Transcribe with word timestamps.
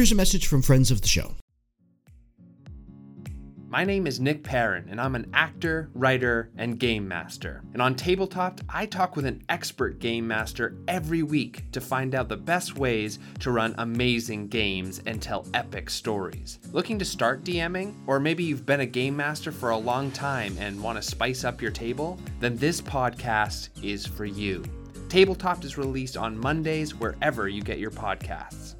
Here's 0.00 0.12
a 0.12 0.14
message 0.14 0.46
from 0.46 0.62
friends 0.62 0.90
of 0.90 1.02
the 1.02 1.06
show. 1.06 1.34
My 3.68 3.84
name 3.84 4.06
is 4.06 4.18
Nick 4.18 4.42
Perrin, 4.42 4.88
and 4.88 4.98
I'm 4.98 5.14
an 5.14 5.28
actor, 5.34 5.90
writer, 5.92 6.48
and 6.56 6.78
game 6.78 7.06
master. 7.06 7.62
And 7.74 7.82
on 7.82 7.94
Tabletop, 7.94 8.62
I 8.66 8.86
talk 8.86 9.14
with 9.14 9.26
an 9.26 9.42
expert 9.50 9.98
game 9.98 10.26
master 10.26 10.74
every 10.88 11.22
week 11.22 11.70
to 11.72 11.82
find 11.82 12.14
out 12.14 12.30
the 12.30 12.36
best 12.38 12.78
ways 12.78 13.18
to 13.40 13.50
run 13.50 13.74
amazing 13.76 14.48
games 14.48 15.02
and 15.04 15.20
tell 15.20 15.46
epic 15.52 15.90
stories. 15.90 16.60
Looking 16.72 16.98
to 16.98 17.04
start 17.04 17.44
DMing? 17.44 17.94
Or 18.06 18.18
maybe 18.18 18.42
you've 18.42 18.64
been 18.64 18.80
a 18.80 18.86
game 18.86 19.18
master 19.18 19.52
for 19.52 19.68
a 19.68 19.76
long 19.76 20.10
time 20.12 20.56
and 20.58 20.82
want 20.82 20.96
to 20.96 21.02
spice 21.02 21.44
up 21.44 21.60
your 21.60 21.72
table? 21.72 22.18
Then 22.38 22.56
this 22.56 22.80
podcast 22.80 23.68
is 23.84 24.06
for 24.06 24.24
you. 24.24 24.64
Tabletop 25.10 25.62
is 25.62 25.76
released 25.76 26.16
on 26.16 26.38
Mondays 26.38 26.94
wherever 26.94 27.50
you 27.50 27.60
get 27.60 27.78
your 27.78 27.90
podcasts. 27.90 28.76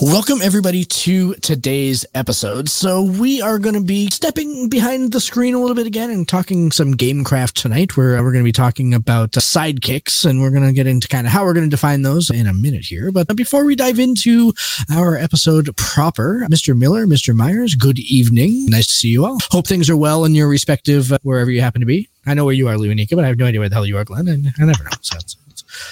Welcome, 0.00 0.40
everybody, 0.42 0.84
to 0.84 1.34
today's 1.34 2.06
episode. 2.14 2.68
So, 2.68 3.02
we 3.02 3.42
are 3.42 3.58
going 3.58 3.74
to 3.74 3.80
be 3.80 4.10
stepping 4.10 4.68
behind 4.68 5.12
the 5.12 5.20
screen 5.20 5.54
a 5.54 5.58
little 5.58 5.74
bit 5.74 5.88
again 5.88 6.08
and 6.10 6.26
talking 6.26 6.70
some 6.70 6.94
Gamecraft 6.94 7.54
tonight, 7.54 7.96
where 7.96 8.14
we're 8.22 8.30
going 8.30 8.44
to 8.44 8.48
be 8.48 8.52
talking 8.52 8.94
about 8.94 9.36
uh, 9.36 9.40
sidekicks, 9.40 10.24
and 10.24 10.40
we're 10.40 10.50
going 10.50 10.66
to 10.66 10.72
get 10.72 10.86
into 10.86 11.08
kind 11.08 11.26
of 11.26 11.32
how 11.32 11.44
we're 11.44 11.52
going 11.52 11.66
to 11.66 11.70
define 11.70 12.02
those 12.02 12.30
in 12.30 12.46
a 12.46 12.54
minute 12.54 12.84
here. 12.84 13.10
But 13.10 13.34
before 13.36 13.64
we 13.64 13.74
dive 13.74 13.98
into 13.98 14.52
our 14.92 15.16
episode 15.16 15.76
proper, 15.76 16.46
Mr. 16.48 16.78
Miller, 16.78 17.04
Mr. 17.04 17.34
Myers, 17.34 17.74
good 17.74 17.98
evening. 17.98 18.66
Nice 18.66 18.86
to 18.86 18.94
see 18.94 19.08
you 19.08 19.24
all. 19.24 19.38
Hope 19.50 19.66
things 19.66 19.90
are 19.90 19.96
well 19.96 20.24
in 20.24 20.34
your 20.36 20.48
respective 20.48 21.12
uh, 21.12 21.18
wherever 21.24 21.50
you 21.50 21.60
happen 21.60 21.80
to 21.80 21.86
be. 21.86 22.08
I 22.24 22.34
know 22.34 22.44
where 22.44 22.54
you 22.54 22.68
are, 22.68 22.74
Leonika, 22.74 23.16
but 23.16 23.24
I 23.24 23.28
have 23.28 23.38
no 23.38 23.46
idea 23.46 23.58
where 23.58 23.68
the 23.68 23.74
hell 23.74 23.86
you 23.86 23.98
are, 23.98 24.04
Glen. 24.04 24.28
and 24.28 24.52
I 24.60 24.64
never 24.64 24.84
know. 24.84 24.90
So, 25.00 25.18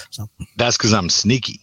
so. 0.09 0.29
That's 0.55 0.77
because 0.77 0.93
I'm 0.93 1.09
sneaky. 1.09 1.59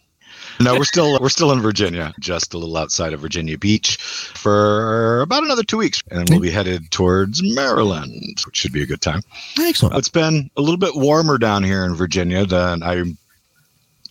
No, 0.60 0.74
we're 0.74 0.84
still 0.84 1.18
we're 1.20 1.28
still 1.28 1.52
in 1.52 1.60
Virginia, 1.60 2.12
just 2.20 2.52
a 2.54 2.58
little 2.58 2.76
outside 2.76 3.12
of 3.12 3.20
Virginia 3.20 3.56
Beach, 3.58 3.96
for 3.98 5.20
about 5.20 5.44
another 5.44 5.62
two 5.62 5.76
weeks, 5.78 6.02
and 6.10 6.28
we'll 6.30 6.40
be 6.40 6.50
headed 6.50 6.90
towards 6.90 7.42
Maryland, 7.42 8.40
which 8.44 8.56
should 8.56 8.72
be 8.72 8.82
a 8.82 8.86
good 8.86 9.00
time. 9.00 9.22
Excellent. 9.60 9.96
It's 9.96 10.08
been 10.08 10.50
a 10.56 10.60
little 10.60 10.76
bit 10.78 10.94
warmer 10.94 11.38
down 11.38 11.62
here 11.62 11.84
in 11.84 11.94
Virginia 11.94 12.44
than 12.44 12.82
I'm 12.82 13.16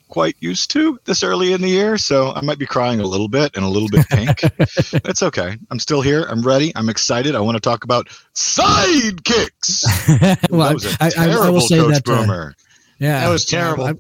quite 0.10 0.38
used 0.40 0.72
to 0.72 0.98
this 1.04 1.22
early 1.22 1.52
in 1.52 1.60
the 1.62 1.68
year, 1.70 1.98
so 1.98 2.32
I 2.32 2.40
might 2.40 2.58
be 2.58 2.66
crying 2.66 3.02
a 3.02 3.06
little 3.06 3.28
bit 3.28 3.56
and 3.58 3.66
a 3.66 3.68
little 3.68 3.90
bit 3.90 4.08
pink. 4.10 4.40
it's 5.06 5.22
okay. 5.22 5.58
I'm 5.70 5.80
still 5.80 6.02
here. 6.02 6.24
I'm 6.30 6.42
ready. 6.42 6.72
I'm 6.78 6.88
excited. 6.88 7.36
I 7.36 7.42
want 7.42 7.56
to 7.58 7.60
talk 7.62 7.84
about 7.84 8.08
sidekicks. 8.34 9.84
well, 10.50 10.70
that 10.70 10.74
was 10.74 10.86
a 10.86 10.98
I, 11.02 11.08
I, 11.08 11.10
terrible 11.10 11.44
I 11.44 11.50
will 11.50 11.60
say 11.62 11.78
Coach 11.78 11.94
that. 12.04 12.10
Uh, 12.10 12.22
Boomer. 12.22 12.56
yeah, 13.00 13.20
That 13.22 13.30
was 13.30 13.44
terrible. 13.46 13.86
I- 13.86 13.94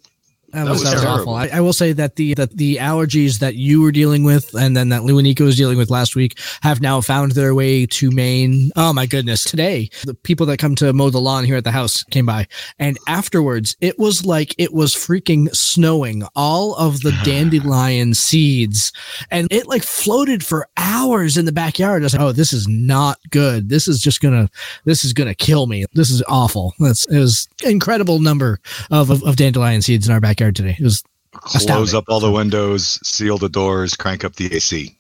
that, 0.53 0.63
That 0.63 0.69
was, 0.69 0.79
was 0.79 0.89
that 0.89 0.95
was 0.95 1.03
awful. 1.05 1.33
I, 1.33 1.47
I 1.47 1.59
will 1.59 1.73
say 1.73 1.91
that 1.91 2.15
the 2.15 2.33
that 2.35 2.55
the 2.55 2.77
allergies 2.77 3.39
that 3.39 3.55
you 3.55 3.81
were 3.81 3.91
dealing 3.91 4.23
with, 4.23 4.53
and 4.53 4.77
then 4.77 4.89
that 4.89 5.03
Lou 5.03 5.17
and 5.17 5.25
Nico 5.25 5.43
was 5.43 5.57
dealing 5.57 5.77
with 5.77 5.89
last 5.89 6.15
week, 6.15 6.39
have 6.61 6.79
now 6.79 7.01
found 7.01 7.33
their 7.33 7.53
way 7.53 7.85
to 7.87 8.11
Maine. 8.11 8.71
Oh 8.77 8.93
my 8.93 9.05
goodness! 9.05 9.43
Today, 9.43 9.89
the 10.05 10.13
people 10.13 10.45
that 10.45 10.57
come 10.57 10.73
to 10.75 10.93
mow 10.93 11.09
the 11.09 11.19
lawn 11.19 11.43
here 11.43 11.57
at 11.57 11.65
the 11.65 11.71
house 11.71 12.01
came 12.03 12.25
by, 12.25 12.47
and 12.79 12.97
afterwards, 13.09 13.75
it 13.81 13.99
was 13.99 14.25
like 14.25 14.55
it 14.57 14.73
was 14.73 14.95
freaking 14.95 15.53
snowing. 15.53 16.23
All 16.33 16.75
of 16.75 17.01
the 17.01 17.11
dandelion 17.25 18.13
seeds, 18.13 18.93
and 19.29 19.49
it 19.51 19.67
like 19.67 19.83
floated 19.83 20.45
for 20.45 20.69
hours 20.77 21.35
in 21.35 21.43
the 21.43 21.51
backyard. 21.51 22.03
I 22.03 22.05
was 22.05 22.13
like, 22.13 22.21
oh, 22.21 22.31
this 22.31 22.53
is 22.53 22.69
not 22.69 23.19
good. 23.31 23.67
This 23.67 23.89
is 23.89 23.99
just 23.99 24.21
gonna 24.21 24.49
this 24.85 25.03
is 25.03 25.11
gonna 25.11 25.35
kill 25.35 25.67
me. 25.67 25.83
This 25.91 26.09
is 26.09 26.23
awful. 26.29 26.73
That's 26.79 27.05
it 27.07 27.19
was 27.19 27.49
incredible 27.65 28.19
number 28.19 28.61
of, 28.91 29.09
of, 29.09 29.23
of 29.23 29.35
dandelion 29.35 29.81
seeds 29.81 30.07
in 30.07 30.13
our 30.13 30.21
backyard 30.21 30.36
today. 30.37 30.75
It 30.79 30.83
was 30.83 31.03
Close 31.31 31.55
Astounding. 31.55 31.95
up 31.95 32.05
all 32.07 32.19
the 32.19 32.31
windows, 32.31 32.99
seal 33.07 33.37
the 33.37 33.49
doors, 33.49 33.95
crank 33.95 34.23
up 34.23 34.35
the 34.37 34.53
AC. 34.55 34.97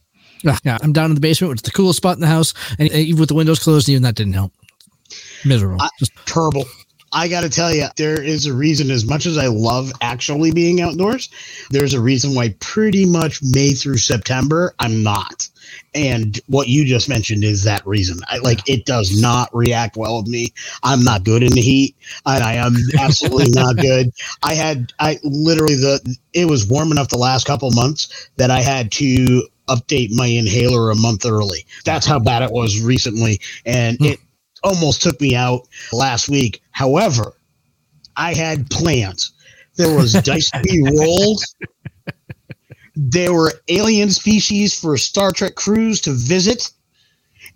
yeah. 0.63 0.77
I'm 0.81 0.93
down 0.93 1.09
in 1.11 1.15
the 1.15 1.21
basement, 1.21 1.49
which 1.49 1.59
is 1.59 1.63
the 1.63 1.71
coolest 1.71 1.97
spot 1.97 2.15
in 2.15 2.21
the 2.21 2.27
house, 2.27 2.53
and 2.77 2.91
even 2.91 3.19
with 3.19 3.29
the 3.29 3.35
windows 3.35 3.59
closed, 3.59 3.89
even 3.89 4.03
that 4.03 4.15
didn't 4.15 4.33
help. 4.33 4.53
Miserable. 5.45 5.79
Just 5.99 6.11
Terrible. 6.25 6.65
I 7.13 7.27
got 7.27 7.41
to 7.41 7.49
tell 7.49 7.73
you, 7.73 7.85
there 7.95 8.21
is 8.21 8.45
a 8.45 8.53
reason, 8.53 8.91
as 8.91 9.05
much 9.05 9.25
as 9.25 9.37
I 9.37 9.47
love 9.47 9.91
actually 10.01 10.51
being 10.51 10.81
outdoors, 10.81 11.29
there's 11.69 11.93
a 11.93 12.01
reason 12.01 12.35
why 12.35 12.49
pretty 12.59 13.05
much 13.05 13.41
May 13.41 13.71
through 13.71 13.97
September, 13.97 14.73
I'm 14.79 15.03
not. 15.03 15.47
And 15.93 16.39
what 16.47 16.67
you 16.67 16.85
just 16.85 17.09
mentioned 17.09 17.43
is 17.43 17.63
that 17.63 17.85
reason. 17.85 18.19
I 18.27 18.37
like 18.37 18.67
it 18.69 18.85
does 18.85 19.19
not 19.19 19.53
react 19.53 19.97
well 19.97 20.17
with 20.21 20.27
me. 20.27 20.53
I'm 20.83 21.03
not 21.03 21.23
good 21.23 21.43
in 21.43 21.51
the 21.51 21.61
heat, 21.61 21.95
and 22.25 22.43
I 22.43 22.53
am 22.53 22.75
absolutely 22.99 23.49
not 23.53 23.75
good. 23.77 24.11
I 24.43 24.53
had 24.53 24.93
I 24.99 25.19
literally 25.23 25.75
the 25.75 26.17
it 26.33 26.45
was 26.45 26.67
warm 26.67 26.91
enough 26.91 27.09
the 27.09 27.17
last 27.17 27.45
couple 27.45 27.69
months 27.71 28.29
that 28.37 28.51
I 28.51 28.61
had 28.61 28.91
to 28.93 29.47
update 29.67 30.11
my 30.11 30.27
inhaler 30.27 30.91
a 30.91 30.95
month 30.95 31.25
early. 31.25 31.65
That's 31.83 32.05
how 32.05 32.19
bad 32.19 32.43
it 32.43 32.51
was 32.51 32.81
recently, 32.81 33.41
and 33.65 33.97
it 34.01 34.19
almost 34.63 35.01
took 35.01 35.19
me 35.21 35.35
out 35.35 35.67
last 35.91 36.29
week. 36.29 36.61
However, 36.71 37.33
I 38.15 38.33
had 38.33 38.69
plans. 38.69 39.31
There 39.75 39.95
was 39.95 40.13
dice 40.23 40.49
to 40.51 40.61
be 40.61 40.81
rolled. 40.97 41.43
There 42.95 43.33
were 43.33 43.53
alien 43.67 44.09
species 44.09 44.77
for 44.77 44.97
Star 44.97 45.31
Trek 45.31 45.55
crews 45.55 46.01
to 46.01 46.11
visit. 46.11 46.71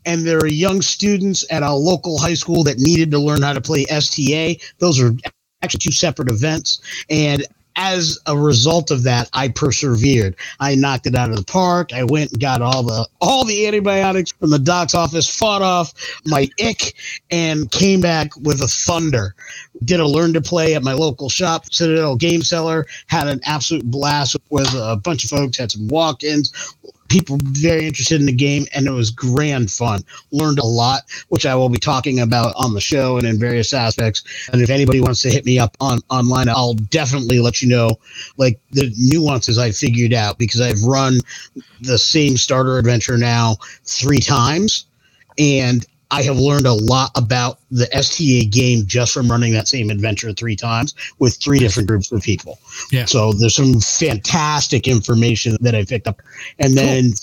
And 0.05 0.25
there 0.25 0.37
are 0.39 0.47
young 0.47 0.81
students 0.81 1.45
at 1.51 1.63
a 1.63 1.73
local 1.73 2.17
high 2.17 2.33
school 2.33 2.63
that 2.63 2.79
needed 2.79 3.11
to 3.11 3.19
learn 3.19 3.41
how 3.41 3.53
to 3.53 3.61
play 3.61 3.85
STA. 3.89 4.57
Those 4.79 4.99
are 4.99 5.13
actually 5.61 5.79
two 5.79 5.91
separate 5.91 6.29
events. 6.29 6.81
And 7.09 7.45
as 7.75 8.19
a 8.27 8.37
result 8.37 8.91
of 8.91 9.03
that, 9.03 9.29
I 9.33 9.49
persevered. 9.49 10.35
I 10.59 10.75
knocked 10.75 11.07
it 11.07 11.15
out 11.15 11.29
of 11.29 11.37
the 11.37 11.43
park. 11.45 11.93
I 11.93 12.03
went 12.03 12.31
and 12.31 12.41
got 12.41 12.61
all 12.61 12.83
the 12.83 13.07
all 13.21 13.45
the 13.45 13.67
antibiotics 13.67 14.31
from 14.31 14.49
the 14.49 14.59
doc's 14.59 14.93
office, 14.93 15.29
fought 15.29 15.61
off 15.61 15.93
my 16.25 16.49
ick, 16.63 16.93
and 17.29 17.71
came 17.71 18.01
back 18.01 18.35
with 18.37 18.61
a 18.61 18.67
thunder. 18.67 19.35
did 19.83 19.99
a 19.99 20.07
learn 20.07 20.33
to 20.33 20.41
play 20.41 20.75
at 20.75 20.83
my 20.83 20.93
local 20.93 21.29
shop, 21.29 21.65
Citadel 21.71 22.15
Game 22.15 22.41
Cellar. 22.41 22.85
Had 23.07 23.27
an 23.27 23.41
absolute 23.45 23.85
blast 23.85 24.35
with 24.49 24.67
a 24.73 24.99
bunch 25.01 25.23
of 25.23 25.29
folks. 25.29 25.57
Had 25.57 25.71
some 25.71 25.87
walk-ins. 25.87 26.51
People 27.11 27.37
very 27.41 27.85
interested 27.85 28.21
in 28.21 28.25
the 28.25 28.31
game, 28.31 28.65
and 28.73 28.87
it 28.87 28.91
was 28.91 29.11
grand 29.11 29.69
fun. 29.69 30.01
Learned 30.31 30.59
a 30.59 30.65
lot, 30.65 31.01
which 31.27 31.45
I 31.45 31.53
will 31.55 31.67
be 31.67 31.77
talking 31.77 32.21
about 32.21 32.53
on 32.55 32.73
the 32.73 32.79
show 32.79 33.17
and 33.17 33.27
in 33.27 33.37
various 33.37 33.73
aspects. 33.73 34.23
And 34.53 34.61
if 34.61 34.69
anybody 34.69 35.01
wants 35.01 35.21
to 35.23 35.29
hit 35.29 35.45
me 35.45 35.59
up 35.59 35.75
on 35.81 35.99
online, 36.09 36.47
I'll 36.47 36.75
definitely 36.75 37.39
let 37.39 37.61
you 37.61 37.67
know 37.67 37.99
like 38.37 38.61
the 38.71 38.93
nuances 38.97 39.57
I 39.57 39.71
figured 39.71 40.13
out 40.13 40.37
because 40.37 40.61
I've 40.61 40.81
run 40.83 41.19
the 41.81 41.97
same 41.97 42.37
starter 42.37 42.77
adventure 42.77 43.17
now 43.17 43.57
three 43.83 44.19
times, 44.19 44.85
and 45.37 45.85
I 46.11 46.23
have 46.23 46.37
learned 46.37 46.67
a 46.67 46.73
lot 46.73 47.11
about 47.15 47.59
the 47.71 47.87
STA 47.95 48.45
game 48.45 48.83
just 48.85 49.13
from 49.13 49.31
running 49.31 49.53
that 49.53 49.67
same 49.67 49.89
adventure 49.89 50.33
three 50.33 50.55
times 50.55 50.93
with 51.19 51.37
three 51.41 51.59
different 51.59 51.87
groups 51.87 52.11
of 52.11 52.21
people. 52.21 52.59
Yeah. 52.91 53.05
So 53.05 53.31
there's 53.31 53.55
some 53.55 53.79
fantastic 53.79 54.87
information 54.87 55.57
that 55.61 55.73
I 55.73 55.85
picked 55.85 56.07
up. 56.07 56.21
And 56.59 56.75
then 56.75 57.13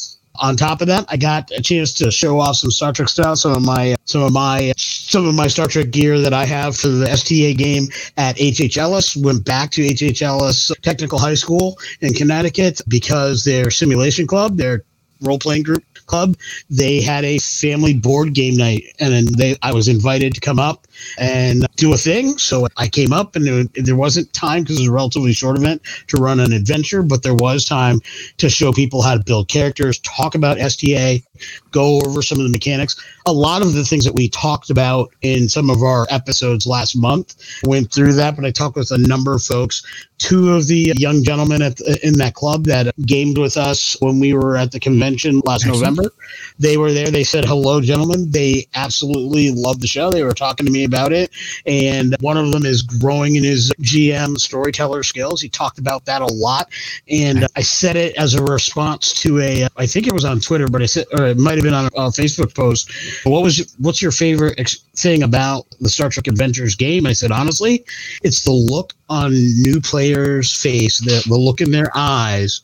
on 0.40 0.56
top 0.56 0.81
of 0.81 0.87
that, 0.87 1.05
I 1.08 1.17
got 1.17 1.50
a 1.50 1.61
chance 1.61 1.93
to 1.94 2.11
show 2.11 2.38
off 2.38 2.56
some 2.56 2.70
Star 2.70 2.93
Trek 2.93 3.08
stuff, 3.08 3.38
some 3.38 3.52
of 3.52 3.62
my 3.62 3.96
some 4.05 4.23
of 4.23 4.32
my 4.32 4.73
some 4.76 5.26
of 5.26 5.34
my 5.34 5.49
Star 5.49 5.67
Trek 5.67 5.91
gear 5.91 6.19
that 6.20 6.32
I 6.32 6.44
have 6.44 6.76
for 6.76 6.88
the 6.88 7.11
STA 7.11 7.55
game 7.55 7.88
at 8.17 8.41
H.H. 8.41 8.79
Ellis. 8.79 9.17
Went 9.17 9.44
back 9.44 9.70
to 9.73 9.84
H.H. 9.84 10.23
Ellis 10.23 10.73
Technical 10.82 11.19
High 11.19 11.34
School 11.34 11.79
in 12.00 12.14
Connecticut 12.14 12.81
because 12.88 13.44
their 13.44 13.70
simulation 13.70 14.26
club, 14.26 14.56
their 14.56 14.84
role 15.20 15.38
playing 15.38 15.64
group 15.64 15.84
club, 16.08 16.37
they 16.70 17.02
had 17.02 17.25
a 17.25 17.38
family 17.40 17.94
board 17.94 18.34
game 18.34 18.56
night, 18.56 18.84
and 19.00 19.14
then 19.14 19.26
they 19.38 19.56
I 19.62 19.72
was 19.75 19.88
invited 19.88 20.34
to 20.37 20.40
come 20.40 20.60
up 20.60 20.88
and 21.18 21.66
do 21.76 21.92
a 21.92 21.96
thing. 21.96 22.38
So 22.38 22.66
I 22.76 22.88
came 22.88 23.12
up, 23.12 23.36
and 23.36 23.46
there, 23.46 23.64
there 23.74 23.96
wasn't 23.96 24.32
time 24.32 24.62
because 24.62 24.78
it 24.78 24.82
was 24.82 24.88
a 24.88 24.92
relatively 24.92 25.32
short 25.32 25.58
event 25.58 25.82
to 26.08 26.16
run 26.16 26.40
an 26.40 26.52
adventure, 26.52 27.02
but 27.02 27.22
there 27.22 27.34
was 27.34 27.64
time 27.64 28.00
to 28.38 28.48
show 28.48 28.72
people 28.72 29.02
how 29.02 29.16
to 29.16 29.24
build 29.24 29.48
characters, 29.48 29.98
talk 30.00 30.34
about 30.34 30.58
STA, 30.58 31.22
go 31.70 32.00
over 32.06 32.22
some 32.22 32.38
of 32.38 32.44
the 32.44 32.50
mechanics. 32.50 32.96
A 33.26 33.32
lot 33.32 33.62
of 33.62 33.74
the 33.74 33.84
things 33.84 34.04
that 34.04 34.14
we 34.14 34.28
talked 34.28 34.70
about 34.70 35.12
in 35.22 35.48
some 35.48 35.70
of 35.70 35.82
our 35.82 36.06
episodes 36.10 36.66
last 36.66 36.96
month 36.96 37.36
went 37.64 37.92
through 37.92 38.14
that, 38.14 38.36
but 38.36 38.44
I 38.44 38.50
talked 38.50 38.76
with 38.76 38.90
a 38.90 38.98
number 38.98 39.34
of 39.34 39.42
folks. 39.42 39.82
Two 40.18 40.50
of 40.50 40.66
the 40.66 40.92
young 40.96 41.22
gentlemen 41.22 41.62
at 41.62 41.76
the, 41.76 41.98
in 42.02 42.14
that 42.14 42.34
club 42.34 42.64
that 42.64 42.92
gamed 43.06 43.38
with 43.38 43.56
us 43.56 43.96
when 44.00 44.18
we 44.18 44.32
were 44.34 44.56
at 44.56 44.72
the 44.72 44.80
convention 44.80 45.40
last 45.44 45.64
Excellent. 45.64 45.80
November, 45.80 46.10
they 46.58 46.76
were 46.76 46.92
there. 46.92 47.10
They 47.10 47.22
said 47.22 47.44
hello, 47.44 47.80
gentlemen. 47.80 48.30
They 48.30 48.66
absolutely 48.74 49.52
loved 49.52 49.80
the 49.80 49.86
show. 49.86 50.10
They 50.10 50.24
were 50.24 50.32
talking 50.32 50.66
to 50.66 50.72
me 50.72 50.84
about 50.88 51.12
it, 51.12 51.31
and 51.67 52.17
one 52.20 52.37
of 52.37 52.50
them 52.50 52.67
is 52.67 52.82
growing 52.82 53.37
in 53.37 53.44
his 53.44 53.73
GM 53.81 54.37
storyteller 54.38 55.02
skills. 55.02 55.40
He 55.40 55.49
talked 55.49 55.79
about 55.79 56.05
that 56.06 56.23
a 56.23 56.26
lot, 56.26 56.70
and 57.08 57.46
I 57.55 57.62
said 57.62 57.96
it 57.96 58.17
as 58.17 58.35
a 58.35 58.43
response 58.43 59.12
to 59.23 59.38
a, 59.40 59.69
I 59.76 59.87
think 59.87 60.06
it 60.06 60.12
was 60.12 60.25
on 60.25 60.40
Twitter, 60.40 60.67
but 60.67 60.82
I 60.82 60.87
said, 60.87 61.06
or 61.12 61.26
it 61.26 61.38
might 61.38 61.55
have 61.55 61.64
been 61.64 61.75
on 61.75 61.85
a, 61.87 61.88
a 61.96 62.11
Facebook 62.11 62.55
post. 62.55 62.90
What 63.25 63.43
was 63.43 63.76
what's 63.79 64.02
your 64.02 64.12
favorite 64.12 64.58
ex- 64.58 64.79
thing 64.96 65.23
about 65.23 65.67
the 65.81 65.88
Star 65.88 66.08
Trek 66.08 66.26
Adventures 66.26 66.75
game? 66.75 67.06
I 67.06 67.12
said 67.12 67.31
honestly, 67.31 67.84
it's 68.23 68.43
the 68.43 68.52
look 68.52 68.94
on 69.08 69.32
new 69.32 69.81
players' 69.81 70.52
face, 70.55 70.99
the, 70.99 71.23
the 71.29 71.37
look 71.37 71.61
in 71.61 71.70
their 71.70 71.91
eyes 71.94 72.62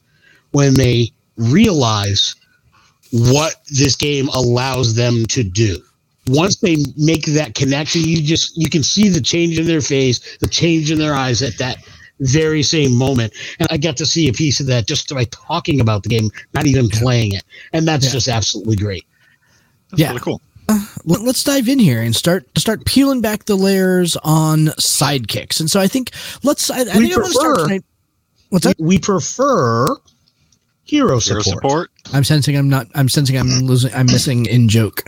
when 0.53 0.75
they 0.75 1.11
realize 1.37 2.37
what 3.11 3.55
this 3.71 3.97
game 3.97 4.29
allows 4.29 4.95
them 4.95 5.27
to 5.27 5.43
do. 5.43 5.83
Once 6.27 6.57
they 6.57 6.77
make 6.97 7.27
that 7.27 7.55
connection, 7.55 8.03
you 8.03 8.23
just 8.23 8.57
you 8.57 8.71
can 8.71 8.83
see 8.83 9.09
the 9.09 9.21
change 9.21 9.59
in 9.59 9.67
their 9.67 9.81
face, 9.83 10.39
the 10.39 10.49
change 10.49 10.91
in 10.91 10.99
their 10.99 11.15
eyes 11.15 11.43
at 11.43 11.59
that 11.59 11.79
very 12.21 12.63
same 12.63 12.93
moment. 12.95 13.33
And 13.59 13.69
I 13.71 13.77
got 13.77 13.97
to 13.99 14.07
see 14.07 14.29
a 14.29 14.33
piece 14.33 14.61
of 14.61 14.67
that 14.67 14.87
just 14.87 15.13
by 15.13 15.25
talking 15.25 15.81
about 15.81 16.03
the 16.05 16.09
game, 16.09 16.31
not 16.55 16.65
even 16.67 16.89
playing 16.89 17.33
it. 17.35 17.43
And 17.73 17.87
that's 17.87 18.07
Yeah. 18.07 18.13
just 18.13 18.29
absolutely 18.29 18.77
great. 18.77 19.05
That's 19.91 20.01
Yeah. 20.01 20.09
really 20.09 20.21
cool. 20.21 20.41
Uh, 20.69 20.79
let- 21.05 21.21
let's 21.23 21.45
dive 21.45 21.69
in 21.69 21.79
here 21.79 22.01
and 22.01 22.17
start 22.17 22.47
start 22.57 22.87
peeling 22.87 23.21
back 23.21 23.45
the 23.45 23.57
layers 23.57 24.17
on 24.25 24.69
sidekicks. 24.79 25.61
And 25.61 25.71
so 25.71 25.79
I 25.79 25.87
think 25.89 26.11
let's. 26.43 26.71
I, 26.71 26.81
I 26.81 26.85
think 26.85 27.13
I 27.13 27.17
want 27.17 27.27
to 27.27 27.33
start 27.33 27.55
prefer- 27.57 27.67
tonight. 27.69 27.85
What's 28.49 28.65
that? 28.67 28.77
We 28.79 28.99
prefer 28.99 29.87
hero 30.85 31.19
Hero 31.19 31.21
support. 31.21 31.45
support. 31.45 31.91
I'm 32.15 32.25
sensing 32.25 32.57
I'm 32.57 32.69
not. 32.71 32.87
I'm 32.95 33.09
sensing 33.11 33.37
I'm 33.37 33.49
losing. 33.67 33.93
I'm 33.93 34.07
missing 34.07 34.47
in 34.47 34.69
joke 34.71 35.03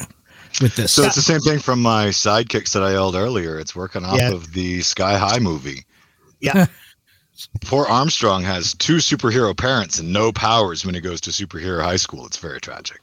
with 0.60 0.76
this. 0.76 0.92
So 0.92 1.02
it's 1.04 1.14
the 1.16 1.22
same 1.22 1.40
thing 1.40 1.58
from 1.58 1.80
my 1.82 2.06
sidekicks 2.08 2.72
that 2.72 2.82
I 2.82 2.92
yelled 2.92 3.14
earlier. 3.14 3.58
It's 3.58 3.74
working 3.76 4.04
off 4.04 4.18
Yeah. 4.18 4.32
of 4.32 4.52
the 4.52 4.80
Sky 4.82 5.16
High 5.18 5.38
movie. 5.38 5.84
Yeah. 6.40 6.66
Poor 7.64 7.84
Armstrong 7.86 8.42
has 8.44 8.74
two 8.74 8.96
superhero 8.96 9.56
parents 9.56 9.98
and 9.98 10.12
no 10.12 10.32
powers 10.32 10.86
when 10.86 10.94
he 10.94 11.00
goes 11.00 11.20
to 11.22 11.30
superhero 11.30 11.82
high 11.82 11.96
school. 11.96 12.24
It's 12.26 12.38
very 12.38 12.60
tragic. 12.60 13.00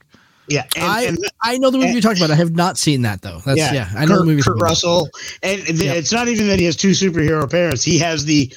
Yeah. 0.48 0.66
And, 0.76 0.84
I 0.86 1.02
and 1.04 1.18
I 1.44 1.58
know 1.58 1.70
the 1.70 1.78
movie 1.78 1.90
and- 1.92 1.94
you're 1.96 2.02
talking 2.02 2.24
about. 2.24 2.34
I 2.34 2.36
have 2.38 2.56
not 2.56 2.78
seen 2.78 3.04
that 3.04 3.22
though. 3.22 3.40
That's 3.46 3.60
yeah. 3.60 3.90
I 3.96 4.06
know 4.06 4.20
the 4.20 4.26
movie. 4.26 4.42
you're 4.46 4.56
Kurt. 4.56 4.62
Russell, 4.62 5.10
and 5.44 5.62
th- 5.66 5.80
Yep. 5.82 5.96
it's 5.98 6.12
not 6.12 6.28
even 6.28 6.48
that 6.48 6.60
he 6.60 6.66
has 6.66 6.76
two 6.76 6.92
superhero 6.92 7.50
parents. 7.50 7.84
He 7.84 8.00
has 8.00 8.26
the 8.26 8.54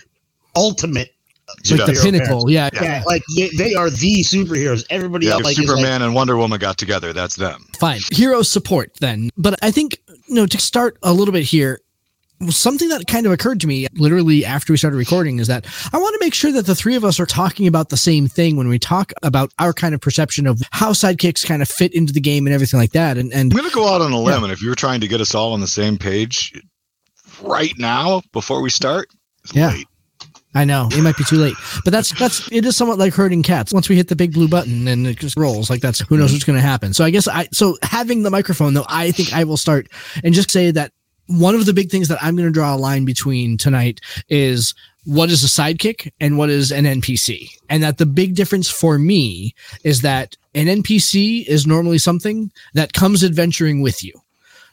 ultimate. 0.56 1.12
It's 1.58 1.70
like 1.70 1.86
the 1.86 2.00
pinnacle. 2.02 2.50
Yeah. 2.50 2.70
parents. 2.70 2.98
Yeah, 2.98 3.02
like 3.06 3.22
they, 3.36 3.48
they 3.56 3.74
are 3.74 3.88
the 3.90 4.22
superheroes. 4.22 4.84
Everybody 4.90 5.26
Yeah, 5.26 5.32
else 5.34 5.40
if 5.40 5.44
like 5.46 5.56
Superman 5.56 6.00
like, 6.00 6.06
and 6.06 6.14
Wonder 6.14 6.36
Woman 6.36 6.58
got 6.58 6.76
together, 6.78 7.12
that's 7.12 7.36
them. 7.36 7.66
Fine. 7.78 8.00
Hero 8.12 8.42
support 8.42 8.92
then. 9.00 9.30
But 9.36 9.54
I 9.62 9.70
think 9.70 9.98
you 10.28 10.34
know 10.34 10.46
to 10.46 10.58
start 10.58 10.98
a 11.02 11.12
little 11.12 11.32
bit 11.32 11.44
here. 11.44 11.80
Something 12.50 12.90
that 12.90 13.06
kind 13.06 13.24
of 13.24 13.32
occurred 13.32 13.60
to 13.62 13.66
me 13.66 13.86
literally 13.94 14.44
after 14.44 14.70
we 14.70 14.76
started 14.76 14.98
recording 14.98 15.38
is 15.38 15.46
that 15.46 15.64
I 15.94 15.96
want 15.96 16.12
to 16.12 16.18
make 16.22 16.34
sure 16.34 16.52
that 16.52 16.66
the 16.66 16.74
three 16.74 16.94
of 16.94 17.02
us 17.02 17.18
are 17.18 17.24
talking 17.24 17.66
about 17.66 17.88
the 17.88 17.96
same 17.96 18.28
thing 18.28 18.56
when 18.56 18.68
we 18.68 18.78
talk 18.78 19.10
about 19.22 19.50
our 19.58 19.72
kind 19.72 19.94
of 19.94 20.02
perception 20.02 20.46
of 20.46 20.60
how 20.70 20.90
sidekicks 20.92 21.46
kind 21.46 21.62
of 21.62 21.68
fit 21.70 21.94
into 21.94 22.12
the 22.12 22.20
game 22.20 22.46
and 22.46 22.52
everything 22.52 22.78
like 22.78 22.92
that. 22.92 23.16
And 23.16 23.32
and 23.32 23.50
I'm 23.50 23.56
going 23.56 23.70
to 23.70 23.74
go 23.74 23.88
out 23.88 24.02
on 24.02 24.12
a 24.12 24.20
limb, 24.20 24.42
and 24.44 24.52
if 24.52 24.60
you're 24.62 24.74
trying 24.74 25.00
to 25.00 25.08
get 25.08 25.22
us 25.22 25.34
all 25.34 25.54
on 25.54 25.60
the 25.62 25.66
same 25.66 25.96
page 25.96 26.52
right 27.42 27.72
now 27.78 28.20
before 28.32 28.60
we 28.60 28.68
start, 28.68 29.08
it's 29.44 29.54
Yeah. 29.54 29.68
late. 29.70 29.86
I 30.56 30.64
know 30.64 30.88
it 30.90 31.02
might 31.02 31.16
be 31.18 31.24
too 31.24 31.36
late, 31.36 31.54
but 31.84 31.92
that's 31.92 32.18
that's 32.18 32.50
it 32.50 32.64
is 32.64 32.76
somewhat 32.76 32.98
like 32.98 33.12
herding 33.12 33.42
cats. 33.42 33.74
Once 33.74 33.90
we 33.90 33.96
hit 33.96 34.08
the 34.08 34.16
big 34.16 34.32
blue 34.32 34.48
button 34.48 34.88
and 34.88 35.06
it 35.06 35.18
just 35.18 35.36
rolls, 35.36 35.68
like 35.68 35.82
that's 35.82 36.00
who 36.00 36.16
knows 36.16 36.32
what's 36.32 36.44
going 36.44 36.58
to 36.58 36.66
happen. 36.66 36.94
So 36.94 37.04
I 37.04 37.10
guess 37.10 37.28
I 37.28 37.46
so 37.52 37.76
having 37.82 38.22
the 38.22 38.30
microphone 38.30 38.72
though, 38.72 38.86
I 38.88 39.10
think 39.10 39.34
I 39.34 39.44
will 39.44 39.58
start 39.58 39.88
and 40.24 40.34
just 40.34 40.50
say 40.50 40.70
that 40.70 40.92
one 41.26 41.54
of 41.54 41.66
the 41.66 41.74
big 41.74 41.90
things 41.90 42.08
that 42.08 42.22
I'm 42.22 42.36
going 42.36 42.48
to 42.48 42.52
draw 42.52 42.74
a 42.74 42.78
line 42.78 43.04
between 43.04 43.58
tonight 43.58 44.00
is 44.28 44.74
what 45.04 45.28
is 45.28 45.44
a 45.44 45.46
sidekick 45.46 46.10
and 46.20 46.38
what 46.38 46.48
is 46.48 46.72
an 46.72 46.84
NPC, 46.84 47.50
and 47.68 47.82
that 47.82 47.98
the 47.98 48.06
big 48.06 48.34
difference 48.34 48.70
for 48.70 48.98
me 48.98 49.54
is 49.84 50.00
that 50.00 50.36
an 50.54 50.66
NPC 50.66 51.44
is 51.46 51.66
normally 51.66 51.98
something 51.98 52.50
that 52.72 52.94
comes 52.94 53.22
adventuring 53.22 53.82
with 53.82 54.02
you, 54.02 54.12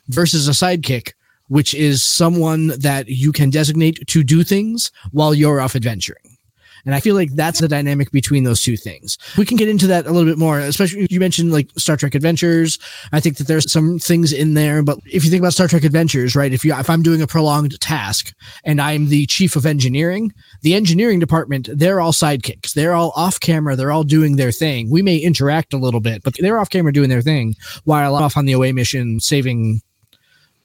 versus 0.07 0.47
a 0.47 0.51
sidekick 0.51 1.11
which 1.47 1.73
is 1.73 2.03
someone 2.03 2.67
that 2.79 3.07
you 3.07 3.31
can 3.31 3.49
designate 3.49 4.05
to 4.07 4.23
do 4.23 4.43
things 4.43 4.91
while 5.11 5.33
you're 5.33 5.61
off 5.61 5.75
adventuring. 5.75 6.37
And 6.85 6.93
I 6.93 6.99
feel 6.99 7.15
like 7.15 7.31
that's 7.33 7.61
the 7.61 7.67
dynamic 7.67 8.11
between 8.11 8.43
those 8.43 8.61
two 8.61 8.75
things. 8.75 9.17
We 9.37 9.45
can 9.45 9.57
get 9.57 9.69
into 9.69 9.87
that 9.87 10.05
a 10.05 10.11
little 10.11 10.29
bit 10.29 10.37
more, 10.37 10.59
especially 10.59 11.07
you 11.09 11.19
mentioned 11.19 11.51
like 11.51 11.69
Star 11.77 11.95
Trek 11.95 12.13
Adventures. 12.13 12.77
I 13.13 13.19
think 13.19 13.37
that 13.37 13.47
there's 13.47 13.71
some 13.71 13.99
things 13.99 14.33
in 14.33 14.53
there, 14.53 14.83
but 14.83 14.99
if 15.05 15.23
you 15.23 15.31
think 15.31 15.41
about 15.41 15.53
Star 15.53 15.67
Trek 15.67 15.83
Adventures, 15.83 16.35
right? 16.35 16.51
If 16.51 16.65
you 16.65 16.73
if 16.73 16.89
I'm 16.89 17.01
doing 17.01 17.21
a 17.21 17.27
prolonged 17.27 17.79
task 17.79 18.33
and 18.65 18.81
I'm 18.81 19.07
the 19.07 19.25
chief 19.27 19.55
of 19.55 19.65
engineering, 19.65 20.33
the 20.61 20.73
engineering 20.73 21.19
department, 21.19 21.69
they're 21.73 22.01
all 22.01 22.11
sidekicks. 22.11 22.73
They're 22.73 22.93
all 22.93 23.13
off 23.15 23.39
camera, 23.39 23.75
they're 23.75 23.91
all 23.91 24.03
doing 24.03 24.35
their 24.35 24.51
thing. 24.51 24.89
We 24.89 25.01
may 25.01 25.17
interact 25.17 25.73
a 25.73 25.77
little 25.77 26.01
bit, 26.01 26.23
but 26.23 26.35
they're 26.37 26.59
off 26.59 26.69
camera 26.69 26.91
doing 26.91 27.09
their 27.09 27.21
thing 27.21 27.55
while 27.85 28.15
I'm 28.15 28.23
off 28.23 28.35
on 28.35 28.45
the 28.45 28.53
away 28.53 28.73
mission 28.73 29.21
saving 29.21 29.81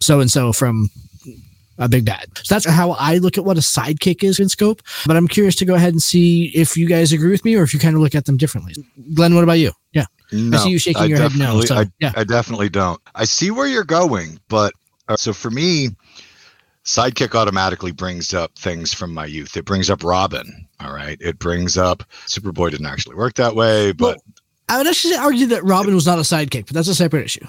so 0.01 0.21
and 0.21 0.31
so 0.31 0.53
from 0.53 0.91
a 1.79 1.89
big 1.89 2.05
bad. 2.05 2.27
So 2.43 2.55
that's 2.55 2.67
how 2.67 2.93
I 2.93 3.19
look 3.19 3.39
at 3.39 3.45
what 3.45 3.57
a 3.57 3.61
sidekick 3.61 4.25
is 4.25 4.41
in 4.41 4.49
scope. 4.49 4.83
But 5.07 5.17
I'm 5.17 5.29
curious 5.29 5.55
to 5.57 5.65
go 5.65 5.75
ahead 5.75 5.93
and 5.93 6.03
see 6.03 6.47
if 6.55 6.77
you 6.77 6.87
guys 6.87 7.13
agree 7.13 7.31
with 7.31 7.45
me 7.45 7.55
or 7.55 7.63
if 7.63 7.73
you 7.73 7.81
kind 7.81 7.95
of 7.95 8.03
look 8.03 8.15
at 8.15 8.27
them 8.27 8.37
differently. 8.37 8.75
Glen, 9.15 9.35
what 9.35 9.45
about 9.45 9.55
you? 9.55 9.73
Yeah. 9.93 10.07
No, 10.33 10.59
see 10.59 10.71
you 10.71 10.79
shaking 10.79 11.03
I 11.03 11.07
your 11.07 11.19
head 11.19 11.37
no, 11.39 11.61
so, 11.63 11.77
I, 11.77 11.87
yeah. 12.01 12.13
I 12.17 12.25
definitely 12.25 12.69
don't. 12.69 13.01
I 13.15 13.25
see 13.25 13.51
where 13.51 13.67
you're 13.67 13.85
going, 13.85 14.39
but 14.49 14.75
uh, 15.09 15.17
so 15.17 15.33
for 15.33 15.51
me, 15.51 15.89
Sidekick 16.85 17.35
automatically 17.35 17.93
brings 17.93 18.35
up 18.35 18.59
things 18.59 18.93
from 18.93 19.15
my 19.15 19.25
youth. 19.25 19.57
It 19.57 19.65
brings 19.65 19.89
up 19.89 20.03
Robin. 20.03 20.67
All 20.81 20.93
right. 20.93 21.17
It 21.21 21.39
brings 21.39 21.79
up 21.79 22.03
Superboy 22.27 22.71
didn't 22.71 22.87
actually 22.87 23.17
work 23.17 23.35
that 23.35 23.55
way, 23.55 23.93
but 23.93 24.17
Well, 24.17 24.35
I 24.69 24.79
would 24.79 24.87
actually 24.87 25.17
argue 25.17 25.47
that 25.47 25.65
Robin 25.65 25.95
was 25.95 26.07
not 26.07 26.19
a 26.19 26.23
sidekick, 26.23 26.67
but 26.67 26.75
that's 26.75 26.89
a 26.89 26.95
separate 26.95 27.25
issue. 27.25 27.47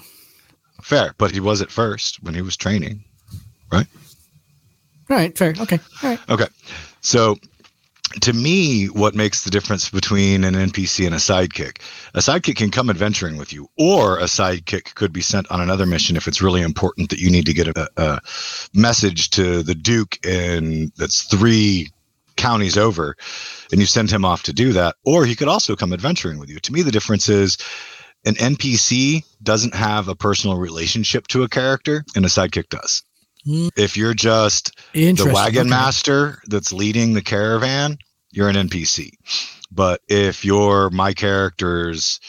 Fair. 0.80 1.14
But 1.18 1.30
he 1.30 1.40
was 1.40 1.62
at 1.62 1.70
first 1.70 2.22
when 2.22 2.34
he 2.34 2.42
was 2.42 2.56
training. 2.56 3.04
Right? 3.72 3.86
All 5.08 5.16
right, 5.16 5.36
fair. 5.36 5.54
Okay. 5.60 5.78
All 6.02 6.10
right. 6.10 6.20
Okay. 6.28 6.46
So 7.00 7.36
to 8.22 8.32
me, 8.32 8.86
what 8.86 9.14
makes 9.14 9.44
the 9.44 9.50
difference 9.50 9.88
between 9.88 10.42
an 10.42 10.54
NPC 10.54 11.06
and 11.06 11.14
a 11.14 11.18
sidekick? 11.18 11.80
A 12.14 12.18
sidekick 12.18 12.56
can 12.56 12.70
come 12.70 12.90
adventuring 12.90 13.36
with 13.36 13.52
you, 13.52 13.68
or 13.78 14.18
a 14.18 14.24
sidekick 14.24 14.94
could 14.94 15.12
be 15.12 15.20
sent 15.20 15.50
on 15.50 15.60
another 15.60 15.86
mission 15.86 16.16
if 16.16 16.26
it's 16.26 16.42
really 16.42 16.62
important 16.62 17.10
that 17.10 17.20
you 17.20 17.30
need 17.30 17.46
to 17.46 17.54
get 17.54 17.68
a, 17.68 17.88
a 17.96 18.20
message 18.74 19.30
to 19.30 19.62
the 19.62 19.74
Duke, 19.74 20.18
and 20.26 20.92
that's 20.96 21.22
three 21.22 21.90
counties 22.36 22.76
over, 22.76 23.16
and 23.70 23.80
you 23.80 23.86
send 23.86 24.10
him 24.10 24.24
off 24.24 24.42
to 24.44 24.52
do 24.52 24.72
that. 24.72 24.96
Or 25.04 25.24
he 25.24 25.36
could 25.36 25.48
also 25.48 25.76
come 25.76 25.92
adventuring 25.92 26.38
with 26.38 26.48
you. 26.48 26.58
To 26.60 26.72
me, 26.72 26.82
the 26.82 26.90
difference 26.90 27.28
is 27.28 27.58
an 28.24 28.34
NPC 28.34 29.24
doesn't 29.42 29.74
have 29.74 30.08
a 30.08 30.14
personal 30.14 30.56
relationship 30.58 31.26
to 31.28 31.42
a 31.42 31.48
character, 31.48 32.04
and 32.14 32.24
a 32.24 32.28
sidekick 32.28 32.68
does. 32.68 33.02
Mm. 33.46 33.70
If 33.76 33.96
you're 33.96 34.14
just 34.14 34.78
the 34.92 35.30
wagon 35.32 35.60
Okay. 35.62 35.70
master 35.70 36.38
that's 36.46 36.72
leading 36.72 37.14
the 37.14 37.22
caravan, 37.22 37.96
you're 38.32 38.48
an 38.48 38.56
NPC. 38.56 39.12
But 39.70 40.00
if 40.08 40.44
you're 40.44 40.90
my 40.90 41.12
character's 41.14 42.20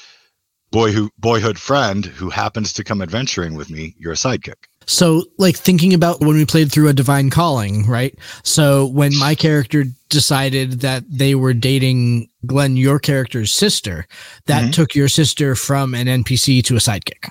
boy 0.71 0.91
who 0.91 1.09
boyhood 1.17 1.59
friend 1.59 2.05
who 2.05 2.29
happens 2.29 2.71
to 2.73 2.83
come 2.83 3.01
adventuring 3.01 3.55
with 3.55 3.69
me, 3.69 3.95
you're 3.97 4.13
a 4.13 4.15
sidekick. 4.15 4.67
So, 4.91 5.23
like 5.37 5.55
thinking 5.55 5.93
about 5.93 6.19
when 6.19 6.35
we 6.35 6.45
played 6.45 6.69
through 6.69 6.89
a 6.89 6.93
divine 6.93 7.29
calling, 7.29 7.87
right? 7.87 8.13
So, 8.43 8.87
when 8.87 9.17
my 9.17 9.35
character 9.35 9.85
decided 10.09 10.81
that 10.81 11.03
they 11.09 11.33
were 11.33 11.53
dating 11.53 12.27
Glen, 12.45 12.75
your 12.75 12.99
character's 12.99 13.53
sister, 13.53 14.05
that 14.47 14.65
Mhm. 14.65 14.73
took 14.73 14.93
your 14.93 15.07
sister 15.07 15.55
from 15.55 15.95
an 15.95 16.09
NPC 16.09 16.61
to 16.63 16.75
a 16.75 16.79
sidekick. 16.79 17.29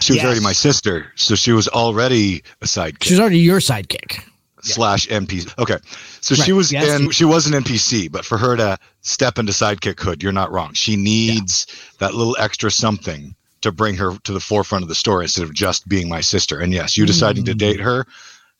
She 0.00 0.12
was 0.12 0.18
Yes. 0.18 0.24
already 0.26 0.40
my 0.40 0.52
sister, 0.52 1.06
so 1.16 1.34
she 1.34 1.50
was 1.50 1.66
already 1.68 2.42
a 2.62 2.66
sidekick 2.66 3.02
She 3.02 3.14
was 3.14 3.20
already 3.20 3.40
your 3.40 3.58
sidekick. 3.58 4.20
slash 4.62 5.08
NPC. 5.10 5.48
Okay, 5.58 5.78
so 6.20 6.36
she 6.36 6.52
was 6.52 6.70
yes. 6.70 7.00
in. 7.00 7.10
She 7.10 7.24
was 7.24 7.48
an 7.48 7.54
NPC, 7.54 8.06
but 8.06 8.24
for 8.24 8.38
her 8.38 8.56
to 8.56 8.78
step 9.00 9.40
into 9.40 9.52
sidekick 9.52 9.98
hood, 9.98 10.22
you're 10.22 10.30
not 10.30 10.52
wrong. 10.52 10.72
She 10.74 10.94
needs 10.94 11.66
that 11.98 12.14
little 12.14 12.36
extra 12.38 12.70
something 12.70 13.34
to 13.62 13.72
bring 13.72 13.94
her 13.96 14.16
to 14.24 14.32
the 14.32 14.40
forefront 14.40 14.82
of 14.82 14.88
the 14.88 14.94
story 14.94 15.24
instead 15.24 15.44
of 15.44 15.54
just 15.54 15.88
being 15.88 16.08
my 16.08 16.20
sister. 16.20 16.58
And 16.60 16.72
yes, 16.72 16.96
you 16.96 17.06
deciding 17.06 17.44
to 17.46 17.54
Mm. 17.54 17.58
date 17.58 17.80
her 17.80 18.06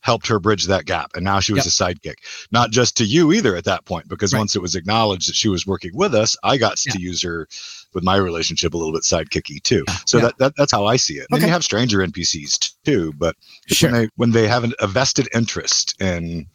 helped 0.01 0.27
her 0.27 0.41
bridge 0.41 0.65
that 0.67 0.85
gap, 0.85 1.13
and 1.15 1.25
now 1.25 1.39
she 1.39 1.53
was 1.53 1.65
Yep. 1.65 1.67
a 1.67 1.95
sidekick. 1.95 2.15
Not 2.51 2.73
just 2.73 2.97
to 2.97 3.05
you 3.05 3.33
either 3.33 3.55
at 3.55 3.63
that 3.67 3.85
point, 3.85 4.09
because 4.09 4.33
Right. 4.33 4.41
once 4.41 4.57
it 4.57 4.63
was 4.63 4.75
acknowledged 4.75 5.29
that 5.29 5.37
she 5.37 5.49
was 5.49 5.65
working 5.65 5.93
with 5.95 6.13
us, 6.13 6.37
I 6.43 6.57
got 6.57 6.85
Yeah. 6.85 6.95
to 6.95 7.01
use 7.01 7.23
her 7.23 7.47
with 7.95 8.03
my 8.03 8.17
relationship 8.17 8.75
a 8.75 8.77
little 8.77 8.93
bit 8.93 9.03
sidekicky 9.05 9.63
too. 9.63 9.85
So 10.07 10.19
Yeah. 10.19 10.25
that, 10.25 10.39
that 10.39 10.53
that's 10.57 10.73
how 10.73 10.87
I 10.87 10.97
see 10.97 11.15
it. 11.19 11.27
And 11.31 11.37
Okay. 11.39 11.47
you 11.47 11.53
have 11.53 11.63
stranger 11.63 12.03
NPCs 12.03 12.59
too, 12.85 13.13
but 13.17 13.37
Sure. 13.69 13.91
when 13.93 14.01
they 14.03 14.09
when 14.17 14.31
they 14.33 14.49
have 14.49 14.65
an, 14.65 14.73
a 14.81 14.89
vested 14.89 15.29
interest 15.35 15.95
in 16.01 16.47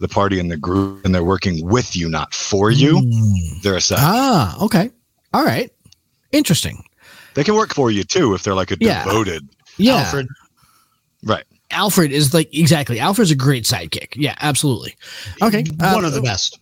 the 0.00 0.08
party 0.08 0.40
and 0.40 0.50
the 0.50 0.56
group 0.56 1.04
and 1.04 1.14
they're 1.14 1.22
working 1.24 1.64
with 1.66 1.94
you 1.94 2.08
not 2.08 2.32
for 2.34 2.70
you 2.72 2.96
Mm. 3.00 3.62
they're 3.62 3.76
a 3.76 3.80
side 3.80 3.98
Ah, 4.00 4.56
okay. 4.60 4.90
All 5.32 5.44
right. 5.44 5.70
Interesting. 6.32 6.82
They 7.38 7.44
can 7.44 7.54
work 7.54 7.72
for 7.72 7.92
you 7.92 8.02
too 8.02 8.34
if 8.34 8.42
they're 8.42 8.56
like 8.56 8.72
a 8.72 8.76
Yeah. 8.80 9.04
devoted 9.04 9.48
Yeah. 9.76 9.98
Alfred. 9.98 10.26
right 11.22 11.44
Alfred 11.70 12.10
is 12.10 12.34
like 12.34 12.52
exactly. 12.52 12.98
Alfred's 12.98 13.30
a 13.30 13.36
great 13.36 13.62
sidekick. 13.62 14.08
Yeah, 14.16 14.34
absolutely. 14.40 14.96
Okay. 15.40 15.62
One 15.76 16.04
uh, 16.04 16.08
of 16.08 16.14
the 16.14 16.20
best. 16.20 16.58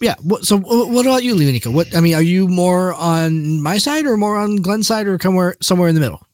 Yeah. 0.00 0.14
So, 0.40 0.56
what 0.56 1.04
about 1.04 1.24
you, 1.24 1.34
Leonika? 1.34 1.70
What 1.70 1.94
I 1.94 2.00
mean, 2.00 2.14
are 2.14 2.22
you 2.22 2.48
more 2.48 2.94
on 2.94 3.60
my 3.60 3.76
side 3.76 4.06
or 4.06 4.16
more 4.16 4.38
on 4.38 4.56
Glen's 4.56 4.86
side, 4.86 5.06
or 5.06 5.18
somewhere 5.20 5.56
somewhere 5.60 5.90
in 5.90 5.94
the 5.94 6.00
middle? 6.00 6.26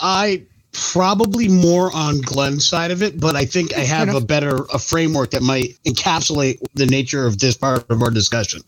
I 0.00 0.42
probably 0.72 1.48
more 1.48 1.90
on 1.94 2.20
Glen's 2.20 2.66
side 2.66 2.90
of 2.90 3.02
it, 3.02 3.18
but 3.18 3.34
I 3.34 3.46
think 3.46 3.72
I 3.74 3.80
have 3.80 4.14
a 4.14 4.20
better 4.20 4.66
a 4.74 4.78
framework 4.78 5.30
that 5.30 5.42
might 5.42 5.78
encapsulate 5.86 6.58
the 6.74 6.84
nature 6.86 7.26
of 7.26 7.38
this 7.38 7.56
part 7.56 7.88
of 7.90 8.02
our 8.02 8.10
discussion. 8.10 8.60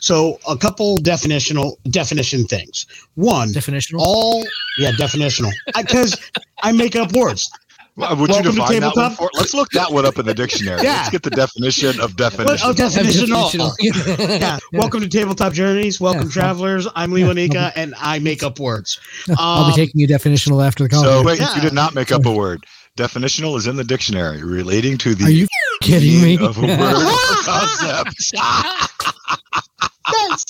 So, 0.00 0.38
a 0.48 0.56
couple 0.56 0.98
definitional 0.98 1.76
definition 1.90 2.44
things. 2.46 2.86
One, 3.14 3.48
Definitional. 3.50 3.98
all 4.00 4.44
yeah, 4.78 4.92
definitional. 4.92 5.50
Because 5.76 6.16
I 6.62 6.72
make 6.72 6.94
up 6.96 7.12
words. 7.12 7.50
well, 7.96 8.14
would 8.16 8.30
Welcome 8.30 8.46
you 8.46 8.52
to 8.52 8.58
define 8.58 8.80
that 8.80 8.94
one 8.94 9.10
tabletop. 9.10 9.18
for 9.18 9.30
let's 9.34 9.54
look 9.54 9.70
that 9.72 9.90
one 9.92 10.06
up 10.06 10.18
in 10.18 10.26
the 10.26 10.34
dictionary 10.34 10.82
Yeah. 10.82 10.98
let's 10.98 11.10
get 11.10 11.22
the 11.24 11.30
definition 11.30 12.00
of 12.00 12.14
definition 12.16 12.68
Oh, 12.68 12.72
definitional. 12.72 13.50
Definitional. 13.50 14.38
Yeah. 14.40 14.58
Welcome 14.72 15.00
to 15.00 15.08
Tabletop 15.08 15.52
Journeys. 15.52 16.00
Welcome, 16.00 16.26
Yeah. 16.28 16.32
travelers. 16.32 16.86
I'm 16.94 17.10
Lee 17.10 17.22
Wanika, 17.22 17.72
and 17.74 17.94
I 17.98 18.20
make 18.20 18.42
up 18.44 18.60
words. 18.60 19.00
I'll 19.36 19.64
be 19.66 19.70
Um, 19.72 19.76
taking 19.76 20.00
you 20.00 20.06
definitional 20.06 20.64
after 20.64 20.84
the 20.84 20.90
call. 20.90 21.02
so 21.02 21.22
wait 21.24 21.40
Yeah. 21.40 21.54
you 21.56 21.60
did 21.60 21.72
not 21.72 21.94
make 21.94 22.12
up 22.12 22.24
a 22.24 22.30
word 22.32 22.64
definitional 22.96 23.56
is 23.56 23.66
in 23.68 23.76
the 23.76 23.84
dictionary 23.84 24.42
relating 24.42 24.98
to 24.98 25.14
the 25.14 25.24
Are 25.24 25.30
you 25.30 25.46
kidding 25.82 26.20
me? 26.20 26.36
meaning 26.36 26.46
of 26.46 26.58
a 26.58 26.60
word 26.62 26.70
or 26.80 27.42
concept 27.44 28.32
yes, 30.12 30.44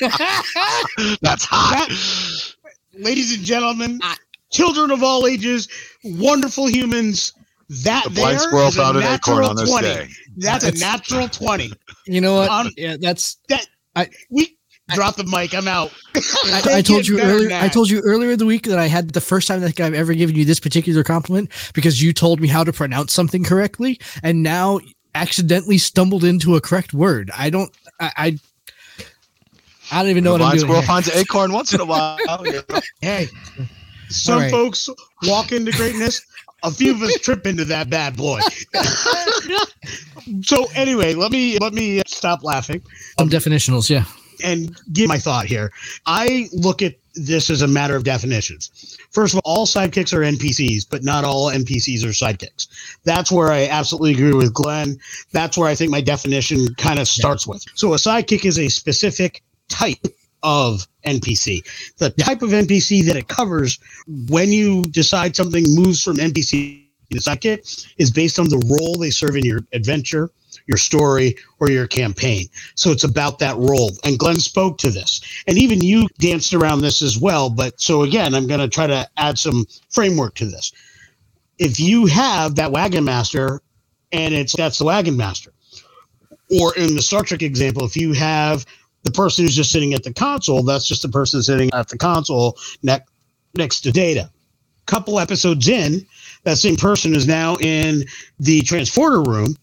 yes. 0.00 1.18
that's 1.22 1.44
hot 1.44 1.88
ladies 2.98 3.36
and 3.36 3.44
gentlemen, 3.44 4.00
children 4.52 4.90
of 4.90 5.02
all 5.02 5.26
ages, 5.26 5.68
wonderful 6.04 6.68
humans. 6.68 7.32
That 7.82 8.04
the 8.04 8.10
blind 8.10 8.38
there 8.38 8.48
squirrel 8.48 8.68
is 8.68 8.76
a 8.76 8.80
found 8.80 8.96
an 8.96 9.02
acorn 9.02 9.38
natural 9.38 9.50
on 9.50 9.56
this 9.56 9.68
20. 9.68 9.88
day 9.88 10.08
That's 10.36 10.64
a 10.64 10.72
natural 10.78 11.28
20. 11.28 11.72
you 12.06 12.20
know 12.20 12.36
what? 12.36 12.48
Um, 12.48 12.70
yeah, 12.76 12.96
that's. 13.00 13.38
That. 13.48 13.66
I, 13.96 14.08
we 14.30 14.56
drop 14.90 15.16
the 15.16 15.24
mic. 15.24 15.52
I'm 15.52 15.66
out. 15.66 15.92
I, 16.14 16.62
I 16.74 16.82
told 16.82 17.08
you 17.08 17.20
earlier. 17.20 17.56
I 17.56 17.66
told 17.66 17.90
you 17.90 18.02
earlier 18.02 18.30
in 18.30 18.38
the 18.38 18.46
week 18.46 18.66
that 18.66 18.78
I 18.78 18.86
had 18.86 19.10
the 19.10 19.20
first 19.20 19.48
time 19.48 19.62
that 19.62 19.80
I've 19.80 19.94
ever 19.94 20.14
given 20.14 20.36
you 20.36 20.44
this 20.44 20.60
particular 20.60 21.02
compliment 21.02 21.50
because 21.74 22.00
you 22.00 22.12
told 22.12 22.40
me 22.40 22.46
how 22.46 22.62
to 22.62 22.72
pronounce 22.72 23.12
something 23.12 23.42
correctly, 23.42 23.98
and 24.22 24.44
now 24.44 24.78
accidentally 25.16 25.78
stumbled 25.78 26.24
into 26.24 26.54
a 26.56 26.60
correct 26.60 26.94
word. 26.94 27.30
I 27.36 27.50
don't. 27.50 27.70
I. 28.00 28.12
I, 28.16 28.38
I 29.92 30.02
don't 30.02 30.10
even 30.10 30.24
know 30.24 30.36
the 30.36 30.42
what 30.42 30.50
I'm 30.52 30.56
doing. 30.56 30.66
squirrel 30.66 30.80
here. 30.80 30.86
finds 30.88 31.08
an 31.08 31.18
acorn 31.18 31.52
once 31.52 31.72
in 31.72 31.80
a 31.80 31.84
while 31.84 32.18
Hey, 33.00 33.28
some 34.08 34.40
right. 34.40 34.50
folks 34.50 34.88
walk 35.22 35.52
into 35.52 35.70
greatness. 35.72 36.22
A 36.64 36.70
few 36.72 36.92
of 36.92 37.02
us 37.02 37.14
trip 37.20 37.46
into 37.46 37.64
that 37.66 37.88
bad 37.88 38.16
boy. 38.16 38.40
so 40.42 40.66
anyway, 40.74 41.14
let 41.14 41.30
me 41.30 41.58
let 41.58 41.72
me 41.72 42.02
stop 42.06 42.42
laughing. 42.42 42.82
Some 43.18 43.28
definitionals, 43.28 43.88
yeah. 43.88 44.04
And 44.44 44.76
give 44.92 45.08
my 45.08 45.18
thought 45.18 45.46
here. 45.46 45.72
I 46.06 46.48
look 46.52 46.82
at 46.82 46.96
this 47.14 47.48
as 47.50 47.62
a 47.62 47.66
matter 47.66 47.96
of 47.96 48.04
definitions. 48.04 48.98
First 49.10 49.34
of 49.34 49.40
all, 49.44 49.56
all 49.60 49.66
sidekicks 49.66 50.12
are 50.12 50.20
NPCs, 50.20 50.86
but 50.88 51.02
not 51.02 51.24
all 51.24 51.50
NPCs 51.50 52.04
are 52.04 52.08
sidekicks. 52.08 52.68
That's 53.04 53.32
where 53.32 53.50
I 53.50 53.66
absolutely 53.66 54.12
agree 54.12 54.34
with 54.34 54.52
Glen. 54.52 54.98
That's 55.32 55.56
where 55.56 55.68
I 55.68 55.74
think 55.74 55.90
my 55.90 56.00
definition 56.00 56.74
kind 56.74 56.98
of 56.98 57.08
starts 57.08 57.46
with. 57.46 57.64
So 57.74 57.94
a 57.94 57.96
sidekick 57.96 58.44
is 58.44 58.58
a 58.58 58.68
specific 58.68 59.42
type 59.68 60.06
of 60.42 60.86
NPC. 61.04 61.62
The 61.98 62.10
type 62.10 62.42
of 62.42 62.50
NPC 62.50 63.04
that 63.06 63.16
it 63.16 63.28
covers 63.28 63.78
when 64.28 64.52
you 64.52 64.82
decide 64.84 65.34
something 65.34 65.64
moves 65.74 66.02
from 66.02 66.16
NPC 66.16 66.84
to 67.10 67.18
sidekick 67.18 67.86
is 67.98 68.10
based 68.10 68.38
on 68.38 68.48
the 68.48 68.58
role 68.68 68.96
they 68.96 69.10
serve 69.10 69.36
in 69.36 69.44
your 69.44 69.60
adventure, 69.72 70.30
your 70.66 70.78
story, 70.78 71.36
or 71.60 71.70
your 71.70 71.86
campaign. 71.86 72.46
So 72.74 72.90
it's 72.90 73.04
about 73.04 73.38
that 73.38 73.56
role. 73.56 73.92
And 74.04 74.18
Glen 74.18 74.36
spoke 74.36 74.78
to 74.78 74.90
this. 74.90 75.20
And 75.46 75.58
even 75.58 75.80
you 75.80 76.06
danced 76.18 76.54
around 76.54 76.80
this 76.80 77.02
as 77.02 77.18
well. 77.18 77.50
But 77.50 77.80
so 77.80 78.02
again, 78.02 78.34
I'm 78.34 78.46
going 78.46 78.60
to 78.60 78.68
try 78.68 78.86
to 78.86 79.08
add 79.16 79.38
some 79.38 79.66
framework 79.90 80.34
to 80.36 80.46
this. 80.46 80.72
If 81.58 81.80
you 81.80 82.06
have 82.06 82.54
that 82.56 82.72
wagon 82.72 83.04
master 83.04 83.62
and 84.12 84.34
it's 84.34 84.54
that's 84.54 84.78
the 84.78 84.84
wagon 84.84 85.16
master, 85.16 85.52
or 86.60 86.76
in 86.76 86.94
the 86.94 87.02
Star 87.02 87.22
Trek 87.22 87.42
example, 87.42 87.84
if 87.84 87.96
you 87.96 88.12
have 88.12 88.66
the 89.02 89.10
person 89.10 89.44
who's 89.44 89.56
just 89.56 89.72
sitting 89.72 89.94
at 89.94 90.02
the 90.02 90.12
console, 90.12 90.62
that's 90.62 90.86
just 90.86 91.02
the 91.02 91.08
person 91.08 91.42
sitting 91.42 91.70
at 91.72 91.88
the 91.88 91.98
console 91.98 92.58
ne- 92.82 93.00
next 93.54 93.80
to 93.82 93.92
Data. 93.92 94.30
Couple 94.86 95.18
episodes 95.18 95.66
in, 95.68 96.06
that 96.44 96.58
same 96.58 96.76
person 96.76 97.14
is 97.16 97.26
now 97.26 97.56
in 97.56 98.04
the 98.38 98.60
transporter 98.62 99.22
room 99.22 99.56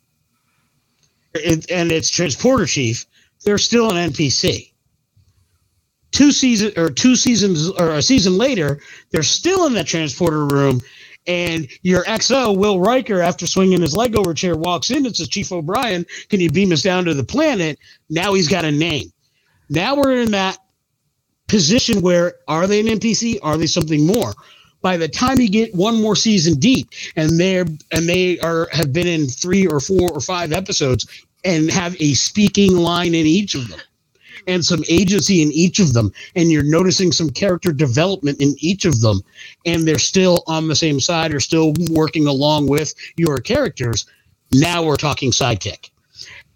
it, 1.33 1.69
and 1.69 1.91
it's 1.91 2.09
transporter 2.09 2.65
chief, 2.65 3.05
they're 3.43 3.57
still 3.57 3.91
an 3.91 4.11
NPC. 4.11 4.71
Two 6.11 6.31
season 6.31 6.71
or 6.77 6.89
two 6.89 7.15
seasons 7.15 7.69
or 7.69 7.91
a 7.91 8.01
season 8.01 8.37
later, 8.37 8.79
they're 9.11 9.23
still 9.23 9.65
in 9.65 9.73
that 9.73 9.87
transporter 9.87 10.45
room, 10.45 10.81
and 11.25 11.67
your 11.81 12.03
XO 12.03 12.55
Will 12.55 12.79
Riker, 12.79 13.21
after 13.21 13.47
swinging 13.47 13.81
his 13.81 13.95
leg 13.95 14.15
over 14.15 14.33
chair, 14.33 14.55
walks 14.55 14.91
in 14.91 15.05
and 15.05 15.15
says, 15.15 15.27
"Chief 15.27 15.51
O'Brien, 15.51 16.05
can 16.29 16.39
you 16.39 16.49
beam 16.51 16.71
us 16.71 16.83
down 16.83 17.05
to 17.05 17.13
the 17.13 17.23
planet?" 17.23 17.79
Now 18.09 18.33
he's 18.33 18.47
got 18.47 18.65
a 18.65 18.71
name. 18.71 19.11
Now 19.69 19.95
we're 19.95 20.21
in 20.21 20.31
that 20.31 20.59
position 21.47 22.01
where 22.01 22.35
are 22.47 22.67
they 22.67 22.79
an 22.79 22.87
NPC? 22.87 23.39
Are 23.41 23.57
they 23.57 23.67
something 23.67 24.05
more? 24.05 24.33
By 24.83 24.97
the 24.97 25.09
time 25.09 25.41
you 25.41 25.49
get 25.49 25.75
one 25.75 26.01
more 26.01 26.17
season 26.17 26.55
deep, 26.59 26.89
and 27.17 27.39
they're 27.39 27.65
and 27.93 28.09
they 28.09 28.39
are 28.41 28.69
have 28.73 28.93
been 28.93 29.07
in 29.07 29.27
three 29.27 29.67
or 29.67 29.81
four 29.81 30.11
or 30.11 30.21
five 30.21 30.53
episodes, 30.53 31.07
and 31.45 31.71
have 31.71 31.97
a 32.01 32.15
speaking 32.15 32.77
line 32.77 33.15
in 33.15 33.27
each 33.27 33.55
of 33.55 33.69
them 33.69 33.81
and 34.47 34.65
some 34.65 34.83
agency 34.89 35.41
in 35.43 35.51
each 35.53 35.79
of 35.79 35.93
them 35.93 36.11
and 36.35 36.51
you're 36.51 36.63
noticing 36.63 37.11
some 37.11 37.29
character 37.31 37.73
development 37.73 38.41
in 38.41 38.55
each 38.59 38.85
of 38.85 39.01
them 39.01 39.21
and 39.65 39.87
they're 39.87 39.99
still 39.99 40.43
on 40.47 40.67
the 40.69 40.75
same 40.75 40.99
side 40.99 41.33
or 41.33 41.41
still 41.41 41.73
working 41.91 42.27
along 42.27 42.67
with 42.67 42.95
your 43.17 43.39
characters 43.39 44.07
now 44.53 44.83
we're 44.83 44.97
talking 44.97 45.31
sidekick 45.31 45.79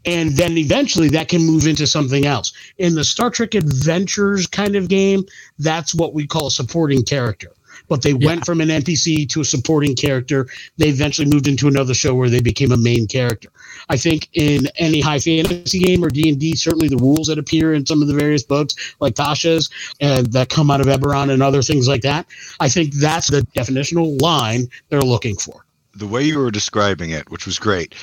And 0.06 0.34
then 0.38 0.58
eventually 0.60 1.10
that 1.12 1.30
can 1.30 1.46
move 1.46 1.68
into 1.68 1.88
something 1.88 2.28
else. 2.28 2.54
In 2.80 2.96
the 2.96 3.06
Star 3.06 3.32
Trek 3.32 3.56
Adventures 3.56 4.48
kind 4.48 4.76
of 4.76 4.90
game, 4.90 5.26
that's 5.60 5.96
what 5.96 6.14
we 6.14 6.28
call 6.28 6.52
supporting 6.52 7.04
character. 7.06 7.54
But 7.88 8.02
they 8.02 8.12
yeah. 8.12 8.26
went 8.26 8.46
from 8.46 8.62
an 8.62 8.70
NPC 8.70 9.30
to 9.30 9.42
a 9.42 9.46
supporting 9.46 9.96
character. 9.96 10.48
They 10.78 10.90
eventually 10.90 11.30
moved 11.30 11.48
into 11.48 11.68
another 11.68 11.94
show 11.94 12.14
where 12.14 12.30
they 12.30 12.42
became 12.42 12.72
a 12.72 12.78
main 12.78 13.08
character. 13.08 13.50
I 13.90 13.98
think 13.98 14.30
in 14.34 14.68
any 14.78 15.00
high 15.00 15.20
fantasy 15.20 15.80
game 15.80 16.04
or 16.04 16.10
D 16.10 16.30
and 16.30 16.40
D, 16.40 16.56
certainly 16.56 16.88
the 16.88 16.98
rules 16.98 17.28
that 17.28 17.40
appear 17.40 17.74
in 17.74 17.86
some 17.86 18.02
of 18.02 18.08
the 18.08 18.14
various 18.14 18.44
books, 18.44 18.76
like 19.00 19.16
Tasha's, 19.16 19.70
and 20.02 20.28
that 20.34 20.50
come 20.50 20.70
out 20.70 20.82
of 20.82 20.88
Eberron 20.88 21.30
and 21.32 21.42
other 21.42 21.62
things 21.62 21.88
like 21.88 22.02
that, 22.02 22.26
I 22.60 22.70
think 22.70 22.94
that's 22.96 23.30
the 23.30 23.42
definitional 23.56 24.22
line 24.22 24.68
they're 24.90 25.02
looking 25.02 25.38
for. 25.38 25.66
The 25.96 26.08
way 26.08 26.24
you 26.24 26.40
were 26.40 26.52
describing 26.52 27.12
it, 27.12 27.30
which 27.32 27.46
was 27.46 27.58
great, 27.58 27.96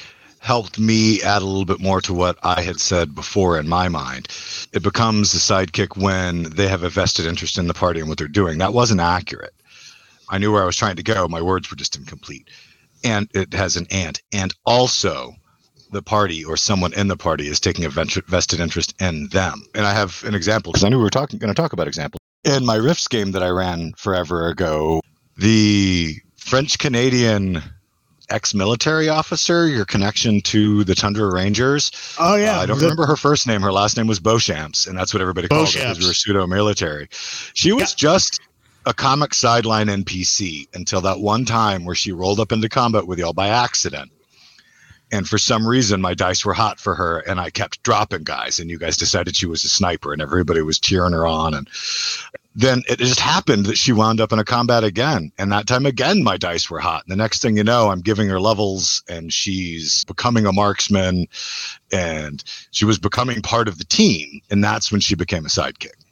helped 0.44 0.78
me 0.78 1.22
add 1.22 1.40
a 1.40 1.46
little 1.46 1.64
bit 1.64 1.80
more 1.80 2.02
to 2.02 2.12
what 2.12 2.38
I 2.42 2.60
had 2.60 2.78
said 2.78 3.14
before 3.14 3.58
in 3.58 3.66
my 3.66 3.88
mind. 3.88 4.28
It 4.74 4.82
becomes 4.82 5.32
a 5.32 5.38
sidekick 5.38 5.96
when 5.96 6.42
they 6.42 6.68
have 6.68 6.82
a 6.82 6.90
vested 6.90 7.24
interest 7.24 7.56
in 7.56 7.66
the 7.66 7.72
party 7.72 8.00
and 8.00 8.08
what 8.10 8.18
they're 8.18 8.28
doing. 8.28 8.58
That 8.58 8.74
wasn't 8.74 9.00
accurate. 9.00 9.54
I 10.28 10.38
knew 10.38 10.52
where 10.52 10.62
I 10.62 10.66
was 10.66 10.76
trying 10.76 10.96
to 10.96 11.02
go. 11.02 11.28
My 11.28 11.42
words 11.42 11.70
were 11.70 11.76
just 11.76 11.96
incomplete. 11.96 12.48
And 13.02 13.28
it 13.34 13.52
has 13.52 13.76
an 13.76 13.86
and. 13.90 14.20
And 14.32 14.54
also, 14.64 15.34
the 15.92 16.02
party 16.02 16.44
or 16.44 16.56
someone 16.56 16.92
in 16.94 17.08
the 17.08 17.16
party 17.16 17.48
is 17.48 17.60
taking 17.60 17.84
a 17.84 17.88
vested 17.88 18.60
interest 18.60 18.94
in 19.00 19.28
them. 19.28 19.62
And 19.74 19.86
I 19.86 19.92
have 19.92 20.22
an 20.24 20.34
example 20.34 20.72
because 20.72 20.84
I 20.84 20.88
knew 20.88 20.98
we 20.98 21.04
were 21.04 21.10
talking 21.10 21.38
going 21.38 21.54
to 21.54 21.60
talk 21.60 21.72
about 21.72 21.86
examples. 21.86 22.20
In 22.44 22.64
my 22.64 22.76
Rifts 22.76 23.08
game 23.08 23.32
that 23.32 23.42
I 23.42 23.48
ran 23.48 23.92
forever 23.96 24.48
ago, 24.48 25.00
the 25.36 26.16
French 26.36 26.78
Canadian 26.78 27.62
ex-military 28.30 29.08
officer, 29.08 29.68
your 29.68 29.84
connection 29.84 30.40
to 30.40 30.84
the 30.84 30.94
Tundra 30.94 31.32
Rangers. 31.32 31.90
Oh 32.18 32.36
yeah, 32.36 32.58
uh, 32.58 32.62
I 32.62 32.66
don't 32.66 32.78
the, 32.78 32.84
remember 32.84 33.06
her 33.06 33.16
first 33.16 33.46
name. 33.46 33.60
Her 33.60 33.72
last 33.72 33.96
name 33.96 34.06
was 34.06 34.20
Beauchamps, 34.20 34.86
and 34.86 34.96
that's 34.96 35.14
what 35.14 35.20
everybody 35.20 35.48
called 35.48 35.72
her 35.72 35.80
because 35.80 35.98
we 36.00 36.06
were 36.06 36.14
pseudo-military. 36.14 37.08
She 37.12 37.72
was 37.72 37.90
yeah. 37.92 37.96
just 37.96 38.40
a 38.86 38.94
comic 38.94 39.34
sideline 39.34 39.86
NPC 39.86 40.68
until 40.74 41.00
that 41.02 41.20
one 41.20 41.44
time 41.44 41.84
where 41.84 41.94
she 41.94 42.12
rolled 42.12 42.40
up 42.40 42.52
into 42.52 42.68
combat 42.68 43.06
with 43.06 43.18
y'all 43.18 43.32
by 43.32 43.48
accident. 43.48 44.10
And 45.12 45.28
for 45.28 45.38
some 45.38 45.66
reason, 45.66 46.00
my 46.00 46.14
dice 46.14 46.44
were 46.44 46.54
hot 46.54 46.80
for 46.80 46.94
her, 46.94 47.18
and 47.20 47.38
I 47.38 47.50
kept 47.50 47.82
dropping 47.82 48.24
guys. 48.24 48.58
And 48.58 48.68
you 48.68 48.78
guys 48.78 48.96
decided 48.96 49.36
she 49.36 49.46
was 49.46 49.62
a 49.62 49.68
sniper, 49.68 50.12
and 50.12 50.20
everybody 50.20 50.60
was 50.62 50.80
cheering 50.80 51.12
her 51.12 51.26
on. 51.26 51.54
And 51.54 51.68
then 52.54 52.82
it 52.88 52.98
just 52.98 53.20
happened 53.20 53.66
that 53.66 53.78
she 53.78 53.92
wound 53.92 54.20
up 54.20 54.32
in 54.32 54.38
a 54.38 54.44
combat 54.44 54.84
again. 54.84 55.32
And 55.38 55.52
that 55.52 55.66
time 55.66 55.86
again, 55.86 56.22
my 56.22 56.36
dice 56.36 56.70
were 56.70 56.78
hot. 56.78 57.04
And 57.04 57.12
the 57.12 57.22
next 57.22 57.42
thing 57.42 57.56
you 57.56 57.64
know, 57.64 57.90
I'm 57.90 58.00
giving 58.00 58.28
her 58.28 58.40
levels 58.40 59.02
and 59.08 59.32
she's 59.32 60.04
becoming 60.04 60.46
a 60.46 60.52
marksman 60.52 61.26
and 61.92 62.42
she 62.70 62.84
was 62.84 62.98
becoming 62.98 63.42
part 63.42 63.66
of 63.66 63.78
the 63.78 63.84
team. 63.84 64.40
And 64.50 64.62
that's 64.62 64.92
when 64.92 65.00
she 65.00 65.16
became 65.16 65.44
a 65.44 65.48
sidekick. 65.48 66.03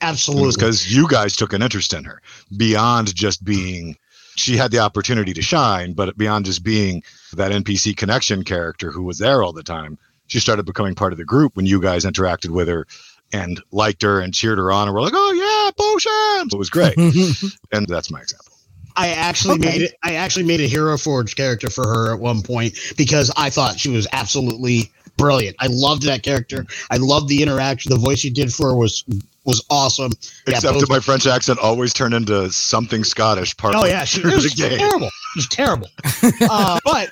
Absolutely. 0.00 0.52
Because 0.52 0.94
you 0.94 1.08
guys 1.08 1.36
took 1.36 1.52
an 1.52 1.62
interest 1.62 1.92
in 1.92 2.04
her 2.04 2.22
beyond 2.56 3.14
just 3.14 3.44
being, 3.44 3.96
she 4.36 4.56
had 4.56 4.70
the 4.70 4.78
opportunity 4.78 5.32
to 5.34 5.42
shine, 5.42 5.92
but 5.92 6.16
beyond 6.16 6.44
just 6.44 6.62
being 6.62 7.02
that 7.34 7.52
NPC 7.52 7.96
connection 7.96 8.44
character 8.44 8.90
who 8.90 9.02
was 9.02 9.18
there 9.18 9.42
all 9.42 9.52
the 9.52 9.62
time, 9.62 9.98
she 10.28 10.40
started 10.40 10.66
becoming 10.66 10.94
part 10.94 11.12
of 11.12 11.18
the 11.18 11.24
group 11.24 11.56
when 11.56 11.66
you 11.66 11.80
guys 11.80 12.04
interacted 12.04 12.50
with 12.50 12.68
her 12.68 12.86
and 13.32 13.60
liked 13.72 14.02
her 14.02 14.20
and 14.20 14.34
cheered 14.34 14.58
her 14.58 14.70
on 14.72 14.88
and 14.88 14.94
were 14.94 15.02
like, 15.02 15.12
"Oh 15.14 15.32
yeah, 15.32 15.70
potions!" 15.76 16.54
It 16.54 16.58
was 16.58 16.70
great, 16.70 16.96
and 17.72 17.86
that's 17.86 18.10
my 18.10 18.20
example. 18.20 18.54
I 18.96 19.10
actually 19.10 19.58
okay. 19.58 19.68
made 19.68 19.82
it. 19.82 19.94
I 20.02 20.14
actually 20.14 20.44
made 20.44 20.60
a 20.60 20.66
Hero 20.66 20.96
Forge 20.98 21.36
character 21.36 21.70
for 21.70 21.86
her 21.86 22.12
at 22.12 22.20
one 22.20 22.42
point 22.42 22.76
because 22.96 23.30
I 23.36 23.50
thought 23.50 23.78
she 23.78 23.90
was 23.90 24.06
absolutely 24.12 24.90
brilliant. 25.16 25.56
I 25.60 25.66
loved 25.68 26.02
that 26.04 26.22
character. 26.22 26.66
I 26.90 26.96
loved 26.96 27.28
the 27.28 27.42
interaction. 27.42 27.90
The 27.90 27.98
voice 27.98 28.24
you 28.24 28.30
did 28.30 28.52
for 28.52 28.68
her 28.70 28.74
was 28.74 29.04
was 29.48 29.64
awesome. 29.70 30.12
Except 30.46 30.74
yeah, 30.74 30.80
that 30.80 30.88
my 30.88 31.00
French 31.00 31.26
accent 31.26 31.58
always 31.58 31.92
turned 31.92 32.14
into 32.14 32.52
something 32.52 33.02
Scottish. 33.02 33.56
Part 33.56 33.74
oh 33.74 33.86
yeah, 33.86 34.04
she, 34.04 34.20
it 34.20 34.26
was 34.26 34.54
terrible. 34.54 35.06
It 35.06 35.36
was 35.36 35.48
terrible. 35.48 35.88
uh, 36.50 36.78
but 36.84 37.10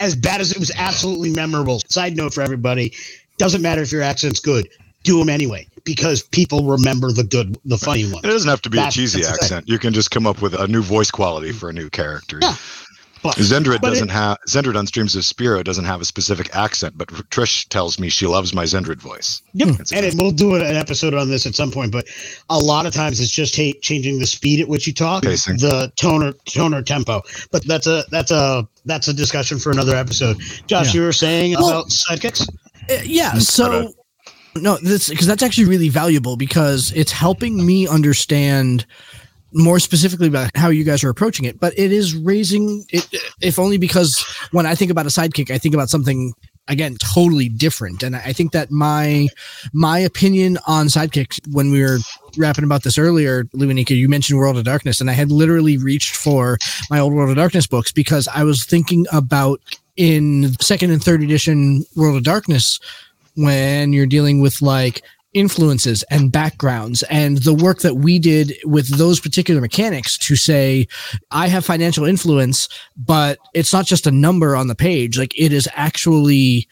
as 0.00 0.16
bad 0.16 0.40
as 0.40 0.50
it 0.50 0.58
was, 0.58 0.72
absolutely 0.76 1.30
memorable. 1.30 1.80
Side 1.88 2.16
note 2.16 2.34
for 2.34 2.42
everybody: 2.42 2.94
doesn't 3.36 3.62
matter 3.62 3.82
if 3.82 3.92
your 3.92 4.02
accent's 4.02 4.40
good 4.40 4.68
do 5.06 5.20
them 5.20 5.28
anyway 5.28 5.66
because 5.84 6.20
people 6.20 6.64
remember 6.64 7.12
the 7.12 7.22
good, 7.22 7.56
the 7.64 7.78
funny 7.78 8.10
one. 8.10 8.24
It 8.24 8.28
doesn't 8.28 8.50
have 8.50 8.60
to 8.62 8.70
be 8.70 8.76
that's, 8.76 8.96
a 8.96 8.98
cheesy 8.98 9.24
accent. 9.24 9.68
You 9.68 9.78
can 9.78 9.94
just 9.94 10.10
come 10.10 10.26
up 10.26 10.42
with 10.42 10.52
a 10.54 10.66
new 10.66 10.82
voice 10.82 11.12
quality 11.12 11.52
for 11.52 11.70
a 11.70 11.72
new 11.72 11.88
character. 11.88 12.40
Yeah. 12.42 12.56
But, 13.34 13.44
Zendrid 13.44 13.80
but 13.80 13.88
doesn't 13.88 14.10
it, 14.10 14.12
have 14.12 14.38
Zendrid 14.48 14.76
on 14.76 14.86
Streams 14.86 15.16
of 15.16 15.24
Spiro 15.24 15.62
doesn't 15.62 15.84
have 15.84 16.00
a 16.00 16.04
specific 16.04 16.54
accent, 16.54 16.96
but 16.96 17.08
Trish 17.08 17.68
tells 17.68 17.98
me 17.98 18.08
she 18.08 18.26
loves 18.26 18.54
my 18.54 18.64
Zendrid 18.64 19.00
voice. 19.00 19.42
Yep, 19.54 19.68
and 19.92 20.06
it, 20.06 20.14
we'll 20.16 20.30
do 20.30 20.54
an 20.54 20.76
episode 20.76 21.14
on 21.14 21.28
this 21.30 21.46
at 21.46 21.54
some 21.54 21.70
point. 21.70 21.92
But 21.92 22.06
a 22.50 22.58
lot 22.58 22.86
of 22.86 22.92
times 22.92 23.20
it's 23.20 23.30
just 23.30 23.56
hate 23.56 23.82
changing 23.82 24.18
the 24.18 24.26
speed 24.26 24.60
at 24.60 24.68
which 24.68 24.86
you 24.86 24.92
talk, 24.92 25.22
Pacing. 25.22 25.58
the 25.58 25.92
tone 25.96 26.22
or 26.22 26.32
tone 26.44 26.74
or 26.74 26.82
tempo. 26.82 27.22
But 27.50 27.64
that's 27.66 27.86
a 27.86 28.04
that's 28.10 28.30
a 28.30 28.66
that's 28.84 29.08
a 29.08 29.14
discussion 29.14 29.58
for 29.58 29.70
another 29.70 29.96
episode. 29.96 30.38
Josh, 30.66 30.94
yeah. 30.94 31.00
you 31.00 31.06
were 31.06 31.12
saying 31.12 31.54
well, 31.54 31.68
about 31.68 31.86
sidekicks. 31.88 32.48
Uh, 32.88 33.02
yeah, 33.04 33.34
so 33.34 33.92
no, 34.56 34.78
this 34.78 35.08
because 35.08 35.26
that's 35.26 35.42
actually 35.42 35.66
really 35.66 35.88
valuable 35.88 36.36
because 36.36 36.92
it's 36.94 37.12
helping 37.12 37.64
me 37.64 37.86
understand 37.86 38.86
more 39.52 39.78
specifically 39.78 40.28
about 40.28 40.50
how 40.56 40.68
you 40.68 40.84
guys 40.84 41.02
are 41.04 41.10
approaching 41.10 41.44
it. 41.44 41.58
But 41.60 41.78
it 41.78 41.92
is 41.92 42.14
raising 42.14 42.84
it, 42.90 43.06
if 43.40 43.58
only 43.58 43.78
because 43.78 44.24
when 44.50 44.66
I 44.66 44.74
think 44.74 44.90
about 44.90 45.06
a 45.06 45.10
sidekick, 45.10 45.50
I 45.50 45.58
think 45.58 45.74
about 45.74 45.88
something 45.88 46.32
again 46.68 46.96
totally 46.96 47.48
different. 47.48 48.02
And 48.02 48.16
I 48.16 48.32
think 48.32 48.52
that 48.52 48.70
my 48.70 49.28
my 49.72 49.98
opinion 49.98 50.58
on 50.66 50.86
sidekicks 50.86 51.38
when 51.52 51.70
we 51.70 51.82
were 51.82 51.98
rapping 52.36 52.64
about 52.64 52.82
this 52.82 52.98
earlier, 52.98 53.44
Luanika, 53.54 53.96
you 53.96 54.08
mentioned 54.08 54.38
World 54.38 54.58
of 54.58 54.64
Darkness, 54.64 55.00
and 55.00 55.10
I 55.10 55.14
had 55.14 55.30
literally 55.30 55.78
reached 55.78 56.16
for 56.16 56.58
my 56.90 56.98
old 56.98 57.12
World 57.12 57.30
of 57.30 57.36
Darkness 57.36 57.66
books 57.66 57.92
because 57.92 58.28
I 58.28 58.42
was 58.44 58.64
thinking 58.64 59.06
about 59.12 59.60
in 59.96 60.54
second 60.60 60.90
and 60.90 61.02
third 61.02 61.22
edition 61.22 61.84
World 61.94 62.16
of 62.16 62.24
Darkness 62.24 62.80
when 63.36 63.92
you're 63.92 64.06
dealing 64.06 64.40
with 64.40 64.62
like 64.62 65.02
influences 65.36 66.02
and 66.10 66.32
backgrounds 66.32 67.02
and 67.04 67.38
the 67.38 67.54
work 67.54 67.80
that 67.80 67.96
we 67.96 68.18
did 68.18 68.54
with 68.64 68.88
those 68.96 69.20
particular 69.20 69.60
mechanics 69.60 70.16
to 70.18 70.34
say 70.36 70.86
i 71.30 71.46
have 71.46 71.64
financial 71.64 72.04
influence 72.04 72.68
but 72.96 73.38
it's 73.54 73.72
not 73.72 73.86
just 73.86 74.06
a 74.06 74.10
number 74.10 74.56
on 74.56 74.68
the 74.68 74.74
page. 74.74 75.18
Like 75.18 75.38
it 75.38 75.52
is 75.52 75.68
actually 75.74 76.68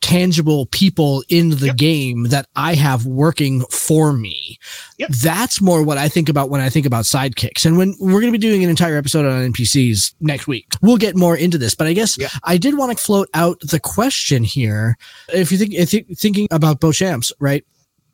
tangible 0.00 0.66
people 0.66 1.24
in 1.28 1.50
the 1.50 1.66
yep. 1.66 1.76
game 1.76 2.24
that 2.24 2.46
I 2.56 2.74
have 2.74 3.06
working 3.06 3.62
for 3.70 4.12
me. 4.12 4.58
Yep. 4.98 5.10
That's 5.22 5.60
more 5.60 5.82
what 5.82 5.98
I 5.98 6.08
think 6.08 6.28
about 6.28 6.50
when 6.50 6.60
I 6.60 6.68
think 6.68 6.86
about 6.86 7.04
sidekicks. 7.04 7.64
And 7.66 7.76
when 7.76 7.96
we're 7.98 8.20
going 8.20 8.32
to 8.32 8.38
be 8.38 8.38
doing 8.38 8.62
an 8.64 8.70
entire 8.70 8.96
episode 8.96 9.26
on 9.26 9.52
NPCs 9.52 10.14
next 10.20 10.46
week, 10.46 10.66
we'll 10.82 10.96
get 10.96 11.16
more 11.16 11.36
into 11.36 11.58
this. 11.58 11.74
But 11.74 11.86
I 11.86 11.92
guess 11.92 12.18
yep. 12.18 12.30
I 12.44 12.56
did 12.56 12.76
want 12.76 12.96
to 12.96 13.02
float 13.02 13.28
out 13.34 13.60
the 13.60 13.80
question 13.80 14.44
here. 14.44 14.96
If 15.32 15.50
you 15.52 15.58
think, 15.58 15.74
if 15.74 15.92
you 15.92 16.04
thinking 16.14 16.48
about 16.50 16.80
Beauchamps, 16.80 17.32
right? 17.40 17.64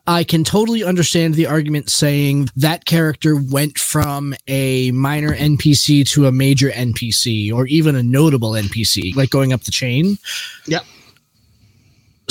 I 0.09 0.23
can 0.23 0.45
totally 0.45 0.85
understand 0.85 1.35
the 1.35 1.47
argument 1.47 1.91
saying 1.91 2.49
that 2.55 2.85
character 2.85 3.35
went 3.37 3.77
from 3.77 4.35
a 4.47 4.93
minor 4.93 5.35
NPC 5.35 6.09
to 6.11 6.27
a 6.27 6.33
major 6.33 6.71
NPC 6.71 7.53
or 7.53 7.67
even 7.67 7.97
a 7.97 8.05
notable 8.05 8.53
NPC, 8.53 9.17
like 9.17 9.31
going 9.31 9.53
up 9.53 9.63
the 9.63 9.73
chain. 9.73 10.17
Yep. 10.67 10.85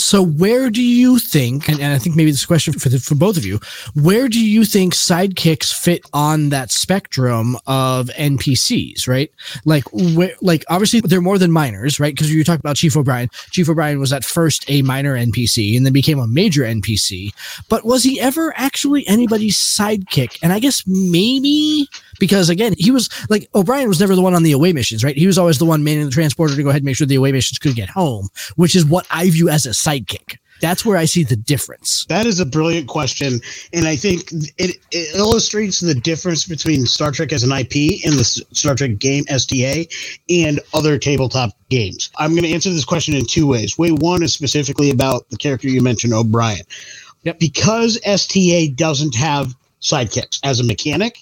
So 0.06 0.22
where 0.22 0.70
do 0.70 0.84
you 0.84 1.18
think, 1.18 1.68
and, 1.68 1.80
and 1.80 1.92
I 1.92 1.98
think 1.98 2.16
maybe 2.16 2.30
this 2.30 2.46
question 2.46 2.74
for 2.74 2.90
the, 2.90 3.00
for 3.00 3.16
both 3.16 3.38
of 3.38 3.44
you, 3.44 3.60
where 3.96 4.28
do 4.28 4.40
you 4.40 4.64
think 4.64 4.94
sidekicks 4.94 5.74
fit 5.74 6.06
on 6.14 6.50
that 6.50 6.70
spectrum 6.72 7.58
of 7.66 8.10
NPCs? 8.10 9.08
Right, 9.08 9.32
like 9.66 9.84
where, 9.92 10.36
like 10.44 10.64
obviously 10.70 11.00
they're 11.00 11.22
more 11.22 11.40
than 11.40 11.52
minors, 11.52 12.00
right? 12.00 12.14
Because 12.14 12.32
you 12.32 12.44
talked 12.44 12.60
about 12.60 12.76
Chief 12.76 12.96
O'Brien. 12.96 13.30
Chief 13.50 13.68
O'Brien 13.68 14.00
was 14.00 14.14
at 14.14 14.24
first 14.24 14.64
a 14.70 14.84
minor 14.84 15.18
NPC 15.18 15.76
and 15.76 15.88
then 15.88 15.94
became 15.94 16.20
a 16.20 16.28
major 16.28 16.62
NPC. 16.62 17.34
But 17.68 17.84
was 17.84 18.04
he 18.04 18.22
ever 18.22 18.54
actually 18.56 19.08
anybody's 19.08 19.58
sidekick? 19.58 20.38
And 20.44 20.54
I 20.54 20.60
guess 20.60 20.84
maybe 20.86 21.90
because 22.20 22.50
again, 22.50 22.76
he 22.78 22.92
was 22.92 23.10
like 23.32 23.50
O'Brien 23.56 23.88
was 23.88 24.00
never 24.00 24.16
the 24.16 24.22
one 24.22 24.36
on 24.36 24.44
the 24.44 24.52
away 24.52 24.72
missions, 24.72 25.04
right? 25.04 25.18
He 25.18 25.26
was 25.26 25.40
always 25.40 25.58
the 25.58 25.66
one 25.66 25.84
manning 25.84 26.06
the 26.06 26.12
transporter 26.12 26.56
to 26.56 26.62
go 26.62 26.70
ahead 26.70 26.82
and 26.82 26.86
make 26.86 26.96
sure 26.96 27.08
the 27.08 27.16
away 27.16 27.32
missions 27.32 27.58
could 27.58 27.74
get 27.74 27.90
home, 27.90 28.30
which 28.56 28.76
is 28.76 28.86
what 28.86 29.08
I 29.10 29.32
view 29.32 29.50
as 29.50 29.66
a 29.66 29.70
sidekick. 29.70 29.95
That's 30.62 30.86
where 30.86 30.98
I 30.98 31.06
see 31.06 31.24
the 31.24 31.36
difference. 31.36 32.06
That 32.08 32.26
is 32.26 32.40
a 32.40 32.46
brilliant 32.46 32.88
question. 32.88 33.42
And 33.74 33.86
I 33.88 33.96
think 33.96 34.32
it, 34.58 34.78
it, 34.92 35.16
illustrates 35.16 35.82
the 35.82 35.94
difference 35.94 36.46
between 36.46 36.86
Star 36.86 37.12
Trek 37.12 37.34
as 37.34 37.44
an 37.44 37.52
IP 37.52 38.04
and 38.06 38.14
the 38.14 38.24
Star 38.24 38.76
Trek 38.76 38.98
game 38.98 39.26
STA 39.28 39.88
and 40.30 40.60
other 40.74 40.98
tabletop 40.98 41.52
games. 41.70 42.10
I'm 42.18 42.32
going 42.32 42.44
to 42.44 42.54
answer 42.54 42.70
this 42.70 42.86
question 42.86 43.16
in 43.16 43.26
two 43.26 43.48
ways. 43.48 43.78
Way 43.78 43.92
one 43.92 44.24
is 44.24 44.34
specifically 44.34 44.90
about 44.90 45.30
the 45.30 45.38
character 45.38 45.68
you 45.68 45.82
mentioned, 45.82 46.14
O'Brien. 46.14 46.64
Yep. 47.24 47.40
Because 47.40 48.00
STA 48.06 48.70
doesn't 48.70 49.16
have 49.16 49.56
sidekicks 49.82 50.40
as 50.44 50.60
a 50.60 50.64
mechanic, 50.64 51.18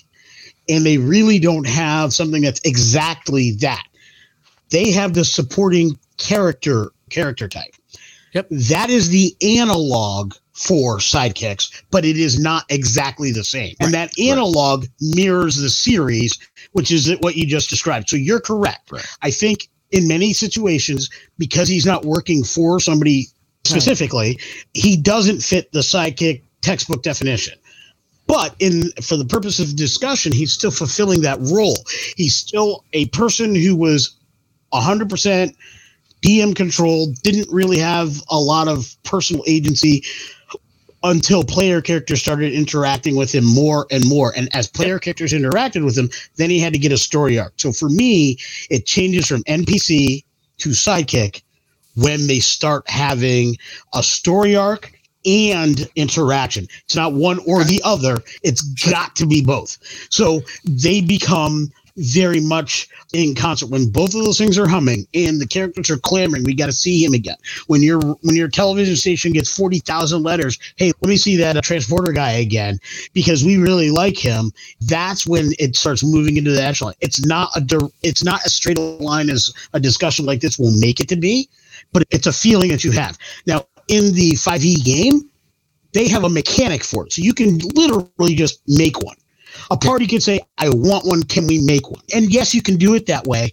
and 0.70 0.86
they 0.86 0.98
really 0.98 1.40
don't 1.40 1.68
have 1.68 2.14
something 2.14 2.44
that's 2.44 2.62
exactly 2.64 3.52
that. 3.52 3.84
They 4.70 4.92
have 4.92 5.14
the 5.14 5.26
supporting 5.26 5.98
character 6.18 6.92
character 7.10 7.48
type. 7.48 7.74
Yep. 8.34 8.48
That 8.50 8.90
is 8.90 9.10
the 9.10 9.36
analog 9.42 10.34
for 10.54 10.98
sidekicks, 10.98 11.84
but 11.92 12.06
it 12.06 12.18
is 12.18 12.40
not 12.40 12.66
exactly 12.70 13.32
the 13.32 13.44
same. 13.44 13.76
Right. 13.80 13.86
And 13.86 13.94
that 13.94 14.18
analog 14.20 14.82
right. 14.82 14.90
mirrors 15.16 15.58
the 15.58 15.70
series, 15.70 16.38
which 16.74 16.92
is 16.92 17.16
what 17.22 17.36
you 17.36 17.46
just 17.46 17.70
described. 17.70 18.10
So 18.10 18.16
you're 18.16 18.40
correct. 18.40 18.92
Right. 18.92 19.06
I 19.22 19.32
think 19.32 19.68
in 19.92 20.08
many 20.08 20.34
situations, 20.34 21.10
because 21.38 21.68
he's 21.68 21.86
not 21.86 22.06
working 22.06 22.44
for 22.44 22.80
somebody 22.80 23.28
specifically, 23.64 24.40
he 24.74 24.98
doesn't 24.98 25.42
fit 25.42 25.72
the 25.72 25.80
sidekick 25.80 26.42
textbook 26.62 27.04
definition. 27.04 27.58
But 28.26 28.56
in 28.60 28.92
for 29.02 29.18
the 29.18 29.26
purpose 29.26 29.60
of 29.60 29.76
discussion, 29.76 30.32
he's 30.32 30.54
still 30.54 30.72
fulfilling 30.72 31.22
that 31.22 31.40
role. 31.42 31.78
He's 32.16 32.36
still 32.36 32.86
a 32.94 33.08
person 33.08 33.54
who 33.54 33.76
was 33.76 34.16
100% 34.74 35.56
DM 36.24 36.56
controlled, 36.56 37.22
didn't 37.22 37.52
really 37.52 37.78
have 37.78 38.22
a 38.30 38.40
lot 38.40 38.68
of 38.68 38.96
personal 39.04 39.44
agency 39.48 40.04
until 41.04 41.44
player 41.44 41.82
characters 41.82 42.22
started 42.22 42.54
interacting 42.54 43.16
with 43.16 43.34
him 43.34 43.44
more 43.44 43.86
and 43.92 44.08
more. 44.08 44.34
And 44.38 44.54
as 44.56 44.68
player 44.68 45.00
characters 45.00 45.34
interacted 45.34 45.84
with 45.84 45.98
him, 45.98 46.10
then 46.38 46.50
he 46.50 46.60
had 46.60 46.74
to 46.74 46.80
get 46.80 46.92
a 46.92 46.98
story 46.98 47.38
arc. 47.38 47.54
So 47.58 47.72
for 47.72 47.90
me, 47.90 48.38
it 48.70 48.86
changes 48.86 49.28
from 49.28 49.44
NPC 49.44 50.24
to 50.60 50.70
sidekick 50.70 51.42
when 51.96 52.28
they 52.28 52.40
start 52.40 52.90
having 52.90 53.58
a 53.94 54.02
story 54.02 54.56
arc 54.56 54.92
and 55.26 55.90
interaction. 55.96 56.68
It's 56.86 56.96
not 56.96 57.14
one 57.14 57.40
or 57.46 57.64
the 57.64 57.82
other. 57.84 58.18
It's 58.42 58.62
got 58.62 59.16
to 59.18 59.26
be 59.26 59.44
both. 59.44 59.78
So 60.10 60.42
they 60.66 61.02
become 61.02 61.72
very 61.98 62.40
much 62.40 62.88
in 63.14 63.36
concert. 63.36 63.70
When 63.70 63.90
both 63.90 64.16
of 64.16 64.24
those 64.24 64.38
things 64.38 64.58
are 64.58 64.68
humming 64.68 65.06
and 65.14 65.40
the 65.40 65.48
characters 65.48 65.90
are 65.90 65.98
clamoring 65.98 66.44
we 66.44 66.56
got 66.56 66.66
to 66.68 66.72
see 66.72 67.04
him 67.04 67.14
again. 67.14 67.38
When 67.68 67.82
your 67.82 68.00
when 68.00 68.36
your 68.36 68.48
television 68.48 68.96
station 68.96 69.32
gets 69.32 69.56
40,000 69.56 70.24
letters 70.24 70.58
hey 70.78 70.92
let 71.02 71.10
me 71.10 71.18
see 71.18 71.36
that 71.38 71.58
uh, 71.58 71.62
transporter 71.62 72.12
guy 72.12 72.32
again 72.32 72.80
because 73.14 73.44
we 73.44 73.58
really 73.58 73.92
like 73.92 74.18
him 74.18 74.52
that's 74.82 75.28
when 75.28 75.52
it 75.60 75.76
starts 75.76 76.04
moving 76.04 76.38
into 76.38 76.52
the 76.52 76.64
echelon. 76.64 76.94
It's 77.02 77.26
not 77.26 77.50
a 77.56 77.90
it's 78.02 78.24
not 78.24 78.46
a 78.46 78.50
straight 78.50 78.80
line 78.80 79.30
as 79.30 79.54
a 79.74 79.80
discussion 79.80 80.26
like 80.26 80.42
this 80.42 80.58
will 80.58 80.78
make 80.80 81.00
it 81.00 81.10
to 81.10 81.16
be 81.16 81.50
but 81.92 82.04
it's 82.12 82.28
a 82.28 82.34
feeling 82.34 82.70
that 82.70 82.84
you 82.84 82.92
have. 82.92 83.18
Now 83.46 83.66
in 83.88 84.14
the 84.14 84.32
5e 84.34 84.84
game 84.84 85.30
they 85.92 86.08
have 86.08 86.24
a 86.24 86.30
mechanic 86.30 86.84
for 86.84 87.06
it. 87.06 87.14
So 87.14 87.22
you 87.22 87.36
can 87.36 87.60
literally 87.76 88.34
just 88.34 88.62
make 88.68 89.00
one 89.04 89.16
a 89.72 89.78
party 89.78 90.08
could 90.08 90.24
say, 90.24 90.40
I 90.58 90.70
want 90.70 91.06
one. 91.06 91.24
Can 91.24 91.48
we 91.48 91.62
make 91.62 91.90
one? 91.90 92.02
And 92.14 92.32
yes, 92.32 92.54
you 92.54 92.62
can 92.62 92.78
do 92.78 92.94
it 92.96 93.06
that 93.08 93.26
way. 93.26 93.52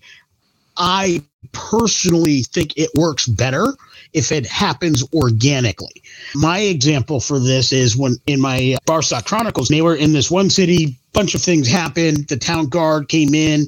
I 0.76 1.22
personally 1.52 2.42
think 2.42 2.76
it 2.76 2.90
works 2.94 3.26
better 3.26 3.74
if 4.12 4.32
it 4.32 4.46
happens 4.46 5.04
organically. 5.12 6.02
My 6.34 6.60
example 6.60 7.20
for 7.20 7.38
this 7.38 7.72
is 7.72 7.96
when 7.96 8.16
in 8.26 8.40
my 8.40 8.76
Barstock 8.86 9.24
Chronicles, 9.24 9.68
they 9.68 9.82
were 9.82 9.94
in 9.94 10.12
this 10.12 10.30
one 10.30 10.50
city, 10.50 10.96
bunch 11.12 11.34
of 11.34 11.42
things 11.42 11.68
happened. 11.68 12.28
The 12.28 12.36
town 12.36 12.68
guard 12.68 13.08
came 13.08 13.34
in. 13.34 13.66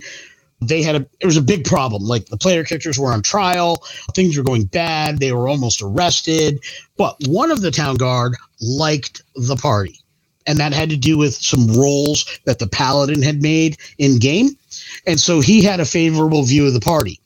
They 0.60 0.82
had 0.82 0.94
a 0.94 1.06
it 1.20 1.26
was 1.26 1.36
a 1.36 1.42
big 1.42 1.64
problem. 1.64 2.04
Like 2.04 2.26
the 2.26 2.36
player 2.36 2.62
characters 2.64 2.98
were 2.98 3.12
on 3.12 3.22
trial, 3.22 3.82
things 4.14 4.36
were 4.36 4.44
going 4.44 4.64
bad, 4.64 5.18
they 5.18 5.32
were 5.32 5.48
almost 5.48 5.82
arrested. 5.82 6.62
But 6.96 7.16
one 7.26 7.50
of 7.50 7.62
the 7.62 7.72
town 7.72 7.96
guard 7.96 8.34
liked 8.60 9.22
the 9.34 9.56
party 9.56 10.01
and 10.46 10.58
that 10.58 10.72
had 10.72 10.90
to 10.90 10.96
do 10.96 11.18
with 11.18 11.34
some 11.34 11.66
rolls 11.74 12.40
that 12.44 12.58
the 12.58 12.66
paladin 12.66 13.22
had 13.22 13.42
made 13.42 13.76
in 13.98 14.18
game 14.18 14.56
and 15.06 15.20
so 15.20 15.40
he 15.40 15.62
had 15.62 15.80
a 15.80 15.84
favorable 15.84 16.42
view 16.42 16.66
of 16.66 16.74
the 16.74 16.80
party. 16.80 17.20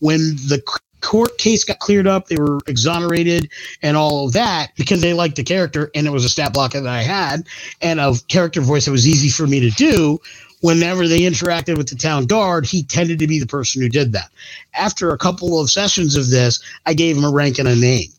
When 0.00 0.36
the 0.48 0.62
court 1.00 1.38
case 1.38 1.64
got 1.64 1.78
cleared 1.78 2.06
up 2.06 2.26
they 2.26 2.36
were 2.36 2.58
exonerated 2.66 3.50
and 3.82 3.96
all 3.96 4.26
of 4.26 4.34
that 4.34 4.68
because 4.76 5.00
they 5.00 5.14
liked 5.14 5.36
the 5.36 5.42
character 5.42 5.90
and 5.94 6.06
it 6.06 6.10
was 6.10 6.26
a 6.26 6.28
stat 6.28 6.52
block 6.52 6.72
that 6.72 6.86
i 6.86 7.00
had 7.00 7.46
and 7.80 7.98
a 7.98 8.14
character 8.28 8.60
voice 8.60 8.84
that 8.84 8.90
was 8.90 9.08
easy 9.08 9.30
for 9.30 9.46
me 9.46 9.60
to 9.60 9.70
do. 9.70 10.20
Whenever 10.60 11.08
they 11.08 11.20
interacted 11.20 11.78
with 11.78 11.88
the 11.88 11.96
town 11.96 12.26
guard 12.26 12.66
he 12.66 12.82
tended 12.82 13.18
to 13.18 13.26
be 13.26 13.38
the 13.38 13.46
person 13.46 13.80
who 13.80 13.88
did 13.88 14.12
that. 14.12 14.30
After 14.74 15.10
a 15.10 15.18
couple 15.18 15.58
of 15.58 15.70
sessions 15.70 16.16
of 16.16 16.28
this 16.28 16.62
i 16.84 16.92
gave 16.92 17.16
him 17.16 17.24
a 17.24 17.30
rank 17.30 17.58
and 17.58 17.68
a 17.68 17.74
name 17.76 18.10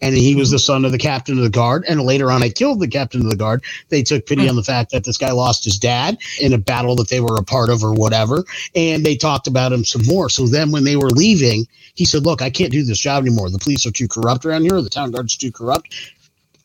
and 0.00 0.14
he 0.14 0.34
was 0.34 0.50
the 0.50 0.58
son 0.58 0.84
of 0.84 0.92
the 0.92 0.98
captain 0.98 1.38
of 1.38 1.44
the 1.44 1.50
guard. 1.50 1.84
And 1.88 2.00
later 2.02 2.30
on, 2.30 2.42
I 2.42 2.48
killed 2.48 2.80
the 2.80 2.88
captain 2.88 3.20
of 3.20 3.30
the 3.30 3.36
guard. 3.36 3.64
They 3.88 4.02
took 4.02 4.26
pity 4.26 4.44
hmm. 4.44 4.50
on 4.50 4.56
the 4.56 4.62
fact 4.62 4.90
that 4.90 5.04
this 5.04 5.16
guy 5.16 5.30
lost 5.32 5.64
his 5.64 5.78
dad 5.78 6.18
in 6.40 6.52
a 6.52 6.58
battle 6.58 6.96
that 6.96 7.08
they 7.08 7.20
were 7.20 7.36
a 7.36 7.42
part 7.42 7.70
of 7.70 7.82
or 7.82 7.94
whatever. 7.94 8.44
And 8.74 9.04
they 9.04 9.16
talked 9.16 9.46
about 9.46 9.72
him 9.72 9.84
some 9.84 10.04
more. 10.04 10.28
So 10.28 10.46
then 10.46 10.70
when 10.70 10.84
they 10.84 10.96
were 10.96 11.10
leaving, 11.10 11.66
he 11.94 12.04
said, 12.04 12.24
Look, 12.24 12.42
I 12.42 12.50
can't 12.50 12.72
do 12.72 12.84
this 12.84 12.98
job 12.98 13.24
anymore. 13.24 13.50
The 13.50 13.58
police 13.58 13.86
are 13.86 13.92
too 13.92 14.08
corrupt 14.08 14.44
around 14.44 14.62
here. 14.62 14.80
The 14.82 14.90
town 14.90 15.10
guard's 15.10 15.36
too 15.36 15.52
corrupt. 15.52 15.94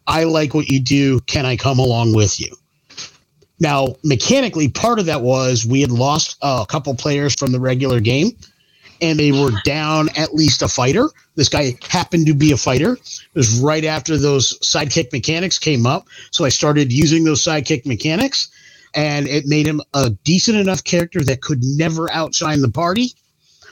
I 0.08 0.24
like 0.24 0.54
what 0.54 0.70
you 0.70 0.82
do. 0.82 1.20
Can 1.22 1.46
I 1.46 1.56
come 1.56 1.80
along 1.80 2.16
with 2.16 2.40
you? 2.40 2.56
Now, 3.60 3.96
mechanically, 4.04 4.70
part 4.70 5.00
of 5.00 5.06
that 5.06 5.22
was 5.22 5.66
we 5.66 5.82
had 5.82 5.92
lost 5.92 6.38
a 6.42 6.66
couple 6.68 6.96
players 6.96 7.36
from 7.36 7.52
the 7.52 7.60
regular 7.60 8.00
game 8.00 8.32
and 9.02 9.20
they 9.20 9.32
were 9.32 9.52
down 9.64 10.10
at 10.16 10.34
least 10.34 10.62
a 10.62 10.68
fighter. 10.68 11.10
This 11.36 11.50
guy 11.50 11.78
happened 11.88 12.26
to 12.28 12.34
be 12.34 12.52
a 12.52 12.58
fighter. 12.58 12.94
It 12.94 13.30
was 13.34 13.60
right 13.60 13.86
after 13.86 14.18
those 14.18 14.58
sidekick 14.60 15.12
mechanics 15.12 15.60
came 15.60 15.86
up. 15.86 16.08
So 16.32 16.46
I 16.46 16.50
started 16.50 16.92
using 16.92 17.24
those 17.24 17.44
sidekick 17.44 17.86
mechanics, 17.86 18.50
and 18.96 19.28
it 19.28 19.46
made 19.46 19.68
him 19.68 19.82
a 19.94 20.10
decent 20.10 20.58
enough 20.58 20.84
character 20.84 21.22
that 21.24 21.42
could 21.42 21.64
never 21.64 22.12
outshine 22.12 22.62
the 22.62 22.72
party, 22.72 23.14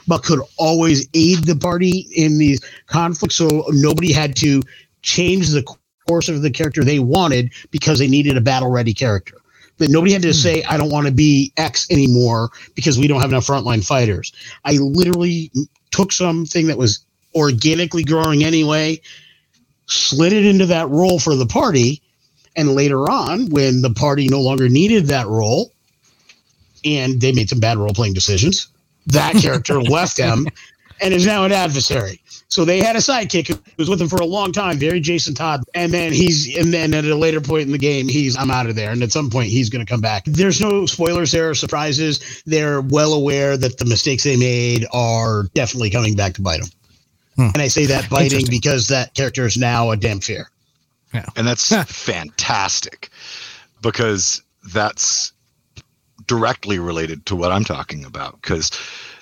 but 0.08 0.24
could 0.24 0.42
always 0.58 1.08
aid 1.14 1.44
the 1.44 1.56
party 1.56 2.08
in 2.16 2.38
these 2.38 2.62
conflicts. 2.88 3.36
So 3.36 3.66
nobody 3.70 4.14
had 4.14 4.36
to 4.38 4.62
change 5.02 5.50
the 5.50 5.64
course 6.08 6.30
of 6.30 6.42
the 6.42 6.52
character 6.52 6.84
they 6.84 7.00
wanted 7.00 7.52
because 7.72 8.00
they 8.00 8.08
needed 8.08 8.38
a 8.38 8.42
battle 8.42 8.70
ready 8.72 8.94
character 8.94 9.38
that 9.78 9.90
nobody 9.90 10.14
had 10.14 10.22
to 10.24 10.30
hmm. 10.30 10.34
say, 10.34 10.64
I 10.64 10.78
don't 10.78 10.92
want 10.92 11.08
to 11.08 11.14
be 11.14 11.52
X 11.58 11.90
anymore 11.90 12.50
because 12.76 12.98
we 12.98 13.08
don't 13.08 13.22
have 13.22 13.32
enough 13.32 13.48
frontline 13.48 13.86
fighters. 13.86 14.32
I 14.66 14.74
literally 14.74 15.52
took 15.92 16.12
something 16.12 16.68
that 16.68 16.78
was 16.78 17.06
organically 17.36 18.04
growing 18.04 18.44
anyway, 18.44 19.00
slid 19.86 20.34
it 20.34 20.46
into 20.46 20.66
that 20.66 20.90
role 20.90 21.20
for 21.20 21.36
the 21.36 21.46
party. 21.46 22.02
And 22.56 22.74
later 22.74 23.10
on, 23.10 23.50
when 23.50 23.82
the 23.82 23.92
party 23.92 24.28
no 24.28 24.42
longer 24.42 24.68
needed 24.68 25.08
that 25.08 25.28
role 25.28 25.72
and 26.84 27.22
they 27.22 27.32
made 27.32 27.50
some 27.50 27.60
bad 27.60 27.78
role 27.78 27.94
playing 27.94 28.14
decisions, 28.14 28.68
that 29.06 29.36
character 29.36 29.80
left 29.82 30.18
them 30.18 30.48
and 31.00 31.14
is 31.14 31.26
now 31.26 31.44
an 31.44 31.52
adversary. 31.52 32.20
So 32.50 32.64
they 32.64 32.80
had 32.80 32.96
a 32.96 33.00
sidekick 33.00 33.48
who 33.50 33.60
was 33.78 33.90
with 33.90 34.02
him 34.02 34.08
for 34.08 34.18
a 34.18 34.26
long 34.26 34.54
time, 34.54 34.78
very 34.78 35.02
Jason 35.02 35.34
Todd. 35.34 35.64
And 35.74 35.94
then 35.94 36.14
he's, 36.14 36.58
and 36.58 36.74
then 36.74 36.94
at 36.94 37.04
a 37.04 37.16
later 37.16 37.42
point 37.42 37.64
in 37.64 37.72
the 37.72 37.78
game, 37.78 38.08
he's, 38.08 38.38
I'm 38.38 38.50
out 38.50 38.68
of 38.68 38.76
there. 38.76 38.92
And 38.92 39.04
at 39.04 39.12
some 39.12 39.30
point, 39.30 39.50
he's 39.50 39.70
going 39.70 39.86
to 39.86 39.90
come 39.92 40.00
back. 40.00 40.24
There's 40.26 40.62
no 40.62 40.86
spoilers 40.86 41.32
there 41.32 41.50
or 41.50 41.56
surprises. 41.56 42.42
They're 42.46 42.80
well 42.80 43.14
aware 43.14 43.58
that 43.58 43.78
the 43.78 43.86
mistakes 43.86 44.24
they 44.24 44.38
made 44.38 44.86
are 44.94 45.44
definitely 45.56 45.90
coming 45.90 46.16
back 46.16 46.34
to 46.36 46.42
bite 46.42 46.62
them. 46.62 46.70
Hmm. 47.36 47.50
And 47.54 47.62
I 47.62 47.68
say 47.68 47.86
that 47.88 48.10
biting 48.10 48.46
because 48.50 48.88
that 48.88 49.14
character 49.14 49.46
is 49.46 49.58
now 49.58 49.92
a 49.92 49.98
Dhampir. 49.98 50.46
Yeah. 51.14 51.26
And 51.36 51.46
that's 51.46 51.76
fantastic 51.86 53.10
because 53.82 54.42
that's 54.74 55.34
directly 56.28 56.80
related 56.80 57.26
to 57.28 57.36
what 57.36 57.52
I'm 57.52 57.64
talking 57.64 58.06
about. 58.06 58.42
Because 58.42 58.72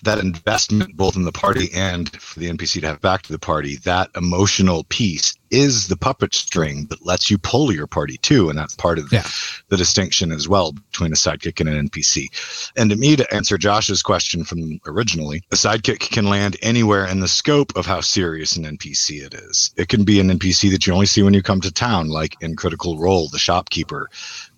that 0.06 0.20
investment 0.20 0.96
both 0.96 1.16
in 1.16 1.24
the 1.24 1.32
party 1.32 1.70
and 1.74 2.10
for 2.22 2.40
the 2.40 2.50
npc 2.50 2.80
to 2.80 2.88
have 2.88 3.02
back 3.02 3.22
to 3.24 3.32
the 3.32 3.40
party 3.40 3.76
that 3.78 4.10
emotional 4.16 4.84
piece 4.86 5.36
is 5.56 5.88
the 5.88 5.96
puppet 5.96 6.34
string 6.34 6.86
that 6.88 7.06
lets 7.06 7.32
you 7.32 7.38
pull 7.38 7.72
your 7.72 7.88
party 7.88 8.18
too 8.18 8.50
and 8.50 8.58
that's 8.58 8.76
part 8.76 9.00
of 9.00 9.12
yeah. 9.12 9.26
the 9.70 9.78
distinction 9.78 10.32
as 10.32 10.48
well 10.48 10.72
between 10.72 11.12
a 11.12 11.16
sidekick 11.16 11.60
and 11.60 11.70
an 11.70 11.90
npc 11.90 12.28
and 12.76 12.90
to 12.90 12.96
me 12.96 13.16
to 13.16 13.34
answer 13.34 13.58
josh's 13.58 14.04
question 14.04 14.44
from 14.44 14.80
originally 14.86 15.42
a 15.52 15.56
sidekick 15.56 16.00
can 16.12 16.26
land 16.26 16.58
anywhere 16.62 17.06
in 17.08 17.20
the 17.20 17.28
scope 17.28 17.76
of 17.76 17.86
how 17.86 18.02
serious 18.02 18.56
an 18.56 18.64
npc 18.78 19.26
it 19.26 19.34
is 19.34 19.72
it 19.78 19.88
can 19.88 20.04
be 20.04 20.20
an 20.20 20.30
npc 20.30 20.70
that 20.70 20.86
you 20.86 20.94
only 20.94 21.06
see 21.06 21.24
when 21.24 21.34
you 21.34 21.42
come 21.42 21.62
to 21.62 21.72
town 21.72 22.10
like 22.10 22.36
in 22.42 22.56
critical 22.56 22.98
role 22.98 23.28
the 23.30 23.40
shopkeeper 23.40 24.10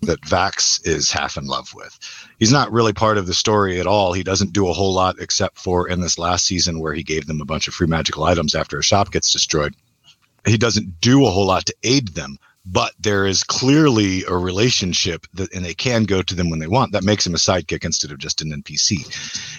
that 0.02 0.20
vax 0.22 0.84
is 0.86 1.10
half 1.10 1.36
in 1.36 1.46
love 1.46 1.72
with 1.74 1.98
he's 2.38 2.52
not 2.52 2.72
really 2.72 2.92
part 2.92 3.18
of 3.18 3.26
the 3.26 3.34
story 3.34 3.80
at 3.80 3.86
all 3.86 4.12
he 4.12 4.22
doesn't 4.22 4.52
do 4.52 4.68
a 4.68 4.72
whole 4.72 4.92
lot 4.92 5.16
except 5.20 5.58
for 5.58 5.88
in 5.88 6.00
this 6.00 6.18
last 6.18 6.44
season 6.44 6.80
where 6.80 6.94
he 6.94 7.02
gave 7.02 7.26
them 7.26 7.40
a 7.40 7.44
bunch 7.44 7.68
of 7.68 7.74
free 7.74 7.86
magical 7.86 8.24
items 8.24 8.54
after 8.54 8.78
a 8.78 8.82
shop 8.82 9.12
gets 9.12 9.32
destroyed. 9.32 9.74
He 10.48 10.58
doesn't 10.58 11.00
do 11.00 11.26
a 11.26 11.30
whole 11.30 11.46
lot 11.46 11.66
to 11.66 11.74
aid 11.82 12.08
them, 12.08 12.38
but 12.64 12.92
there 13.00 13.26
is 13.26 13.44
clearly 13.44 14.24
a 14.24 14.34
relationship 14.34 15.26
that, 15.34 15.52
and 15.54 15.64
they 15.64 15.74
can 15.74 16.04
go 16.04 16.22
to 16.22 16.34
them 16.34 16.50
when 16.50 16.58
they 16.58 16.66
want. 16.66 16.92
That 16.92 17.04
makes 17.04 17.26
him 17.26 17.34
a 17.34 17.38
sidekick 17.38 17.84
instead 17.84 18.10
of 18.10 18.18
just 18.18 18.42
an 18.42 18.50
NPC. 18.50 19.06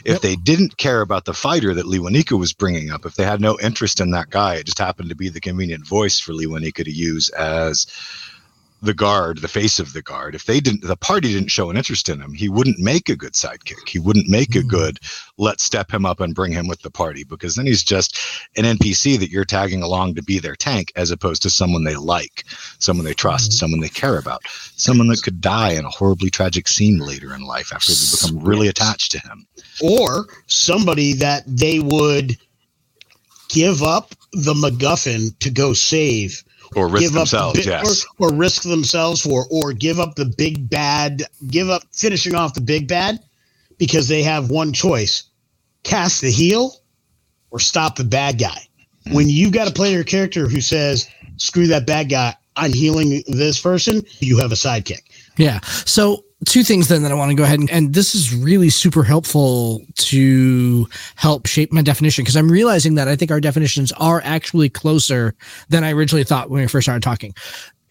If 0.05 0.13
yep. 0.13 0.21
they 0.21 0.35
didn't 0.35 0.77
care 0.77 1.01
about 1.01 1.25
the 1.25 1.33
fighter 1.33 1.73
that 1.73 1.87
Lee 1.87 1.99
Wanika 1.99 2.37
was 2.37 2.53
bringing 2.53 2.91
up, 2.91 3.05
if 3.05 3.15
they 3.15 3.23
had 3.23 3.41
no 3.41 3.57
interest 3.59 3.99
in 3.99 4.11
that 4.11 4.29
guy, 4.29 4.55
it 4.55 4.65
just 4.65 4.79
happened 4.79 5.09
to 5.09 5.15
be 5.15 5.29
the 5.29 5.41
convenient 5.41 5.87
voice 5.87 6.19
for 6.19 6.33
Lee 6.33 6.45
Wanika 6.45 6.83
to 6.83 6.91
use 6.91 7.29
as 7.29 7.87
the 8.81 8.93
guard, 8.93 9.39
the 9.39 9.47
face 9.47 9.79
of 9.79 9.93
the 9.93 10.01
guard, 10.01 10.35
if 10.35 10.45
they 10.45 10.59
didn't, 10.59 10.83
the 10.83 10.95
party 10.95 11.33
didn't 11.33 11.51
show 11.51 11.69
an 11.69 11.77
interest 11.77 12.07
in 12.07 12.21
him, 12.21 12.33
he 12.33 12.47
wouldn't 12.47 12.79
make 12.79 13.09
a 13.09 13.15
good 13.15 13.33
sidekick. 13.33 13.87
He 13.87 13.99
wouldn't 13.99 14.27
make 14.29 14.55
a 14.55 14.59
Mm. 14.59 14.67
good, 14.67 14.99
let's 15.37 15.63
step 15.63 15.91
him 15.93 16.05
up 16.05 16.19
and 16.21 16.33
bring 16.33 16.53
him 16.53 16.67
with 16.67 16.81
the 16.81 16.89
party 16.91 17.23
because 17.23 17.55
then 17.55 17.65
he's 17.65 17.83
just 17.83 18.17
an 18.55 18.65
NPC 18.65 19.17
that 19.17 19.29
you're 19.31 19.43
tagging 19.45 19.81
along 19.83 20.15
to 20.15 20.23
be 20.23 20.39
their 20.39 20.55
tank 20.55 20.91
as 20.95 21.11
opposed 21.11 21.41
to 21.41 21.49
someone 21.49 21.83
they 21.83 21.95
like, 21.95 22.45
someone 22.79 23.05
they 23.05 23.13
trust, 23.13 23.51
Mhm. 23.51 23.55
someone 23.55 23.79
they 23.81 23.89
care 23.89 24.17
about, 24.17 24.41
someone 24.75 25.07
that 25.07 25.23
could 25.23 25.41
die 25.41 25.71
in 25.71 25.85
a 25.85 25.89
horribly 25.89 26.29
tragic 26.29 26.67
scene 26.67 26.99
later 26.99 27.33
in 27.35 27.41
life 27.41 27.73
after 27.73 27.93
they 27.93 28.05
become 28.11 28.39
really 28.39 28.67
attached 28.67 29.11
to 29.11 29.19
him. 29.19 29.45
or 29.81 30.27
somebody 30.47 31.13
that 31.13 31.43
they 31.47 31.79
would 31.79 32.37
give 33.49 33.81
up 33.81 34.13
the 34.33 34.53
MacGuffin 34.53 35.37
to 35.39 35.49
go 35.49 35.73
save, 35.73 36.43
Or 36.75 36.87
risk 36.87 37.03
give 37.03 37.13
themselves, 37.13 37.59
up 37.59 37.63
the, 37.63 37.69
yes. 37.69 38.05
or, 38.19 38.27
or 38.27 38.33
risk 38.33 38.63
themselves 38.63 39.21
for, 39.21 39.47
or 39.49 39.73
give 39.73 39.99
up 39.99 40.15
the 40.15 40.25
big 40.25 40.69
bad, 40.69 41.23
give 41.47 41.69
up 41.69 41.83
finishing 41.91 42.35
off 42.35 42.53
the 42.53 42.61
big 42.61 42.87
bad 42.87 43.19
because 43.77 44.07
they 44.07 44.21
have 44.21 44.51
one 44.51 44.71
choice: 44.71 45.23
cast 45.83 46.21
the 46.21 46.31
heal 46.31 46.75
or 47.49 47.59
stop 47.59 47.95
the 47.95 48.03
bad 48.03 48.37
guy. 48.37 48.67
Hmm. 49.07 49.13
When 49.13 49.29
you've 49.29 49.51
got 49.51 49.67
a 49.67 49.73
player 49.73 50.03
character 50.03 50.47
who 50.47 50.61
says, 50.61 51.09
"Screw 51.37 51.67
that 51.67 51.87
bad 51.87 52.09
guy," 52.09 52.35
I'm 52.55 52.73
healing 52.73 53.23
this 53.27 53.59
person. 53.59 54.03
You 54.19 54.37
have 54.37 54.51
a 54.51 54.55
sidekick. 54.55 55.01
Yeah. 55.37 55.61
So 55.63 56.23
two 56.45 56.63
things 56.63 56.87
then 56.87 57.03
that 57.03 57.11
I 57.11 57.15
want 57.15 57.31
to 57.31 57.35
go 57.35 57.43
ahead 57.43 57.59
and, 57.59 57.69
and 57.69 57.93
this 57.93 58.15
is 58.15 58.33
really 58.33 58.69
super 58.69 59.03
helpful 59.03 59.81
to 59.95 60.87
help 61.15 61.47
shape 61.47 61.71
my 61.71 61.81
definition 61.81 62.23
because 62.23 62.35
I'm 62.35 62.51
realizing 62.51 62.95
that 62.95 63.07
I 63.07 63.15
think 63.15 63.31
our 63.31 63.41
definitions 63.41 63.91
are 63.93 64.21
actually 64.23 64.69
closer 64.69 65.35
than 65.67 65.83
I 65.83 65.91
originally 65.91 66.23
thought 66.23 66.49
when 66.49 66.61
we 66.61 66.67
first 66.67 66.85
started 66.85 67.03
talking. 67.03 67.33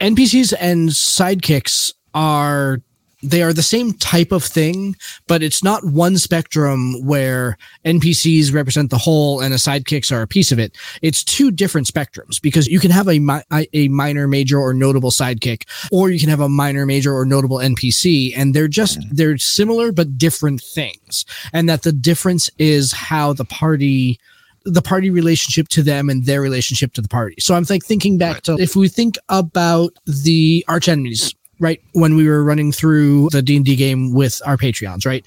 NPCs 0.01 0.55
and 0.59 0.89
sidekicks 0.91 1.93
are 2.15 2.81
they 3.23 3.43
are 3.43 3.53
the 3.53 3.63
same 3.63 3.93
type 3.95 4.31
of 4.31 4.45
thing, 4.45 4.95
but 5.27 5.43
it's 5.43 5.65
not 5.65 5.85
one 5.85 6.17
spectrum 6.19 7.05
where 7.05 7.59
NPCs 7.85 8.53
represent 8.55 8.91
the 8.91 8.99
whole 8.99 9.41
and 9.41 9.53
the 9.53 9.57
sidekicks 9.59 10.13
are 10.13 10.23
a 10.23 10.27
piece 10.27 10.53
of 10.53 10.59
it. 10.59 10.77
It's 11.03 11.25
two 11.25 11.51
different 11.51 11.87
spectrums 11.89 12.41
because 12.41 12.69
you 12.69 12.79
can 12.79 12.91
have 12.93 13.09
a 13.09 13.19
mi- 13.19 13.67
a 13.73 13.89
minor, 13.89 14.29
major, 14.29 14.59
or 14.59 14.73
notable 14.73 15.11
sidekick, 15.11 15.65
or 15.91 16.11
you 16.11 16.21
can 16.21 16.29
have 16.29 16.41
a 16.41 16.49
minor, 16.49 16.87
major, 16.87 17.13
or 17.13 17.25
notable 17.25 17.57
NPC, 17.59 18.33
and 18.37 18.55
they're 18.55 18.69
just 18.69 18.99
they're 19.11 19.37
similar 19.39 19.91
but 19.91 20.17
different 20.17 20.61
things, 20.63 21.25
and 21.53 21.69
that 21.69 21.83
the 21.83 21.93
difference 21.93 22.51
is 22.59 22.93
how 22.93 23.33
the 23.33 23.45
party 23.45 24.21
the 24.65 24.83
party 24.83 25.09
relationship 25.09 25.69
to 25.69 25.83
them 25.83 26.11
and 26.11 26.27
their 26.27 26.43
relationship 26.43 26.93
to 26.93 27.01
the 27.01 27.09
party. 27.09 27.35
So 27.39 27.55
I'm 27.55 27.65
like 27.71 27.83
thinking 27.85 28.19
back 28.19 28.35
Right. 28.35 28.45
to 28.45 28.59
if 28.59 28.77
we 28.77 28.89
think 28.89 29.17
about 29.31 29.93
the 30.05 30.63
arch 30.69 30.89
enemies, 30.89 31.35
right? 31.61 31.81
When 31.93 32.17
we 32.17 32.29
were 32.29 32.45
running 32.45 32.73
through 32.73 33.31
the 33.31 33.43
D&D 33.43 33.77
game 33.77 34.13
with 34.13 34.41
our 34.47 34.57
Patreons, 34.57 35.07
right? 35.07 35.25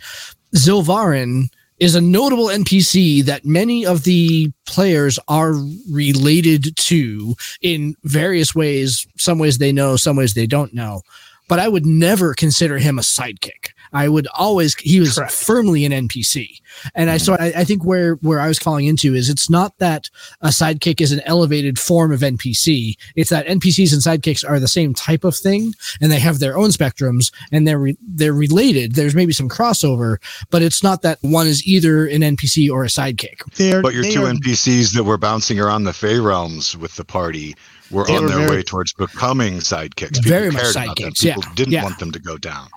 Zilvarin 0.56 1.50
is 1.80 1.96
a 1.96 2.02
notable 2.02 2.46
NPC 2.46 3.26
that 3.26 3.44
many 3.44 3.86
of 3.86 4.04
the 4.04 4.52
players 4.66 5.18
are 5.28 5.54
related 5.90 6.76
to 6.78 7.36
in 7.62 7.96
various 8.04 8.54
ways. 8.54 9.08
Some 9.18 9.40
ways 9.40 9.58
they 9.58 9.72
know, 9.72 9.96
some 9.96 10.16
ways 10.16 10.36
they 10.36 10.46
don't 10.46 10.74
know. 10.76 11.02
But 11.50 11.60
I 11.60 11.68
would 11.68 11.86
never 11.86 12.36
consider 12.36 12.78
him 12.78 13.00
a 13.00 13.02
sidekick. 13.02 13.71
I 13.94 14.08
would 14.08 14.28
always 14.34 14.76
he 14.76 15.00
was 15.00 15.16
Correct. 15.16 15.32
firmly 15.32 15.86
an 15.86 15.92
NPC. 15.92 16.62
And 16.96 17.10
I 17.10 17.18
so 17.18 17.34
mm-hmm. 17.34 17.44
I, 17.58 17.62
I 17.62 17.64
think 17.66 17.84
where 17.84 18.16
where 18.16 18.40
I 18.40 18.48
was 18.48 18.58
falling 18.60 18.86
into 18.86 19.14
is 19.14 19.30
it's 19.30 19.50
not 19.50 19.78
that 19.80 20.10
a 20.42 20.48
sidekick 20.48 21.02
is 21.02 21.12
an 21.12 21.22
elevated 21.26 21.78
form 21.78 22.12
of 22.12 22.22
NPC. 22.22 22.96
It's 23.16 23.30
that 23.30 23.48
NPCs 23.48 23.92
and 23.94 24.02
sidekicks 24.02 24.48
are 24.50 24.60
the 24.60 24.68
same 24.68 24.94
type 24.94 25.24
of 25.24 25.36
thing, 25.36 25.74
and 26.00 26.12
they 26.12 26.20
have 26.20 26.40
their 26.40 26.58
own 26.58 26.70
spectrums, 26.70 27.32
and 27.52 27.68
they're 27.68 27.80
re- 27.80 27.98
they're 28.02 28.34
related. 28.34 28.96
There's 28.96 29.16
maybe 29.16 29.34
some 29.34 29.50
crossover, 29.50 30.18
but 30.50 30.62
it's 30.62 30.82
not 30.82 31.02
that 31.02 31.18
one 31.22 31.48
is 31.48 31.66
either 31.68 32.06
an 32.08 32.22
NPC 32.22 32.72
or 32.72 32.84
a 32.84 32.88
sidekick. 32.88 33.42
They're, 33.56 33.82
But 33.82 33.94
your 33.94 34.04
two 34.04 34.24
are- 34.26 34.32
NPCs 34.32 34.94
that 34.96 35.04
were 35.04 35.18
bouncing 35.18 35.60
around 35.60 35.84
the 35.84 35.94
Fey 35.94 36.20
realms 36.20 36.78
with 36.78 36.96
the 36.96 37.06
party 37.06 37.56
were 37.92 38.10
on 38.10 38.24
were 38.24 38.30
their 38.30 38.38
very- 38.40 38.50
way 38.58 38.64
towards 38.64 38.94
becoming 38.94 39.56
sidekicks. 39.56 40.14
People 40.16 40.30
Very 40.30 40.52
much 40.52 40.62
cared 40.62 40.76
about 40.78 40.96
them. 40.98 41.12
sidekicks, 41.12 41.24
yeah, 41.24 41.36
People 41.36 41.52
didn't 41.56 41.74
yeah. 41.74 41.84
want 41.84 42.00
them 42.00 42.12
to 42.14 42.20
go 42.20 42.38
down. 42.38 42.70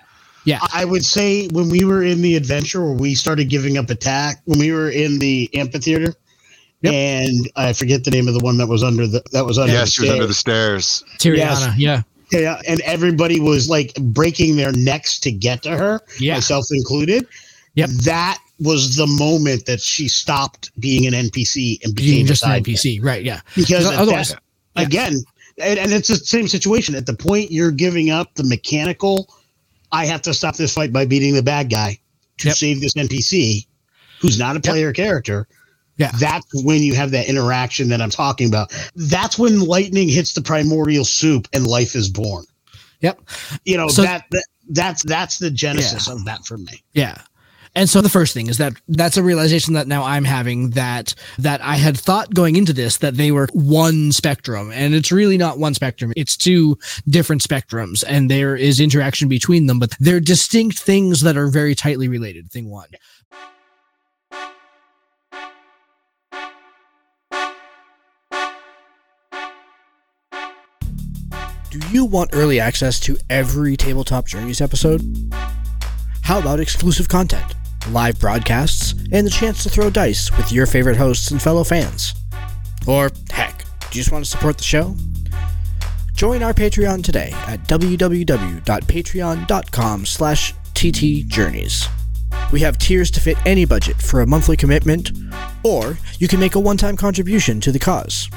I 0.73 0.85
would 0.85 1.05
say 1.05 1.49
when 1.49 1.69
we 1.69 1.85
were 1.85 2.03
in 2.03 2.23
the 2.23 2.37
adventure 2.37 2.85
where 2.85 2.95
we 2.95 3.15
started 3.15 3.49
giving 3.49 3.79
up 3.79 3.91
attack, 3.91 4.41
when 4.45 4.59
we 4.59 4.73
were 4.73 4.91
in 4.91 5.19
the 5.19 5.49
amphitheater, 5.55 6.15
Yep. 6.83 6.93
and 6.93 7.51
I 7.57 7.73
forget 7.73 8.05
the 8.05 8.11
name 8.11 8.29
of 8.29 8.35
the 8.35 8.41
one 8.41 8.59
that 8.59 8.67
was 8.67 8.85
under 8.85 9.07
the 9.07 9.23
that 9.33 9.47
was 9.47 9.59
under 9.59 9.73
Yeah, 9.73 9.81
the 9.85 9.87
she 9.91 10.03
was 10.03 10.11
under 10.11 10.27
the 10.27 10.35
stairs. 10.35 10.87
stairs. 11.17 11.19
Tyriana, 11.39 11.75
Yes. 11.79 12.03
yeah, 12.31 12.41
yeah, 12.41 12.61
and 12.69 12.81
everybody 12.83 13.41
was 13.41 13.71
like 13.71 13.95
breaking 13.95 14.57
their 14.57 14.71
necks 14.73 15.19
to 15.21 15.33
get 15.33 15.63
to 15.63 15.71
her, 15.79 16.03
yeah, 16.21 16.35
myself 16.35 16.67
included. 16.71 17.27
Yep. 17.77 17.89
That 18.05 18.39
was 18.61 18.97
the 18.97 19.07
moment 19.07 19.65
that 19.67 19.81
she 19.81 20.09
stopped 20.09 20.71
being 20.79 21.07
an 21.07 21.15
NPC 21.15 21.81
and 21.85 21.95
became 21.95 22.11
being 22.13 22.25
a 22.27 22.29
just 22.29 22.45
an 22.45 22.51
sidekick. 22.51 22.75
NPC, 22.75 23.03
right? 23.03 23.25
Yeah, 23.25 23.41
Because 23.57 23.85
Because 23.85 23.87
otherwise- 23.87 24.29
that- 24.77 24.85
again, 24.87 25.25
and, 25.59 25.79
and 25.79 25.93
it's 25.93 26.09
the 26.09 26.17
same 26.17 26.49
situation. 26.49 26.95
At 26.95 27.07
the 27.07 27.15
point 27.15 27.51
you're 27.51 27.71
giving 27.71 28.11
up 28.11 28.35
the 28.35 28.45
mechanical, 28.45 29.29
I 29.95 30.07
have 30.07 30.23
to 30.23 30.35
stop 30.35 30.57
this 30.57 30.75
fight 30.75 30.93
by 30.93 31.07
beating 31.07 31.35
the 31.35 31.43
bad 31.43 31.71
guy 31.71 31.99
to 32.39 32.49
Yep. 32.49 32.57
save 32.57 32.81
this 32.81 32.95
NPC 32.97 33.67
who's 34.21 34.39
not 34.39 34.57
a 34.57 34.61
player 34.61 34.93
character. 34.93 35.47
Yeah. 35.97 36.11
That's 36.19 36.47
when 36.65 36.83
you 36.83 36.95
have 36.95 37.13
that 37.13 37.29
interaction 37.29 37.89
that 37.91 38.01
I'm 38.03 38.11
talking 38.11 38.49
about. 38.49 38.73
That's 38.97 39.39
when 39.39 39.61
lightning 39.61 40.09
hits 40.09 40.33
the 40.33 40.43
primordial 40.43 41.05
soup 41.05 41.47
and 41.53 41.67
life 41.67 41.95
is 41.95 42.09
born. 42.09 42.45
Yep. 43.01 43.21
You 43.65 43.77
know, 43.77 43.89
So- 43.89 44.03
that, 44.03 44.25
that 44.31 44.45
that's 44.71 45.03
that's 45.05 45.39
the 45.39 45.51
genesis 45.51 46.09
of 46.09 46.25
that 46.25 46.45
for 46.47 46.57
me. 46.59 46.83
Yeah. 46.95 47.19
And 47.77 47.89
so 47.91 48.01
the 48.01 48.09
first 48.09 48.35
thing 48.35 48.47
is 48.49 48.59
that 48.59 48.75
that's 48.89 49.17
a 49.17 49.23
realization 49.23 49.75
that 49.75 49.89
now 49.89 50.05
I'm 50.05 50.25
having 50.25 50.71
that 50.71 51.15
that 51.39 51.61
I 51.61 51.75
had 51.75 51.99
thought 51.99 52.33
going 52.33 52.55
into 52.55 52.73
this 52.73 52.99
that 52.99 53.17
they 53.17 53.33
were 53.33 53.49
one 53.53 54.13
spectrum 54.13 54.71
and 54.73 54.95
it's 54.95 55.11
really 55.11 55.37
not 55.37 55.59
one 55.59 55.75
spectrum. 55.75 56.13
It's 56.17 56.37
two 56.37 56.79
different 57.09 57.43
spectrums 57.43 58.05
and 58.07 58.31
there 58.31 58.55
is 58.55 58.79
interaction 58.79 59.29
between 59.29 59.67
them, 59.67 59.81
but 59.81 59.97
they're 59.99 60.21
distinct 60.21 60.79
things 60.79 61.23
that 61.23 61.37
are 61.37 61.49
very 61.49 61.75
tightly 61.75 62.07
related. 62.07 62.51
Thing 62.51 62.71
one. 62.71 62.89
Do 71.71 71.81
you 71.91 72.05
want 72.05 72.31
early 72.33 72.61
access 72.61 73.01
to 73.01 73.19
every 73.29 73.77
Tabletop 73.77 74.29
Journeys 74.29 74.61
episode? 74.61 75.03
How 76.23 76.39
about 76.39 76.61
exclusive 76.61 77.09
content, 77.09 77.53
live 77.91 78.19
broadcasts, 78.19 78.95
and 79.13 79.27
the 79.27 79.31
chance 79.31 79.63
to 79.63 79.69
throw 79.69 79.91
dice 79.91 80.35
with 80.37 80.53
your 80.53 80.67
favorite 80.67 80.97
hosts 80.97 81.31
and 81.31 81.41
fellow 81.41 81.65
fans? 81.65 82.15
Or 82.87 83.11
heck, 83.31 83.59
do 83.59 83.99
you 83.99 84.03
just 84.03 84.13
want 84.13 84.25
to 84.25 84.31
support 84.31 84.59
the 84.59 84.65
show? 84.65 84.95
Join 86.15 86.43
our 86.43 86.55
Patreon 86.55 87.03
today 87.03 87.31
at 87.47 87.61
www.patreon.com 87.69 90.07
slash 90.07 90.55
ttjourneys. 90.75 91.89
We 92.53 92.61
have 92.61 92.79
tiers 92.79 93.11
to 93.13 93.21
fit 93.21 93.39
any 93.47 93.65
budget 93.65 93.97
for 93.97 94.21
a 94.21 94.27
monthly 94.27 94.57
commitment, 94.57 95.11
or 95.63 95.99
you 96.19 96.29
can 96.29 96.41
make 96.41 96.55
a 96.55 96.61
one-time 96.61 96.97
contribution 96.97 97.61
to 97.61 97.73
the 97.73 97.79
cause. 97.79 98.29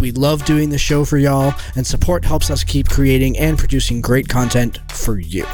We 0.00 0.10
love 0.10 0.44
doing 0.44 0.70
the 0.70 0.78
show 0.78 1.04
for 1.04 1.18
y'all, 1.18 1.54
and 1.76 1.86
support 1.86 2.24
helps 2.24 2.50
us 2.50 2.64
keep 2.64 2.88
creating 2.88 3.38
and 3.38 3.58
producing 3.58 4.00
great 4.00 4.28
content 4.28 4.80
for 4.90 5.20
you. 5.20 5.46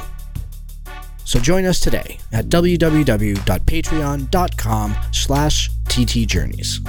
So 1.28 1.38
join 1.38 1.64
us 1.66 1.78
today 1.78 2.18
at 2.32 2.46
www.patreon.com 2.46 4.96
slash 5.12 5.70
ttjourneys. 5.84 6.82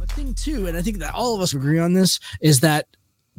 But 0.00 0.10
thing 0.10 0.34
two, 0.34 0.66
and 0.66 0.76
I 0.76 0.82
think 0.82 0.98
that 0.98 1.14
all 1.14 1.36
of 1.36 1.42
us 1.42 1.54
agree 1.54 1.78
on 1.78 1.92
this, 1.92 2.18
is 2.40 2.58
that 2.58 2.88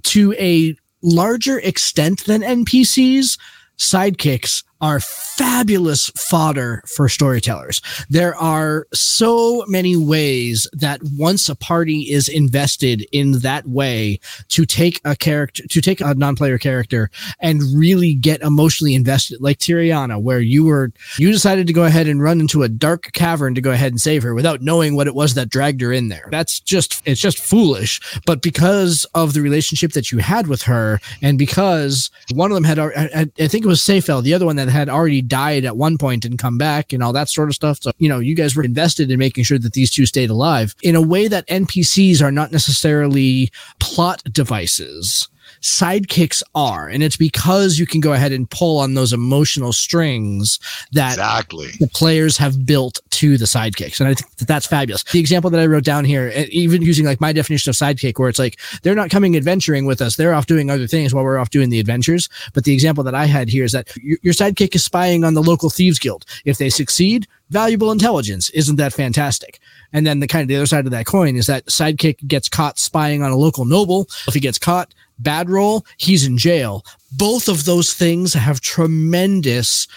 to 0.04 0.34
a 0.39 0.78
larger 1.02 1.60
extent 1.60 2.23
than 2.23 2.39
NPCs, 2.39 3.38
sidekicks 3.78 4.63
are 4.84 5.00
fabulous 5.00 6.10
fodder 6.10 6.84
for 6.86 7.08
storytellers. 7.08 7.82
There 8.10 8.36
are 8.36 8.86
so 8.93 9.63
many 9.65 9.96
ways 9.96 10.67
that 10.74 11.00
once 11.17 11.48
a 11.48 11.56
party 11.56 12.12
is 12.12 12.28
invested 12.28 13.08
in 13.13 13.39
that 13.39 13.65
way 13.65 14.19
to 14.50 14.65
take 14.65 15.00
a 15.06 15.15
character, 15.15 15.63
to 15.69 15.80
take 15.80 16.02
a 16.02 16.13
non-player 16.15 16.58
character 16.58 17.10
and 17.39 17.62
really 17.74 18.13
get 18.13 18.41
emotionally 18.41 18.93
invested, 18.93 19.39
like 19.39 19.58
Tyriana, 19.58 20.22
where 20.22 20.41
you 20.41 20.65
were, 20.65 20.91
you 21.17 21.32
decided 21.32 21.65
to 21.67 21.74
go 21.74 21.86
ahead 21.86 22.10
and 22.10 22.22
run 22.22 22.41
into 22.41 22.63
a 22.63 22.67
dark 22.67 23.13
cavern 23.13 23.56
to 23.56 23.62
go 23.62 23.72
ahead 23.72 23.93
and 23.93 24.02
save 24.02 24.22
her 24.22 24.36
without 24.36 24.62
knowing 24.62 24.98
what 24.98 25.08
it 25.08 25.15
was 25.15 25.34
that 25.36 25.48
dragged 25.48 25.80
her 25.80 25.93
in 25.93 26.10
there. 26.10 26.28
That's 26.30 26.60
just, 26.60 27.02
it's 27.06 27.22
just 27.22 27.39
foolish. 27.39 28.02
But 28.26 28.41
because 28.41 29.06
of 29.15 29.32
the 29.32 29.39
relationship 29.39 29.93
that 29.93 30.12
you 30.12 30.17
had 30.17 30.48
with 30.48 30.63
her 30.63 31.00
and 31.22 31.38
because 31.38 32.12
one 32.34 32.52
of 32.52 32.56
them 32.56 32.65
had, 32.65 32.80
I, 32.80 33.26
think 33.48 33.63
it 33.63 33.67
was 33.67 33.80
Seyfel, 33.80 34.22
the 34.22 34.34
other 34.34 34.46
one 34.46 34.58
that 34.58 34.73
had 34.74 34.90
already 34.90 35.22
died 35.22 35.64
at 35.66 35.78
one 35.78 35.98
point 35.98 36.26
and 36.26 36.38
come 36.38 36.58
back 36.58 36.92
and 36.92 37.02
all 37.02 37.14
that 37.14 37.30
sort 37.30 37.50
of 37.50 37.56
stuff. 37.56 37.78
So, 37.82 37.92
you 37.98 38.10
know, 38.10 38.20
you 38.20 38.36
guys 38.36 38.56
were 38.56 38.64
invested 38.64 39.10
in 39.10 39.20
making 39.20 39.46
sure 39.46 39.60
that 39.60 39.74
these 39.74 39.90
two 39.90 40.06
stayed 40.06 40.30
alive 40.30 40.76
in 40.84 40.96
a 40.96 41.02
way 41.02 41.28
that 41.28 41.48
NPCs 41.48 42.22
are 42.22 42.32
not 42.32 42.52
necessarily 42.52 43.52
plot 43.80 44.22
devices 44.32 45.30
sidekicks 45.63 46.43
are. 46.54 46.88
And 46.88 47.02
it's 47.02 47.17
because 47.17 47.80
you 47.80 47.88
can 47.88 48.02
go 48.02 48.13
ahead 48.13 48.32
and 48.32 48.49
pull 48.49 48.80
on 48.80 48.93
those 48.93 49.13
emotional 49.13 49.71
strings 49.71 50.60
that 50.91 51.13
exactly 51.13 51.69
the 51.80 51.88
players 51.88 52.38
have 52.38 52.65
built 52.65 52.99
to 53.12 53.38
the 53.38 53.45
sidekicks. 53.45 53.99
And 53.99 54.10
I 54.10 54.13
think 54.13 54.36
that 54.36 54.47
that's 54.47 54.67
fabulous. 54.67 55.04
The 55.04 55.19
example 55.19 55.49
that 55.52 55.62
I 55.62 55.65
wrote 55.65 55.86
down 55.86 56.04
here, 56.04 56.32
even 56.49 56.82
using 56.82 57.06
like 57.06 57.21
my 57.21 57.32
definition 57.32 57.69
of 57.69 57.76
sidekick, 57.76 58.19
where 58.19 58.30
it's 58.30 58.39
like 58.39 58.60
they're 58.84 58.93
not 58.93 59.10
coming 59.10 59.36
adventuring 59.36 59.86
with 59.86 60.02
us, 60.02 60.17
they're 60.17 60.34
off 60.34 60.45
doing 60.45 60.69
other 60.69 60.86
things 60.86 61.13
while 61.13 61.23
we're 61.23 61.38
off 61.38 61.49
doing 61.49 61.69
the 61.69 61.80
adventures. 61.80 62.28
But 62.54 62.65
the 62.65 62.73
example 62.73 63.04
that 63.06 63.15
I 63.15 63.26
had 63.26 63.49
here 63.49 63.63
is 63.63 63.71
that 63.71 63.95
your 64.02 64.34
sidekick 64.34 64.76
is 64.76 64.84
spying 64.84 65.23
on 65.23 65.34
the 65.34 65.41
local 65.41 65.69
thieves 65.69 65.97
guild. 65.97 66.26
If 66.43 66.58
they 66.58 66.69
succeed, 66.69 67.26
valuable 67.49 67.91
intelligence. 67.91 68.49
Isn't 68.49 68.76
that 68.76 68.91
fantastic? 68.91 69.60
And 69.93 70.06
then 70.06 70.19
the 70.19 70.28
kind 70.28 70.41
of 70.41 70.49
the 70.49 70.58
other 70.58 70.65
side 70.65 70.86
of 70.86 70.91
that 70.91 71.06
coin 71.06 71.38
is 71.38 71.45
that 71.45 71.67
sidekick 71.67 72.28
gets 72.28 72.49
caught 72.49 72.80
spying 72.80 73.23
on 73.23 73.32
a 73.32 73.38
local 73.38 73.63
noble. 73.63 74.10
If 74.28 74.34
he 74.34 74.39
gets 74.41 74.58
caught, 74.58 74.93
bad 75.24 75.50
role, 75.50 75.86
he's 75.98 76.26
in 76.26 76.38
jail. 76.38 76.84
Both 77.12 77.48
of 77.48 77.66
those 77.66 77.94
things 77.94 78.34
have 78.34 78.62
tremendous 78.62 79.88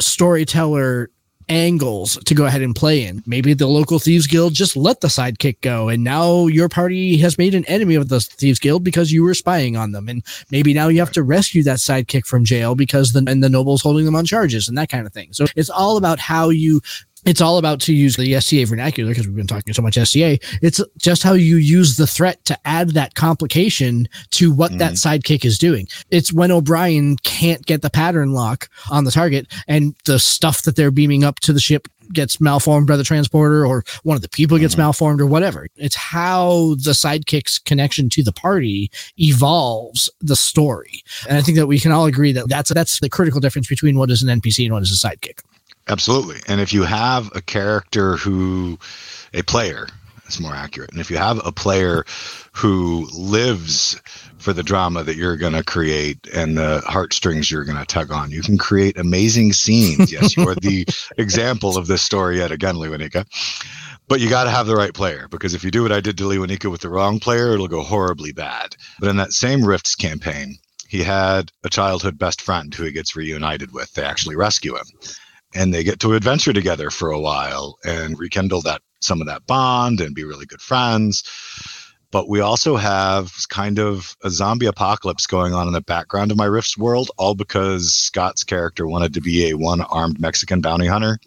storyteller 0.00 1.10
angles 1.50 2.16
to 2.24 2.34
go 2.34 2.46
ahead 2.46 2.62
and 2.62 2.74
play 2.74 3.04
in. 3.04 3.22
Maybe 3.26 3.54
the 3.54 3.66
local 3.66 3.98
thieves 3.98 4.26
guild 4.26 4.54
just 4.54 4.76
let 4.76 5.00
the 5.00 5.08
sidekick 5.08 5.60
go 5.60 5.88
and 5.88 6.04
now 6.04 6.46
your 6.46 6.68
party 6.68 7.18
has 7.18 7.36
made 7.36 7.54
an 7.54 7.64
enemy 7.64 7.96
of 7.96 8.08
the 8.08 8.20
thieves 8.20 8.60
guild 8.60 8.84
because 8.84 9.10
you 9.12 9.24
were 9.24 9.34
spying 9.34 9.76
on 9.76 9.90
them 9.90 10.08
and 10.08 10.24
maybe 10.52 10.72
now 10.72 10.86
you 10.88 11.00
have 11.00 11.10
to 11.10 11.24
rescue 11.24 11.64
that 11.64 11.78
sidekick 11.78 12.24
from 12.24 12.44
jail 12.44 12.76
because 12.76 13.12
the 13.12 13.24
and 13.26 13.42
the 13.42 13.48
noble's 13.48 13.82
holding 13.82 14.04
them 14.04 14.14
on 14.14 14.24
charges 14.24 14.68
and 14.68 14.78
that 14.78 14.88
kind 14.88 15.06
of 15.06 15.12
thing. 15.12 15.32
So 15.32 15.46
it's 15.56 15.70
all 15.70 15.96
about 15.96 16.20
how 16.20 16.50
you 16.50 16.80
it's 17.26 17.40
all 17.40 17.58
about 17.58 17.80
to 17.82 17.94
use 17.94 18.16
the 18.16 18.34
STA 18.34 18.64
vernacular 18.64 19.10
because 19.10 19.26
we've 19.26 19.36
been 19.36 19.46
talking 19.46 19.74
so 19.74 19.82
much 19.82 19.98
STA. 19.98 20.38
It's 20.62 20.80
just 20.98 21.22
how 21.22 21.34
you 21.34 21.56
use 21.56 21.96
the 21.96 22.06
threat 22.06 22.44
to 22.46 22.58
add 22.64 22.90
that 22.90 23.14
complication 23.14 24.08
to 24.30 24.52
what 24.52 24.72
mm. 24.72 24.78
that 24.78 24.92
mm-hmm. 24.92 25.08
sidekick 25.08 25.44
is 25.44 25.58
doing. 25.58 25.86
It's 26.10 26.32
when 26.32 26.50
O'Brien 26.50 27.16
can't 27.18 27.64
get 27.66 27.82
the 27.82 27.90
pattern 27.90 28.32
lock 28.32 28.68
on 28.90 29.04
the 29.04 29.10
target 29.10 29.46
and 29.68 29.94
the 30.06 30.18
stuff 30.18 30.62
that 30.62 30.76
they're 30.76 30.90
beaming 30.90 31.24
up 31.24 31.40
to 31.40 31.52
the 31.52 31.60
ship 31.60 31.88
gets 32.12 32.40
malformed 32.40 32.86
by 32.88 32.96
the 32.96 33.04
transporter 33.04 33.64
or 33.64 33.84
one 34.02 34.16
of 34.16 34.22
the 34.22 34.28
people 34.28 34.58
gets 34.58 34.74
mm-hmm. 34.74 34.82
malformed 34.82 35.20
or 35.20 35.26
whatever. 35.26 35.68
It's 35.76 35.94
how 35.94 36.74
the 36.82 36.92
sidekick's 36.92 37.58
connection 37.58 38.08
to 38.10 38.22
the 38.22 38.32
party 38.32 38.90
evolves 39.18 40.10
the 40.20 40.36
story. 40.36 41.02
And 41.28 41.38
I 41.38 41.42
think 41.42 41.56
that 41.56 41.66
we 41.66 41.78
can 41.78 41.92
all 41.92 42.06
agree 42.06 42.32
that 42.32 42.48
that's 42.48 42.72
that's 42.72 43.00
the 43.00 43.08
critical 43.08 43.40
difference 43.40 43.68
between 43.68 43.98
what 43.98 44.10
is 44.10 44.22
an 44.22 44.40
NPC 44.40 44.64
and 44.64 44.74
what 44.74 44.82
is 44.82 44.92
a 44.92 45.08
sidekick. 45.08 45.40
Absolutely. 45.90 46.40
And 46.46 46.60
if 46.60 46.72
you 46.72 46.84
have 46.84 47.30
a 47.34 47.42
character 47.42 48.16
who, 48.16 48.78
a 49.34 49.42
player, 49.42 49.88
is 50.28 50.38
more 50.38 50.54
accurate. 50.54 50.92
And 50.92 51.00
if 51.00 51.10
you 51.10 51.16
have 51.16 51.44
a 51.44 51.50
player 51.50 52.04
who 52.52 53.08
lives 53.12 54.00
for 54.38 54.52
the 54.52 54.62
drama 54.62 55.02
that 55.02 55.16
you're 55.16 55.36
going 55.36 55.52
to 55.54 55.64
create 55.64 56.28
and 56.32 56.56
the 56.56 56.80
heartstrings 56.86 57.50
you're 57.50 57.64
going 57.64 57.76
to 57.76 57.84
tug 57.84 58.12
on, 58.12 58.30
you 58.30 58.40
can 58.40 58.56
create 58.56 58.98
amazing 58.98 59.52
scenes. 59.52 60.12
yes, 60.12 60.36
you 60.36 60.48
are 60.48 60.54
the 60.54 60.86
example 61.18 61.76
of 61.76 61.88
this 61.88 62.02
story 62.02 62.38
yet 62.38 62.52
again, 62.52 62.76
Lewanika. 62.76 63.26
But 64.06 64.20
you 64.20 64.30
got 64.30 64.44
to 64.44 64.50
have 64.50 64.68
the 64.68 64.76
right 64.76 64.94
player 64.94 65.26
because 65.28 65.54
if 65.54 65.64
you 65.64 65.72
do 65.72 65.82
what 65.82 65.92
I 65.92 66.00
did 66.00 66.16
to 66.18 66.24
Lewanika 66.24 66.70
with 66.70 66.82
the 66.82 66.88
wrong 66.88 67.18
player, 67.18 67.52
it'll 67.52 67.66
go 67.66 67.82
horribly 67.82 68.32
bad. 68.32 68.76
But 69.00 69.08
in 69.08 69.16
that 69.16 69.32
same 69.32 69.64
Rifts 69.64 69.96
campaign, 69.96 70.58
he 70.88 71.02
had 71.02 71.50
a 71.64 71.68
childhood 71.68 72.16
best 72.16 72.40
friend 72.40 72.72
who 72.72 72.84
he 72.84 72.92
gets 72.92 73.16
reunited 73.16 73.72
with. 73.72 73.92
They 73.92 74.04
actually 74.04 74.36
rescue 74.36 74.76
him 74.76 74.86
and 75.54 75.72
they 75.72 75.82
get 75.82 76.00
to 76.00 76.14
adventure 76.14 76.52
together 76.52 76.90
for 76.90 77.10
a 77.10 77.20
while 77.20 77.78
and 77.84 78.18
rekindle 78.18 78.62
that 78.62 78.82
some 79.00 79.20
of 79.20 79.26
that 79.26 79.46
bond 79.46 80.00
and 80.00 80.14
be 80.14 80.24
really 80.24 80.46
good 80.46 80.60
friends 80.60 81.22
but 82.12 82.28
we 82.28 82.40
also 82.40 82.76
have 82.76 83.32
kind 83.50 83.78
of 83.78 84.16
a 84.24 84.30
zombie 84.30 84.66
apocalypse 84.66 85.26
going 85.26 85.54
on 85.54 85.68
in 85.68 85.72
the 85.72 85.80
background 85.80 86.30
of 86.30 86.36
my 86.36 86.44
Rifts 86.44 86.76
world 86.76 87.10
all 87.16 87.34
because 87.34 87.92
scott's 87.92 88.44
character 88.44 88.86
wanted 88.86 89.14
to 89.14 89.20
be 89.20 89.48
a 89.48 89.56
one-armed 89.56 90.20
mexican 90.20 90.60
bounty 90.60 90.86
hunter 90.86 91.18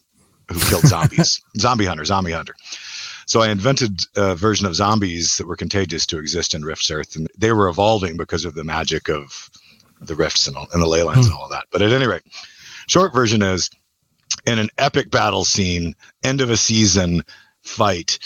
who 0.52 0.60
killed 0.60 0.86
zombies 0.86 1.42
zombie 1.58 1.86
hunter 1.86 2.06
zombie 2.06 2.32
hunter 2.32 2.56
so 3.26 3.42
I 3.42 3.50
invented 3.50 4.02
a 4.16 4.36
version 4.36 4.66
of 4.66 4.76
zombies 4.76 5.38
that 5.38 5.48
were 5.48 5.56
contagious 5.56 6.06
to 6.08 6.20
exist 6.20 6.54
in 6.54 6.66
Rifts 6.66 6.92
Earth, 6.92 7.16
and 7.16 7.28
they 7.38 7.52
were 7.52 7.70
evolving 7.70 8.18
because 8.18 8.46
of 8.46 8.56
the 8.56 8.64
magic 8.64 9.10
of 9.10 9.50
the 10.02 10.16
rifts 10.16 10.48
and, 10.48 10.58
all, 10.58 10.68
and 10.74 10.82
the 10.82 10.88
ley 10.88 11.04
lines 11.04 11.28
mm. 11.28 11.32
and 11.32 11.40
all 11.40 11.50
that. 11.50 11.66
But 11.72 11.82
at 11.82 11.92
any 11.92 12.06
rate, 12.06 12.24
short 12.88 13.14
version 13.14 13.42
is 13.42 13.70
in 14.46 14.60
an 14.60 14.70
epic 14.78 15.10
battle 15.12 15.46
scene, 15.46 15.96
end 16.24 16.42
of 16.42 16.50
a 16.50 16.58
season 16.58 17.24
fight, 17.62 18.20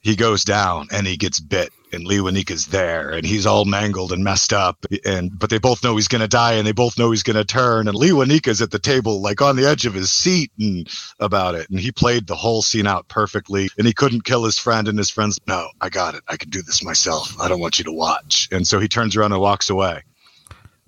he 0.00 0.16
goes 0.16 0.44
down 0.44 0.88
and 0.92 1.06
he 1.06 1.16
gets 1.16 1.40
bit 1.40 1.70
and 1.92 2.06
Lee 2.06 2.44
is 2.48 2.66
there 2.66 3.10
and 3.10 3.26
he's 3.26 3.46
all 3.46 3.64
mangled 3.64 4.12
and 4.12 4.22
messed 4.22 4.52
up 4.52 4.86
and 5.04 5.36
but 5.38 5.50
they 5.50 5.58
both 5.58 5.82
know 5.82 5.96
he's 5.96 6.08
gonna 6.08 6.28
die 6.28 6.54
and 6.54 6.66
they 6.66 6.72
both 6.72 6.98
know 6.98 7.10
he's 7.10 7.22
gonna 7.22 7.44
turn 7.44 7.88
and 7.88 7.96
Lee 7.96 8.40
is 8.46 8.62
at 8.62 8.70
the 8.70 8.78
table 8.78 9.20
like 9.20 9.42
on 9.42 9.56
the 9.56 9.66
edge 9.66 9.86
of 9.86 9.94
his 9.94 10.10
seat 10.10 10.50
and 10.58 10.88
about 11.18 11.54
it 11.54 11.68
and 11.70 11.80
he 11.80 11.92
played 11.92 12.26
the 12.26 12.36
whole 12.36 12.62
scene 12.62 12.86
out 12.86 13.08
perfectly 13.08 13.68
and 13.76 13.86
he 13.86 13.92
couldn't 13.92 14.24
kill 14.24 14.44
his 14.44 14.58
friend 14.58 14.88
and 14.88 14.98
his 14.98 15.10
friends 15.10 15.38
no 15.46 15.68
I 15.80 15.88
got 15.88 16.14
it. 16.14 16.22
I 16.28 16.36
can 16.36 16.50
do 16.50 16.62
this 16.62 16.84
myself. 16.84 17.38
I 17.40 17.48
don't 17.48 17.60
want 17.60 17.78
you 17.78 17.84
to 17.84 17.92
watch. 17.92 18.48
And 18.52 18.66
so 18.66 18.78
he 18.78 18.88
turns 18.88 19.16
around 19.16 19.32
and 19.32 19.40
walks 19.40 19.70
away 19.70 20.02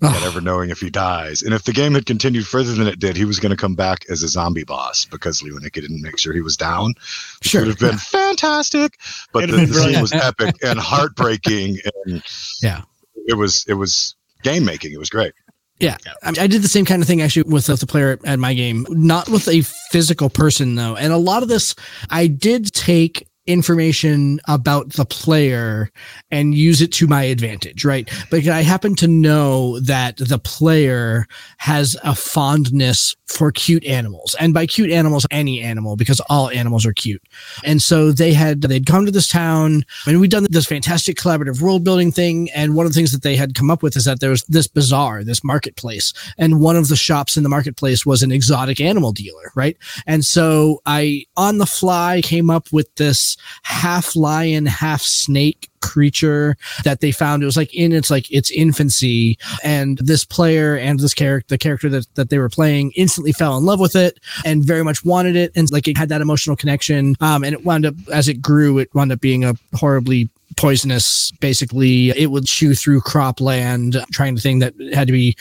without 0.03 0.23
ever 0.23 0.41
knowing 0.41 0.69
if 0.69 0.79
he 0.79 0.89
dies. 0.89 1.41
And 1.41 1.53
if 1.53 1.63
the 1.63 1.73
game 1.73 1.93
had 1.93 2.05
continued 2.05 2.45
further 2.45 2.73
than 2.73 2.87
it 2.87 2.99
did, 2.99 3.15
he 3.15 3.25
was 3.25 3.39
going 3.39 3.51
to 3.51 3.57
come 3.57 3.75
back 3.75 4.05
as 4.09 4.23
a 4.23 4.27
zombie 4.27 4.63
boss 4.63 5.05
because 5.05 5.41
Lewanika 5.41 5.73
didn't 5.73 6.01
make 6.01 6.19
sure 6.19 6.33
he 6.33 6.41
was 6.41 6.57
down. 6.57 6.93
Sure, 7.41 7.61
It 7.61 7.67
would 7.67 7.79
have 7.79 7.79
been 7.79 7.91
yeah. 7.91 7.97
fantastic, 7.97 8.99
but 9.31 9.49
the, 9.49 9.65
the 9.65 9.73
scene 9.73 10.01
was 10.01 10.13
epic 10.13 10.55
and 10.63 10.79
heartbreaking, 10.93 11.77
and 12.05 12.23
yeah, 12.61 12.81
it 13.27 13.35
was 13.35 13.65
it 13.67 13.75
was 13.75 14.15
game 14.43 14.65
making. 14.65 14.91
It 14.91 14.99
was 14.99 15.09
great. 15.09 15.33
Yeah, 15.79 15.97
I, 16.21 16.31
mean, 16.31 16.39
I, 16.39 16.47
did 16.47 16.61
the 16.61 16.67
same 16.67 16.85
kind 16.85 17.01
of 17.01 17.07
thing 17.07 17.21
actually 17.21 17.43
with 17.51 17.69
uh, 17.69 17.75
the 17.75 17.87
player 17.87 18.19
at 18.23 18.39
my 18.39 18.53
game, 18.53 18.85
not 18.89 19.27
with 19.27 19.47
a 19.47 19.61
physical 19.91 20.29
person 20.29 20.75
though. 20.75 20.95
And 20.95 21.11
a 21.11 21.17
lot 21.17 21.43
of 21.43 21.49
this, 21.49 21.75
I 22.09 22.27
did 22.27 22.73
take 22.73 23.27
information 23.45 24.39
about 24.47 24.93
the 24.93 25.05
player 25.05 25.89
and 26.31 26.55
use 26.55 26.81
it 26.81 26.91
to 26.93 27.07
my 27.07 27.23
advantage, 27.23 27.83
right? 27.83 28.09
But 28.31 28.47
I 28.47 28.61
happen 28.61 28.95
to 28.95 29.07
know 29.07 29.79
that 29.81 30.17
the 30.17 30.39
player 30.39 31.25
has 31.57 31.97
a 32.03 32.15
fondness 32.15 33.15
for 33.27 33.51
cute 33.51 33.83
animals. 33.85 34.35
And 34.39 34.53
by 34.53 34.65
cute 34.65 34.91
animals, 34.91 35.25
any 35.31 35.61
animal, 35.61 35.95
because 35.95 36.21
all 36.29 36.49
animals 36.51 36.85
are 36.85 36.93
cute. 36.93 37.21
And 37.63 37.81
so 37.81 38.11
they 38.11 38.31
had, 38.31 38.61
they'd 38.61 38.85
come 38.85 39.05
to 39.05 39.11
this 39.11 39.27
town 39.27 39.83
and 40.05 40.21
we'd 40.21 40.31
done 40.31 40.45
this 40.49 40.67
fantastic 40.67 41.17
collaborative 41.17 41.61
world 41.61 41.83
building 41.83 42.11
thing. 42.11 42.49
And 42.51 42.75
one 42.75 42.85
of 42.85 42.93
the 42.93 42.95
things 42.95 43.11
that 43.11 43.23
they 43.23 43.35
had 43.35 43.55
come 43.55 43.71
up 43.71 43.81
with 43.81 43.97
is 43.97 44.05
that 44.05 44.19
there 44.19 44.29
was 44.29 44.43
this 44.43 44.67
bazaar, 44.67 45.23
this 45.23 45.43
marketplace. 45.43 46.13
And 46.37 46.59
one 46.59 46.75
of 46.75 46.87
the 46.87 46.95
shops 46.95 47.35
in 47.35 47.43
the 47.43 47.49
marketplace 47.49 48.05
was 48.05 48.23
an 48.23 48.31
exotic 48.31 48.79
animal 48.79 49.11
dealer, 49.11 49.51
right? 49.55 49.77
And 50.05 50.23
so 50.23 50.81
I, 50.85 51.25
on 51.35 51.57
the 51.57 51.65
fly, 51.65 52.21
came 52.23 52.49
up 52.49 52.71
with 52.71 52.93
this 52.95 53.32
half 53.63 54.15
lion, 54.15 54.65
half 54.65 55.01
snake 55.01 55.69
creature 55.81 56.55
that 56.83 57.01
they 57.01 57.11
found. 57.11 57.43
It 57.43 57.45
was 57.45 57.57
like 57.57 57.73
in 57.73 57.91
its 57.91 58.09
like 58.09 58.31
its 58.31 58.51
infancy, 58.51 59.37
and 59.63 59.97
this 59.99 60.25
player 60.25 60.77
and 60.77 60.99
this 60.99 61.13
character, 61.13 61.47
the 61.49 61.57
character 61.57 61.89
that, 61.89 62.07
that 62.15 62.29
they 62.29 62.37
were 62.37 62.49
playing, 62.49 62.91
instantly 62.95 63.31
fell 63.31 63.57
in 63.57 63.65
love 63.65 63.79
with 63.79 63.95
it 63.95 64.19
and 64.45 64.63
very 64.63 64.83
much 64.83 65.03
wanted 65.03 65.35
it, 65.35 65.51
and 65.55 65.71
like 65.71 65.87
it 65.87 65.97
had 65.97 66.09
that 66.09 66.21
emotional 66.21 66.55
connection. 66.55 67.15
Um, 67.21 67.43
and 67.43 67.53
it 67.53 67.65
wound 67.65 67.85
up 67.85 67.95
as 68.11 68.27
it 68.27 68.41
grew, 68.41 68.79
it 68.79 68.93
wound 68.93 69.11
up 69.11 69.21
being 69.21 69.43
a 69.43 69.55
horribly 69.75 70.29
poisonous 70.55 71.31
basically 71.39 72.09
it 72.11 72.29
would 72.29 72.45
chew 72.45 72.75
through 72.75 73.01
cropland 73.01 74.03
trying 74.11 74.35
to 74.35 74.41
thing 74.41 74.59
that 74.59 74.73
had 74.93 75.07
to 75.07 75.11
be 75.13 75.35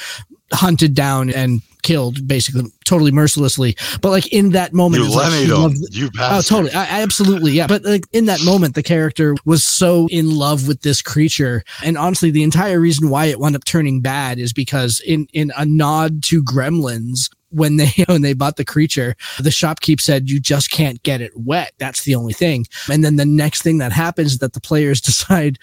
hunted 0.52 0.94
down 0.94 1.30
and 1.30 1.62
killed 1.82 2.26
basically 2.26 2.70
totally 2.84 3.10
mercilessly. 3.10 3.76
But 4.00 4.10
like 4.10 4.32
in 4.32 4.50
that 4.50 4.72
moment 4.72 5.04
you 5.04 5.14
like 5.14 5.76
you 5.90 6.10
oh 6.18 6.40
totally. 6.40 6.72
I, 6.72 7.02
absolutely 7.02 7.52
yeah. 7.52 7.66
But 7.66 7.84
like 7.84 8.06
in 8.12 8.26
that 8.26 8.42
moment 8.44 8.74
the 8.74 8.82
character 8.82 9.34
was 9.44 9.64
so 9.64 10.08
in 10.10 10.34
love 10.34 10.68
with 10.68 10.82
this 10.82 11.02
creature. 11.02 11.64
And 11.82 11.98
honestly 11.98 12.30
the 12.30 12.42
entire 12.42 12.80
reason 12.80 13.10
why 13.10 13.26
it 13.26 13.38
wound 13.38 13.56
up 13.56 13.64
turning 13.64 14.00
bad 14.00 14.38
is 14.38 14.52
because 14.52 15.00
in 15.00 15.26
in 15.32 15.52
a 15.56 15.66
nod 15.66 16.22
to 16.24 16.42
gremlins 16.42 17.30
when 17.50 17.76
they 17.76 17.92
when 18.06 18.22
they 18.22 18.32
bought 18.32 18.56
the 18.56 18.64
creature 18.64 19.14
the 19.38 19.50
shopkeep 19.50 20.00
said 20.00 20.30
you 20.30 20.40
just 20.40 20.70
can't 20.70 21.02
get 21.02 21.20
it 21.20 21.32
wet. 21.36 21.72
That's 21.78 22.04
the 22.04 22.14
only 22.14 22.32
thing. 22.32 22.66
And 22.90 23.04
then 23.04 23.16
the 23.16 23.26
next 23.26 23.62
thing 23.62 23.78
that 23.78 23.92
happens 23.92 24.32
is 24.32 24.38
that 24.38 24.52
the 24.52 24.60
players 24.60 25.00
decide 25.12 25.58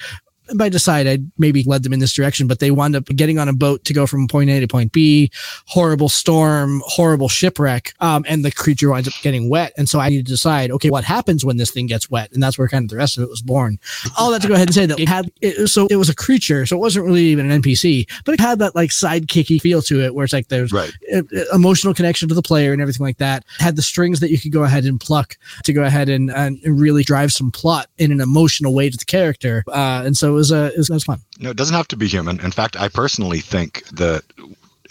by 0.56 0.70
decide, 0.70 1.08
I 1.08 1.20
maybe 1.38 1.64
led 1.64 1.84
them 1.84 1.94
in 1.94 2.00
this 2.00 2.14
direction, 2.14 2.48
but 2.48 2.60
they 2.60 2.72
wound 2.72 2.96
up 2.96 3.06
getting 3.06 3.40
on 3.40 3.48
a 3.50 3.54
boat 3.54 3.84
to 3.86 3.94
go 3.94 4.06
from 4.08 4.28
point 4.28 4.50
A 4.50 4.60
to 4.60 4.68
point 4.68 4.92
B. 4.92 5.32
Horrible 5.66 6.10
storm, 6.10 6.82
horrible 6.86 7.30
shipwreck, 7.30 7.94
um, 8.00 8.26
and 8.28 8.44
the 8.44 8.52
creature 8.52 8.90
winds 8.90 9.08
up 9.08 9.14
getting 9.22 9.50
wet. 9.50 9.74
And 9.78 9.88
so 9.88 10.00
I 10.00 10.10
need 10.10 10.26
to 10.26 10.32
decide, 10.32 10.72
okay, 10.72 10.90
what 10.90 11.04
happens 11.04 11.46
when 11.46 11.58
this 11.58 11.72
thing 11.72 11.88
gets 11.88 12.10
wet? 12.10 12.32
And 12.32 12.42
that's 12.42 12.58
where 12.58 12.68
kind 12.68 12.84
of 12.86 12.90
the 12.90 12.98
rest 12.98 13.18
of 13.18 13.24
it 13.24 13.30
was 13.30 13.42
born. 13.42 13.80
All 14.18 14.32
that 14.32 14.42
to 14.44 14.48
go 14.48 14.54
ahead 14.56 14.68
and 14.68 14.76
say 14.76 14.86
that 14.86 15.00
it 15.00 15.08
had 15.08 15.32
it, 15.42 15.68
so 15.68 15.88
it 15.90 15.96
was 15.98 16.10
a 16.10 16.16
creature, 16.16 16.66
so 16.66 16.76
it 16.76 16.80
wasn't 16.80 17.06
really 17.06 17.26
even 17.26 17.50
an 17.50 17.62
NPC, 17.62 18.10
but 18.26 18.34
it 18.34 18.40
had 18.40 18.60
that 18.60 18.76
like 18.76 18.90
sidekicky 18.90 19.62
feel 19.62 19.82
to 19.84 20.02
it, 20.04 20.14
where 20.16 20.24
it's 20.24 20.34
like 20.34 20.48
there's 20.48 20.72
Right. 20.72 20.92
e- 21.14 21.18
e- 21.34 21.44
emotional 21.54 21.94
connection 21.94 22.28
to 22.30 22.36
the 22.36 22.42
player 22.42 22.74
and 22.74 22.82
everything 22.82 23.06
like 23.06 23.18
that. 23.18 23.46
Had 23.60 23.76
the 23.76 23.82
strings 23.82 24.20
that 24.20 24.30
you 24.32 24.40
could 24.40 24.52
go 24.52 24.64
ahead 24.64 24.86
and 24.86 25.00
pluck 25.00 25.38
to 25.64 25.74
go 25.74 25.84
ahead 25.84 26.10
and, 26.10 26.30
and 26.32 26.60
really 26.66 27.04
drive 27.04 27.32
some 27.32 27.52
plot 27.52 27.88
in 27.98 28.12
an 28.12 28.22
emotional 28.22 28.74
way 28.74 28.90
to 28.90 28.98
the 28.98 29.06
character. 29.06 29.64
Uh, 29.68 30.04
and 30.06 30.18
so 30.18 30.30
it 30.34 30.38
was, 30.40 30.52
uh, 30.52 30.72
it 30.74 30.78
was, 30.78 30.90
it 30.90 30.94
was 30.94 31.04
fun. 31.04 31.20
No, 31.40 31.52
it 31.52 31.58
doesn't 31.58 31.76
have 31.76 31.88
to 31.90 31.98
be 31.98 32.08
human. 32.08 32.40
In 32.40 32.52
fact, 32.52 32.76
I 32.80 32.88
personally 32.88 33.40
think 33.40 33.84
that 33.90 34.24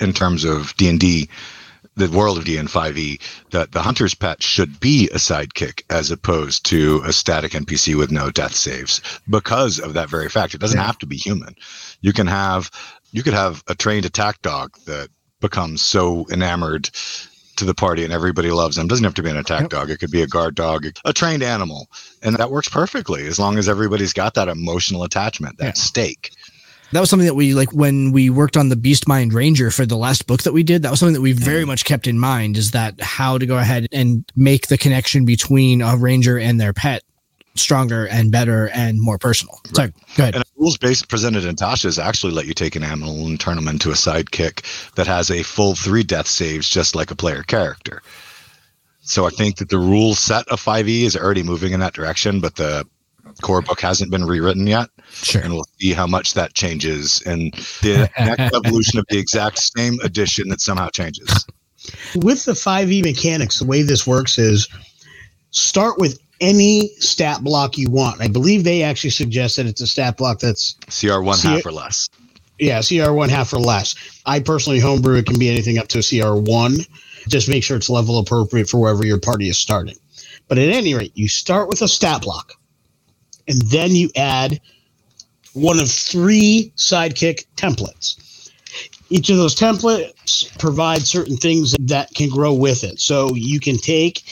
in 0.00 0.12
terms 0.12 0.44
of 0.44 0.74
D 0.76 0.88
and 0.88 1.00
D, 1.00 1.28
the 1.96 2.08
world 2.08 2.38
of 2.38 2.44
D 2.44 2.56
and 2.56 2.68
5e, 2.68 3.20
that 3.50 3.72
the 3.72 3.82
hunter's 3.82 4.14
pet 4.14 4.40
should 4.42 4.78
be 4.78 5.08
a 5.10 5.16
sidekick 5.16 5.82
as 5.90 6.12
opposed 6.12 6.64
to 6.66 7.02
a 7.04 7.12
static 7.12 7.52
NPC 7.52 7.96
with 7.96 8.12
no 8.12 8.30
death 8.30 8.54
saves 8.54 9.00
because 9.28 9.80
of 9.80 9.94
that 9.94 10.08
very 10.08 10.28
fact. 10.28 10.54
It 10.54 10.60
doesn't 10.60 10.78
Yeah. 10.78 10.86
have 10.86 10.98
to 10.98 11.06
be 11.06 11.16
human. 11.16 11.56
You 12.00 12.12
can 12.12 12.28
have 12.28 12.70
you 13.10 13.22
could 13.22 13.34
have 13.34 13.64
a 13.66 13.74
trained 13.74 14.04
attack 14.04 14.42
dog 14.42 14.76
that 14.86 15.08
becomes 15.40 15.80
so 15.82 16.26
enamored 16.30 16.90
to 17.58 17.64
the 17.64 17.74
party 17.74 18.04
and 18.04 18.12
everybody 18.12 18.50
loves 18.50 18.76
them. 18.76 18.88
Doesn't 18.88 19.04
have 19.04 19.14
to 19.14 19.22
be 19.22 19.30
an 19.30 19.36
attack 19.36 19.62
Yep. 19.62 19.70
dog. 19.70 19.90
It 19.90 19.98
could 19.98 20.10
be 20.10 20.22
a 20.22 20.26
guard 20.26 20.54
dog, 20.54 20.86
a 21.04 21.12
trained 21.12 21.42
animal. 21.42 21.88
And 22.22 22.36
that 22.36 22.50
works 22.50 22.68
perfectly 22.68 23.26
as 23.26 23.38
long 23.38 23.58
as 23.58 23.68
everybody's 23.68 24.12
got 24.12 24.34
that 24.34 24.48
emotional 24.48 25.04
attachment, 25.04 25.58
that 25.58 25.76
Yeah. 25.76 25.82
stake. 25.82 26.30
That 26.92 27.00
was 27.00 27.10
something 27.10 27.26
that 27.26 27.34
we 27.34 27.52
like 27.52 27.72
when 27.72 28.12
we 28.12 28.30
worked 28.30 28.56
on 28.56 28.70
the 28.70 28.76
Beast 28.76 29.06
Mind 29.06 29.34
Ranger 29.34 29.70
for 29.70 29.84
the 29.84 29.96
last 29.96 30.26
book 30.26 30.44
that 30.44 30.52
we 30.52 30.62
did. 30.62 30.82
That 30.82 30.90
was 30.90 31.00
something 31.00 31.14
that 31.14 31.20
we 31.20 31.32
very 31.32 31.64
mm. 31.64 31.66
much 31.66 31.84
kept 31.84 32.06
in 32.06 32.18
mind 32.18 32.56
is 32.56 32.70
that 32.70 32.98
how 33.00 33.36
to 33.36 33.44
go 33.44 33.58
ahead 33.58 33.88
and 33.92 34.24
make 34.36 34.68
the 34.68 34.78
connection 34.78 35.26
between 35.26 35.82
a 35.82 35.96
ranger 35.96 36.38
and 36.38 36.58
their 36.58 36.72
pet 36.72 37.02
stronger 37.56 38.06
and 38.06 38.30
better 38.32 38.68
and 38.68 39.00
more 39.00 39.18
personal. 39.18 39.60
Sorry, 39.74 39.92
go 40.16 40.22
ahead. 40.22 40.36
And 40.36 40.44
rules 40.58 40.76
based 40.76 41.08
presented 41.08 41.44
in 41.44 41.56
Tasha's 41.56 41.98
actually 41.98 42.32
let 42.32 42.46
you 42.46 42.54
take 42.54 42.76
an 42.76 42.82
animal 42.82 43.26
and 43.26 43.38
turn 43.38 43.56
them 43.56 43.68
into 43.68 43.90
a 43.90 43.94
sidekick 43.94 44.92
that 44.94 45.06
has 45.06 45.30
a 45.30 45.42
full 45.42 45.74
three 45.74 46.02
death 46.02 46.26
saves, 46.26 46.68
just 46.68 46.94
like 46.94 47.10
a 47.10 47.16
player 47.16 47.42
character. 47.42 48.02
So 49.00 49.26
I 49.26 49.30
think 49.30 49.56
that 49.56 49.70
the 49.70 49.78
rule 49.78 50.14
set 50.14 50.46
of 50.48 50.60
5e 50.60 51.04
is 51.04 51.16
already 51.16 51.42
moving 51.42 51.72
in 51.72 51.80
that 51.80 51.94
direction, 51.94 52.40
but 52.40 52.56
the 52.56 52.86
core 53.40 53.62
book 53.62 53.80
hasn't 53.80 54.10
been 54.10 54.24
rewritten 54.24 54.66
yet. 54.66 54.88
Sure. 55.10 55.40
And 55.40 55.54
we'll 55.54 55.66
see 55.78 55.92
how 55.92 56.06
much 56.06 56.34
that 56.34 56.54
changes 56.54 57.22
and 57.24 57.54
the 57.82 58.10
next 58.18 58.54
evolution 58.54 58.98
of 58.98 59.06
the 59.08 59.18
exact 59.18 59.58
same 59.58 59.98
edition 60.02 60.48
that 60.48 60.60
somehow 60.60 60.88
changes. 60.90 61.46
With 62.16 62.44
the 62.44 62.52
5e 62.52 63.02
mechanics, 63.02 63.60
the 63.60 63.66
way 63.66 63.82
this 63.82 64.06
works 64.06 64.38
is 64.38 64.68
start 65.50 65.98
with 65.98 66.18
any 66.40 66.88
stat 66.98 67.42
block 67.42 67.76
you 67.78 67.90
want. 67.90 68.20
I 68.20 68.28
believe 68.28 68.64
they 68.64 68.82
actually 68.82 69.10
suggest 69.10 69.56
that 69.56 69.66
it's 69.66 69.80
a 69.80 69.86
stat 69.86 70.16
block 70.16 70.40
that's 70.40 70.76
CR 70.88 71.20
one 71.20 71.36
See 71.38 71.48
half 71.48 71.66
or 71.66 71.72
less. 71.72 72.08
yeah, 72.58 72.80
CR 72.82 73.12
one 73.12 73.28
half 73.28 73.52
or 73.52 73.58
less. 73.58 73.94
I 74.26 74.40
personally 74.40 74.78
homebrew 74.80 75.16
it 75.16 75.26
can 75.26 75.38
be 75.38 75.48
anything 75.50 75.78
up 75.78 75.88
to 75.88 75.98
a 75.98 76.02
CR 76.02 76.38
one. 76.38 76.76
Just 77.28 77.48
make 77.48 77.62
sure 77.64 77.76
it's 77.76 77.90
level 77.90 78.18
appropriate 78.18 78.68
for 78.68 78.80
wherever 78.80 79.04
your 79.04 79.20
party 79.20 79.48
is 79.48 79.58
starting. 79.58 79.96
But 80.46 80.58
at 80.58 80.68
any 80.68 80.94
rate, 80.94 81.12
you 81.14 81.28
start 81.28 81.68
with 81.68 81.82
a 81.82 81.88
stat 81.88 82.22
block, 82.22 82.54
and 83.46 83.60
then 83.62 83.94
you 83.94 84.10
add 84.16 84.60
one 85.52 85.78
of 85.78 85.90
three 85.90 86.72
sidekick 86.76 87.44
templates. 87.56 88.50
Each 89.10 89.30
of 89.30 89.36
those 89.38 89.54
templates 89.54 90.56
provide 90.58 91.02
certain 91.02 91.36
things 91.36 91.74
that 91.80 92.10
can 92.14 92.28
grow 92.28 92.52
with 92.52 92.84
it. 92.84 93.00
So 93.00 93.34
you 93.34 93.58
can 93.58 93.76
take 93.78 94.22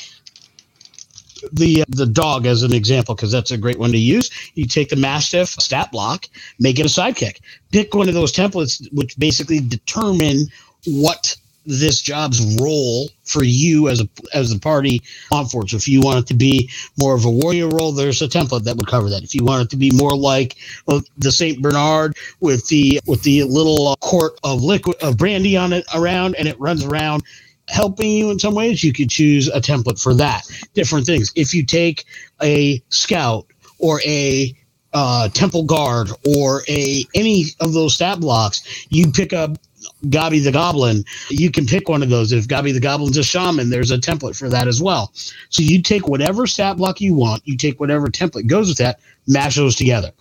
the 1.53 1.84
the 1.88 2.07
dog 2.07 2.47
as 2.47 2.62
an 2.62 2.72
example 2.72 3.14
because 3.14 3.32
that's 3.32 3.51
a 3.51 3.59
great 3.59 3.78
one 3.78 3.92
to 3.92 3.99
use. 3.99 4.30
You 4.55 4.66
take 4.66 4.88
the 4.88 4.97
mastiff 4.97 5.49
stat 5.51 5.90
block, 5.92 6.26
make 6.59 6.78
it 6.78 6.86
a 6.86 6.88
sidekick. 6.88 7.40
Pick 7.72 7.94
one 7.94 8.09
of 8.09 8.14
those 8.14 8.32
templates 8.32 8.86
which 8.92 9.18
basically 9.18 9.61
determine 9.61 10.47
what 10.86 11.36
this 11.66 12.01
job's 12.01 12.40
role 12.61 13.11
for 13.24 13.42
you 13.42 13.88
as 13.88 14.01
a 14.01 14.09
as 14.32 14.53
the 14.53 14.59
party 14.59 15.03
on 15.32 15.47
for. 15.47 15.64
If 15.66 15.88
you 15.88 16.01
want 16.01 16.20
it 16.20 16.26
to 16.28 16.34
be 16.34 16.70
more 16.99 17.14
of 17.14 17.24
a 17.24 17.30
warrior 17.30 17.68
role, 17.68 17.92
there's 17.92 18.22
a 18.22 18.28
template 18.28 18.64
that 18.64 18.76
would 18.76 18.86
cover 18.86 19.11
that. 19.11 19.24
If 19.24 19.34
you 19.34 19.44
want 19.44 19.62
it 19.62 19.70
to 19.70 19.76
be 19.76 19.90
more 19.90 20.16
like 20.16 20.57
uh, 20.88 21.01
the 21.18 21.32
Saint 21.32 21.61
Bernard 21.61 22.16
with 22.40 22.66
the 22.68 23.01
with 23.07 23.22
the 23.24 23.42
little 23.44 23.88
uh, 23.88 23.97
quart 23.97 24.38
of 24.44 24.62
liquid 24.62 24.97
of 25.03 25.16
brandy 25.16 25.57
on 25.57 25.72
it 25.72 25.84
around 25.94 26.36
and 26.36 26.47
it 26.47 26.59
runs 26.61 26.84
around 26.84 27.24
helping 27.68 28.10
you 28.10 28.30
in 28.30 28.38
some 28.38 28.54
ways, 28.54 28.82
you 28.84 28.92
could 28.92 29.10
choose 29.10 29.48
a 29.48 29.60
template 29.60 30.00
for 30.00 30.14
that. 30.14 30.42
Different 30.74 31.06
things. 31.06 31.32
If 31.34 31.54
you 31.54 31.64
take 31.64 32.04
a 32.42 32.82
scout 32.88 33.46
or 33.78 34.00
a 34.02 34.54
uh, 34.92 35.28
temple 35.30 35.64
guard 35.64 36.08
or 36.24 36.62
a 36.68 37.04
any 37.14 37.46
of 37.60 37.72
those 37.72 37.94
stat 37.94 38.20
blocks, 38.20 38.86
you 38.88 39.10
pick 39.10 39.32
up 39.32 39.58
Gabi 40.04 40.42
the 40.42 40.52
Goblin. 40.52 41.04
You 41.28 41.50
can 41.50 41.66
pick 41.66 41.88
one 41.88 42.02
of 42.02 42.08
those. 42.08 42.32
If 42.32 42.48
Gabi 42.48 42.72
the 42.72 42.80
Goblin's 42.80 43.16
a 43.16 43.24
shaman, 43.24 43.70
there's 43.70 43.90
a 43.90 43.98
template 43.98 44.36
for 44.36 44.48
that 44.48 44.68
as 44.68 44.80
well. 44.80 45.12
So 45.48 45.62
you 45.62 45.82
take 45.82 46.08
whatever 46.08 46.46
stat 46.46 46.76
block 46.76 47.00
you 47.00 47.14
want, 47.14 47.42
you 47.46 47.56
take 47.56 47.80
whatever 47.80 48.08
template 48.08 48.46
goes 48.46 48.68
with 48.68 48.78
that, 48.78 49.00
mash 49.26 49.56
those 49.56 49.76
together. 49.76 50.12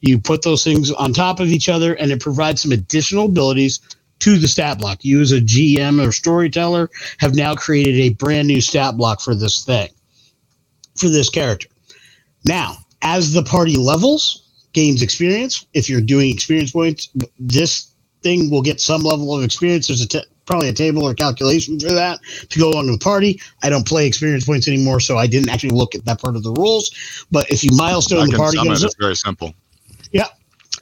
You 0.00 0.18
put 0.18 0.42
those 0.42 0.64
things 0.64 0.90
on 0.90 1.12
top 1.12 1.40
of 1.40 1.48
each 1.48 1.68
other, 1.68 1.94
and 1.94 2.10
it 2.10 2.20
provides 2.20 2.62
some 2.62 2.72
additional 2.72 3.26
abilities 3.26 3.80
to 4.22 4.38
the 4.38 4.46
stat 4.46 4.78
block. 4.78 5.04
You, 5.04 5.20
as 5.20 5.32
a 5.32 5.40
GM 5.40 6.06
or 6.06 6.12
storyteller, 6.12 6.88
have 7.18 7.34
now 7.34 7.56
created 7.56 7.96
a 7.96 8.10
brand 8.10 8.46
new 8.46 8.60
stat 8.60 8.96
block 8.96 9.20
for 9.20 9.34
this 9.34 9.64
thing, 9.64 9.88
for 10.96 11.08
this 11.08 11.28
character. 11.28 11.68
Now, 12.44 12.76
as 13.02 13.32
the 13.32 13.42
party 13.42 13.76
levels, 13.76 14.48
gains 14.74 15.02
experience. 15.02 15.66
If 15.74 15.90
you're 15.90 16.00
doing 16.00 16.30
experience 16.30 16.70
points, 16.70 17.08
this 17.40 17.90
thing 18.22 18.48
will 18.48 18.62
get 18.62 18.80
some 18.80 19.02
level 19.02 19.36
of 19.36 19.42
experience. 19.42 19.88
There's 19.88 20.02
a 20.02 20.06
t- 20.06 20.24
probably 20.46 20.68
a 20.68 20.72
table 20.72 21.02
or 21.02 21.14
calculation 21.14 21.80
for 21.80 21.90
that 21.90 22.20
to 22.50 22.58
go 22.60 22.70
along 22.70 22.86
with 22.86 23.00
the 23.00 23.04
party. 23.04 23.40
I 23.64 23.70
don't 23.70 23.86
play 23.86 24.06
experience 24.06 24.44
points 24.44 24.68
anymore, 24.68 25.00
so 25.00 25.18
I 25.18 25.26
didn't 25.26 25.48
actually 25.48 25.70
look 25.70 25.96
at 25.96 26.04
that 26.04 26.22
part 26.22 26.36
of 26.36 26.44
the 26.44 26.52
rules. 26.52 27.26
But 27.32 27.50
if 27.50 27.64
you 27.64 27.70
milestone 27.74 28.30
the 28.30 28.36
party 28.36 28.58
it. 28.58 28.82
It's 28.84 28.94
very 28.94 29.16
simple. 29.16 29.52
Yeah. 30.12 30.28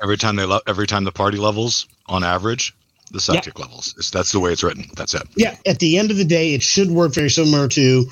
Every 0.02 0.18
time 0.18 0.36
they 0.36 0.44
lo- 0.44 0.60
every 0.66 0.86
time 0.86 1.04
the 1.04 1.12
party 1.12 1.38
levels, 1.38 1.86
on 2.06 2.22
average, 2.22 2.74
the 3.10 3.18
sidekick 3.18 3.58
levels. 3.58 3.94
It's, 3.98 4.10
that's 4.10 4.32
the 4.32 4.40
way 4.40 4.52
it's 4.52 4.62
written. 4.62 4.86
That's 4.96 5.14
it. 5.14 5.22
yeah, 5.36 5.56
at 5.66 5.78
the 5.78 5.98
end 5.98 6.10
of 6.10 6.16
the 6.16 6.24
day, 6.24 6.54
it 6.54 6.62
should 6.62 6.90
work 6.90 7.14
very 7.14 7.30
similar 7.30 7.68
to, 7.68 8.06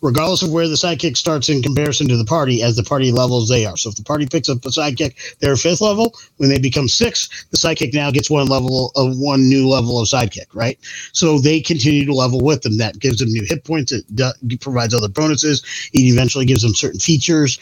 regardless 0.00 0.42
of 0.42 0.52
where 0.52 0.68
the 0.68 0.74
sidekick 0.74 1.16
starts 1.16 1.48
in 1.48 1.62
comparison 1.62 2.08
to 2.08 2.16
the 2.16 2.24
party, 2.24 2.62
as 2.62 2.76
the 2.76 2.82
party 2.82 3.12
levels 3.12 3.48
they 3.48 3.66
are. 3.66 3.76
So 3.76 3.90
if 3.90 3.96
the 3.96 4.04
party 4.04 4.26
picks 4.26 4.48
up 4.48 4.64
a 4.64 4.68
sidekick, 4.68 5.38
they're 5.40 5.56
fifth 5.56 5.80
level. 5.80 6.14
When 6.36 6.48
they 6.48 6.58
become 6.58 6.88
six, 6.88 7.46
the 7.50 7.56
sidekick 7.56 7.94
now 7.94 8.10
gets 8.10 8.30
one 8.30 8.46
level 8.46 8.92
of 8.96 9.18
one 9.18 9.48
new 9.48 9.68
level 9.68 10.00
of 10.00 10.08
sidekick, 10.08 10.46
right? 10.54 10.78
So 11.12 11.38
they 11.38 11.60
continue 11.60 12.04
to 12.06 12.14
level 12.14 12.40
with 12.40 12.62
them. 12.62 12.78
That 12.78 12.98
gives 12.98 13.18
them 13.18 13.28
new 13.30 13.44
hit 13.44 13.64
points. 13.64 13.92
It 13.92 14.04
do- 14.14 14.32
provides 14.60 14.94
other 14.94 15.08
bonuses. 15.08 15.62
It 15.92 16.00
eventually 16.00 16.44
gives 16.44 16.62
them 16.62 16.74
certain 16.74 17.00
features, 17.00 17.58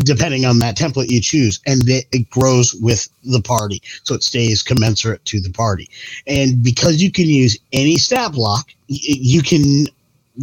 depending 0.00 0.44
on 0.44 0.58
that 0.60 0.76
template 0.76 1.10
you 1.10 1.20
choose, 1.20 1.60
and 1.66 1.82
it 1.86 2.30
grows 2.30 2.74
with 2.74 3.08
the 3.24 3.40
party, 3.40 3.82
so 4.04 4.14
it 4.14 4.22
stays 4.22 4.62
commensurate 4.62 5.24
to 5.26 5.40
the 5.40 5.50
party. 5.50 5.90
And 6.26 6.62
because 6.62 7.02
you 7.02 7.10
can 7.10 7.26
use 7.26 7.58
any 7.72 7.96
stat 7.96 8.32
block, 8.32 8.70
you 8.88 9.42
can 9.42 9.86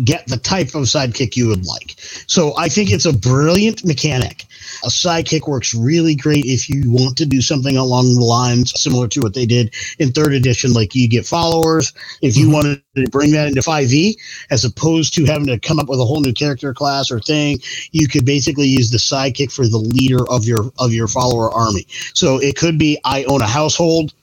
get 0.03 0.25
the 0.27 0.37
type 0.37 0.69
of 0.69 0.83
sidekick 0.83 1.35
you 1.35 1.47
would 1.47 1.65
like. 1.65 1.95
So 2.27 2.53
I 2.57 2.67
think 2.67 2.91
it's 2.91 3.05
a 3.05 3.13
brilliant 3.13 3.85
mechanic. 3.85 4.45
A 4.83 4.87
sidekick 4.87 5.47
works 5.47 5.75
really 5.75 6.15
great 6.15 6.45
if 6.45 6.69
you 6.69 6.91
want 6.91 7.17
to 7.17 7.25
do 7.25 7.41
something 7.41 7.77
along 7.77 8.15
the 8.15 8.23
lines 8.23 8.73
similar 8.79 9.07
to 9.09 9.21
what 9.21 9.33
they 9.33 9.45
did 9.45 9.73
in 9.99 10.11
third 10.11 10.33
edition, 10.33 10.73
like 10.73 10.95
you 10.95 11.07
get 11.07 11.25
followers. 11.25 11.93
If 12.21 12.35
you 12.35 12.45
mm-hmm. 12.45 12.53
wanted 12.53 12.83
to 12.95 13.09
bring 13.09 13.31
that 13.31 13.47
into 13.47 13.61
5e, 13.61 14.15
as 14.49 14.65
opposed 14.65 15.13
to 15.15 15.25
having 15.25 15.47
to 15.47 15.59
come 15.59 15.79
up 15.79 15.89
with 15.89 15.99
a 15.99 16.05
whole 16.05 16.21
new 16.21 16.33
character 16.33 16.73
class 16.73 17.11
or 17.11 17.19
thing, 17.19 17.59
you 17.91 18.07
could 18.07 18.25
basically 18.25 18.67
use 18.67 18.89
the 18.89 18.97
sidekick 18.97 19.51
for 19.51 19.67
the 19.67 19.77
leader 19.77 20.27
of 20.29 20.45
your 20.45 20.71
of 20.79 20.93
your 20.93 21.07
follower 21.07 21.51
army. 21.51 21.85
So 22.13 22.37
it 22.37 22.55
could 22.55 22.77
be 22.77 22.99
I 23.03 23.23
own 23.25 23.41
a 23.41 23.47
household. 23.47 24.13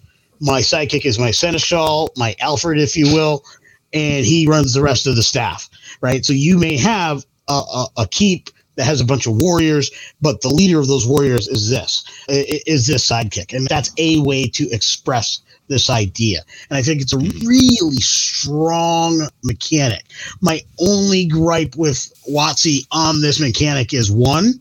My 0.42 0.60
sidekick 0.60 1.04
is 1.04 1.18
my 1.18 1.30
seneschal, 1.30 2.10
my 2.16 2.34
Alfred, 2.40 2.78
if 2.78 2.96
you 2.96 3.12
will, 3.12 3.44
and 3.92 4.24
he 4.24 4.46
runs 4.46 4.72
the 4.72 4.82
rest 4.82 5.06
of 5.06 5.16
the 5.16 5.22
staff, 5.22 5.68
right? 6.00 6.24
So 6.24 6.32
you 6.32 6.58
may 6.58 6.76
have 6.76 7.24
a, 7.48 7.52
a, 7.52 7.86
a 7.98 8.06
keep 8.08 8.50
that 8.76 8.84
has 8.84 9.00
a 9.00 9.04
bunch 9.04 9.26
of 9.26 9.36
warriors, 9.42 9.90
but 10.20 10.40
the 10.40 10.48
leader 10.48 10.78
of 10.78 10.88
those 10.88 11.06
warriors 11.06 11.48
is 11.48 11.68
this, 11.68 12.04
is 12.28 12.86
this 12.86 13.06
sidekick, 13.08 13.52
and 13.52 13.66
that's 13.66 13.92
a 13.98 14.20
way 14.20 14.46
to 14.46 14.70
express 14.70 15.40
this 15.68 15.88
idea. 15.88 16.42
And 16.68 16.76
I 16.76 16.82
think 16.82 17.00
it's 17.00 17.12
a 17.12 17.18
hmm. 17.18 17.46
really 17.46 17.96
strong 17.96 19.28
mechanic. 19.44 20.04
My 20.40 20.60
only 20.78 21.26
gripe 21.26 21.76
with 21.76 22.12
WotC 22.28 22.86
on 22.90 23.22
this 23.22 23.40
mechanic 23.40 23.94
is 23.94 24.10
one, 24.10 24.60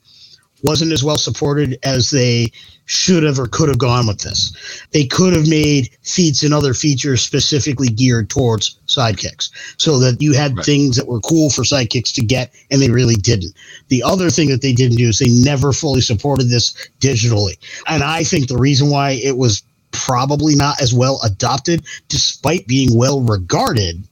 wasn't 0.64 0.92
as 0.92 1.04
well 1.04 1.18
supported 1.18 1.78
as 1.84 2.10
they 2.10 2.52
should 2.90 3.22
have 3.22 3.38
or 3.38 3.46
could 3.46 3.70
have 3.70 3.78
gone 3.78 4.08
with 4.08 4.20
this. 4.22 4.52
They 4.94 5.06
could 5.06 5.34
have 5.34 5.48
made 5.48 5.92
feats 6.02 6.42
and 6.42 6.56
other 6.56 6.74
features 6.74 7.22
specifically 7.22 7.88
geared 7.88 8.32
towards 8.32 8.80
sidekicks 8.88 9.52
so 9.78 10.00
that 10.00 10.20
you 10.20 10.34
had 10.34 10.58
right. 10.58 10.66
things 10.66 10.96
that 10.96 11.08
were 11.08 11.20
cool 11.20 11.52
for 11.52 11.62
sidekicks 11.62 12.12
to 12.16 12.26
get 12.26 12.52
and 12.72 12.82
they 12.82 12.90
really 12.90 13.14
didn't. 13.14 13.54
The 13.90 14.02
other 14.02 14.32
thing 14.32 14.50
that 14.50 14.64
they 14.64 14.74
didn't 14.74 14.98
do 14.98 15.08
is 15.08 15.20
they 15.20 15.30
never 15.30 15.72
fully 15.72 16.02
supported 16.02 16.50
this 16.50 16.74
digitally. 17.00 17.60
And 17.86 18.02
I 18.02 18.24
think 18.24 18.48
the 18.48 18.58
reason 18.58 18.90
why 18.90 19.12
it 19.12 19.38
was 19.38 19.62
probably 19.92 20.56
not 20.56 20.82
as 20.82 20.92
well 20.92 21.22
adopted 21.24 21.86
despite 22.08 22.66
being 22.66 22.98
well 22.98 23.22
regarded 23.22 24.04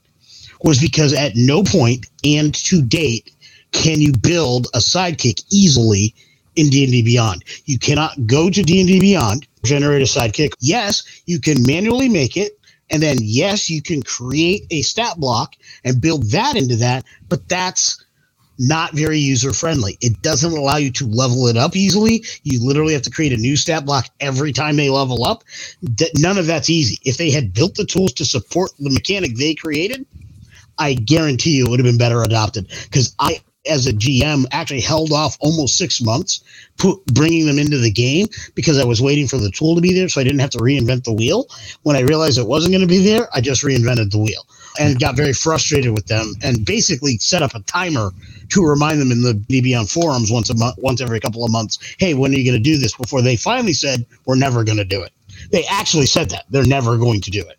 was 0.62 0.80
because 0.80 1.12
at 1.12 1.32
no 1.34 1.64
point 1.64 2.06
and 2.22 2.54
to 2.54 2.80
date 2.80 3.32
can 3.72 4.00
you 4.00 4.12
build 4.12 4.68
a 4.72 4.78
sidekick 4.78 5.42
easily 5.50 6.14
in 6.58 6.70
D&D 6.70 7.02
Beyond. 7.02 7.44
You 7.66 7.78
cannot 7.78 8.26
go 8.26 8.50
to 8.50 8.62
D&D 8.62 8.98
Beyond, 8.98 9.46
generate 9.64 10.02
a 10.02 10.04
sidekick. 10.04 10.50
Yes, 10.58 11.22
you 11.26 11.40
can 11.40 11.64
manually 11.64 12.08
make 12.08 12.36
it, 12.36 12.58
and 12.90 13.00
then 13.00 13.16
yes, 13.20 13.70
you 13.70 13.80
can 13.80 14.02
create 14.02 14.66
a 14.70 14.82
stat 14.82 15.18
block 15.18 15.54
and 15.84 16.00
build 16.00 16.24
that 16.32 16.56
into 16.56 16.74
that, 16.76 17.04
but 17.28 17.48
that's 17.48 18.04
not 18.58 18.92
very 18.92 19.20
user 19.20 19.52
friendly. 19.52 19.96
It 20.00 20.20
doesn't 20.20 20.52
allow 20.52 20.78
you 20.78 20.90
to 20.92 21.06
level 21.06 21.46
it 21.46 21.56
up 21.56 21.76
easily. 21.76 22.24
You 22.42 22.58
literally 22.60 22.92
have 22.92 23.02
to 23.02 23.10
create 23.10 23.32
a 23.32 23.36
new 23.36 23.56
stat 23.56 23.86
block 23.86 24.08
every 24.18 24.52
time 24.52 24.74
they 24.74 24.90
level 24.90 25.24
up. 25.24 25.44
That 25.82 26.10
none 26.16 26.38
of 26.38 26.46
that's 26.46 26.68
easy. 26.68 26.98
If 27.04 27.18
they 27.18 27.30
had 27.30 27.54
built 27.54 27.76
the 27.76 27.84
tools 27.84 28.12
to 28.14 28.24
support 28.24 28.72
the 28.80 28.90
mechanic 28.90 29.36
they 29.36 29.54
created, 29.54 30.04
I 30.76 30.94
guarantee 30.94 31.56
you 31.56 31.66
it 31.66 31.70
would 31.70 31.78
have 31.78 31.86
been 31.86 31.98
better 31.98 32.22
adopted 32.22 32.68
because 32.84 33.14
I 33.20 33.40
as 33.68 33.86
a 33.86 33.92
GM 33.92 34.46
actually 34.52 34.80
held 34.80 35.12
off 35.12 35.36
almost 35.40 35.76
six 35.76 36.00
months 36.00 36.42
put, 36.78 37.04
bringing 37.06 37.46
them 37.46 37.58
into 37.58 37.78
the 37.78 37.90
game 37.90 38.26
because 38.54 38.78
I 38.78 38.84
was 38.84 39.02
waiting 39.02 39.26
for 39.26 39.36
the 39.36 39.50
tool 39.50 39.74
to 39.74 39.80
be 39.80 39.92
there 39.92 40.08
so 40.08 40.20
I 40.20 40.24
didn't 40.24 40.40
have 40.40 40.50
to 40.50 40.58
reinvent 40.58 41.04
the 41.04 41.12
wheel. 41.12 41.46
When 41.82 41.96
I 41.96 42.00
realized 42.00 42.38
it 42.38 42.46
wasn't 42.46 42.72
going 42.72 42.82
to 42.82 42.88
be 42.88 43.04
there, 43.04 43.28
I 43.34 43.40
just 43.40 43.62
reinvented 43.62 44.10
the 44.10 44.18
wheel 44.18 44.46
and 44.78 44.98
got 45.00 45.16
very 45.16 45.32
frustrated 45.32 45.92
with 45.92 46.06
them 46.06 46.34
and 46.42 46.64
basically 46.64 47.18
set 47.18 47.42
up 47.42 47.54
a 47.54 47.60
timer 47.60 48.10
to 48.50 48.64
remind 48.64 49.00
them 49.00 49.12
in 49.12 49.22
the 49.22 49.34
DBN 49.34 49.90
forums 49.92 50.30
once 50.30 50.50
a 50.50 50.54
month, 50.54 50.76
once 50.78 51.00
every 51.00 51.20
couple 51.20 51.44
of 51.44 51.50
months. 51.50 51.78
Hey, 51.98 52.14
when 52.14 52.32
are 52.32 52.36
you 52.36 52.44
going 52.44 52.62
to 52.62 52.70
do 52.70 52.78
this? 52.78 52.96
Before 52.96 53.22
they 53.22 53.36
finally 53.36 53.72
said, 53.72 54.06
we're 54.24 54.36
never 54.36 54.64
going 54.64 54.78
to 54.78 54.84
do 54.84 55.02
it. 55.02 55.12
They 55.50 55.64
actually 55.66 56.06
said 56.06 56.30
that 56.30 56.44
they're 56.50 56.64
never 56.64 56.96
going 56.96 57.20
to 57.22 57.30
do 57.30 57.40
it. 57.40 57.58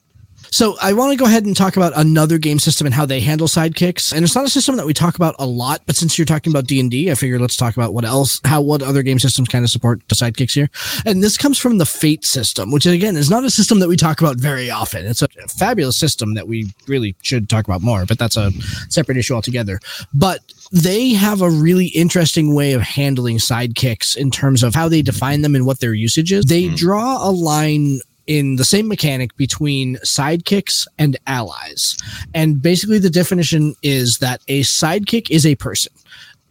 So 0.52 0.78
I 0.82 0.94
want 0.94 1.12
to 1.12 1.18
go 1.18 1.26
ahead 1.26 1.46
and 1.46 1.56
talk 1.56 1.78
about 1.78 1.94
another 1.96 2.38
game 2.38 2.60
system 2.60 2.88
and 2.88 2.94
how 2.94 3.06
they 3.06 3.20
handle 3.20 3.48
sidekicks. 3.48 4.14
And 4.14 4.24
it's 4.24 4.36
not 4.36 4.46
a 4.46 4.50
system 4.50 4.78
that 4.78 4.86
we 4.86 4.94
talk 4.94 5.16
about 5.16 5.36
a 5.40 5.46
lot, 5.46 5.82
but 5.86 5.96
since 5.96 6.18
you're 6.18 6.26
talking 6.26 6.52
about 6.52 6.68
D 6.68 6.80
and 6.80 6.94
I 6.94 7.16
figured 7.16 7.42
let's 7.42 7.56
talk 7.56 7.76
about 7.76 7.94
what 7.94 8.06
else, 8.06 8.42
how 8.44 8.62
what 8.62 8.82
other 8.82 9.04
game 9.04 9.20
systems 9.20 9.48
kind 9.48 9.64
of 9.64 9.72
support 9.72 10.02
the 10.10 10.16
sidekicks 10.16 10.54
here. 10.54 10.70
And 11.06 11.24
this 11.24 11.38
comes 11.38 11.58
from 11.58 11.78
the 11.78 11.86
Fate 11.86 12.26
system, 12.26 12.72
which 12.72 12.86
again 12.86 13.16
is 13.16 13.30
not 13.30 13.44
a 13.44 13.50
system 13.50 13.80
that 13.80 13.88
we 13.88 13.96
talk 13.96 14.22
about 14.22 14.38
very 14.38 14.70
often. 14.70 15.06
It's 15.06 15.22
a 15.22 15.28
fabulous 15.48 15.98
system 15.98 16.34
that 16.34 16.48
we 16.48 16.68
really 16.88 17.16
should 17.22 17.50
talk 17.50 17.66
about 17.66 17.82
more, 17.82 18.06
but 18.06 18.18
that's 18.18 18.38
a 18.38 18.52
separate 18.90 19.18
issue 19.18 19.34
altogether. 19.34 19.80
But 20.14 20.42
they 20.72 21.10
have 21.14 21.42
a 21.42 21.50
really 21.50 21.88
interesting 21.88 22.54
way 22.54 22.74
of 22.74 22.82
handling 22.82 23.38
sidekicks 23.38 24.16
in 24.16 24.32
terms 24.32 24.64
of 24.64 24.76
how 24.76 24.88
they 24.88 25.02
define 25.02 25.42
them 25.42 25.56
and 25.56 25.66
what 25.66 25.80
their 25.80 25.94
usage 25.94 26.32
is. 26.32 26.46
They 26.46 26.66
mm. 26.66 26.76
draw 26.76 27.28
a 27.28 27.32
line 27.32 28.00
in 28.30 28.58
the 28.58 28.64
same 28.64 28.88
mechanic 28.88 29.36
between 29.38 29.96
sidekicks 29.98 30.88
and 31.00 31.18
allies. 31.26 31.98
And 32.36 32.62
basically, 32.62 33.00
the 33.00 33.10
definition 33.10 33.74
is 33.82 34.20
that 34.20 34.40
a 34.48 34.62
sidekick 34.62 35.32
is 35.32 35.48
a 35.48 35.56
person. 35.56 35.92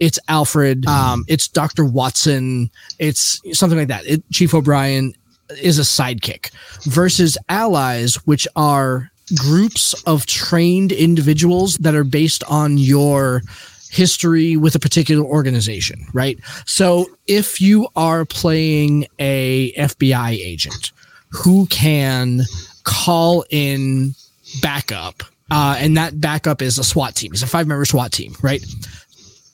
It's 0.00 0.18
Alfred, 0.28 0.86
um, 0.86 1.24
it's 1.28 1.46
Dr. 1.48 1.84
Watson, 1.84 2.70
it's 2.98 3.40
something 3.56 3.78
like 3.78 3.88
that. 3.88 4.06
It, 4.06 4.28
Chief 4.30 4.54
O'Brien 4.54 5.14
is 5.62 5.78
a 5.78 5.82
sidekick 5.82 6.50
versus 6.82 7.38
allies, 7.48 8.16
which 8.26 8.46
are 8.56 9.10
groups 9.36 9.94
of 10.04 10.26
trained 10.26 10.90
individuals 10.90 11.76
that 11.78 11.94
are 11.94 12.04
based 12.04 12.42
on 12.44 12.76
your 12.76 13.42
history 13.90 14.56
with 14.56 14.74
a 14.74 14.80
particular 14.80 15.24
organization, 15.24 16.06
right? 16.12 16.38
So 16.66 17.06
if 17.26 17.60
you 17.60 17.88
are 17.96 18.24
playing 18.24 19.06
a 19.18 19.72
FBI 19.72 20.30
agent, 20.30 20.92
who 21.30 21.66
can 21.66 22.42
call 22.84 23.44
in 23.50 24.14
backup. 24.62 25.22
Uh, 25.50 25.76
and 25.78 25.96
that 25.96 26.20
backup 26.20 26.60
is 26.60 26.78
a 26.78 26.84
SWAT 26.84 27.14
team. 27.14 27.32
It's 27.32 27.42
a 27.42 27.46
five 27.46 27.66
member 27.66 27.84
SWAT 27.84 28.12
team, 28.12 28.34
right? 28.42 28.64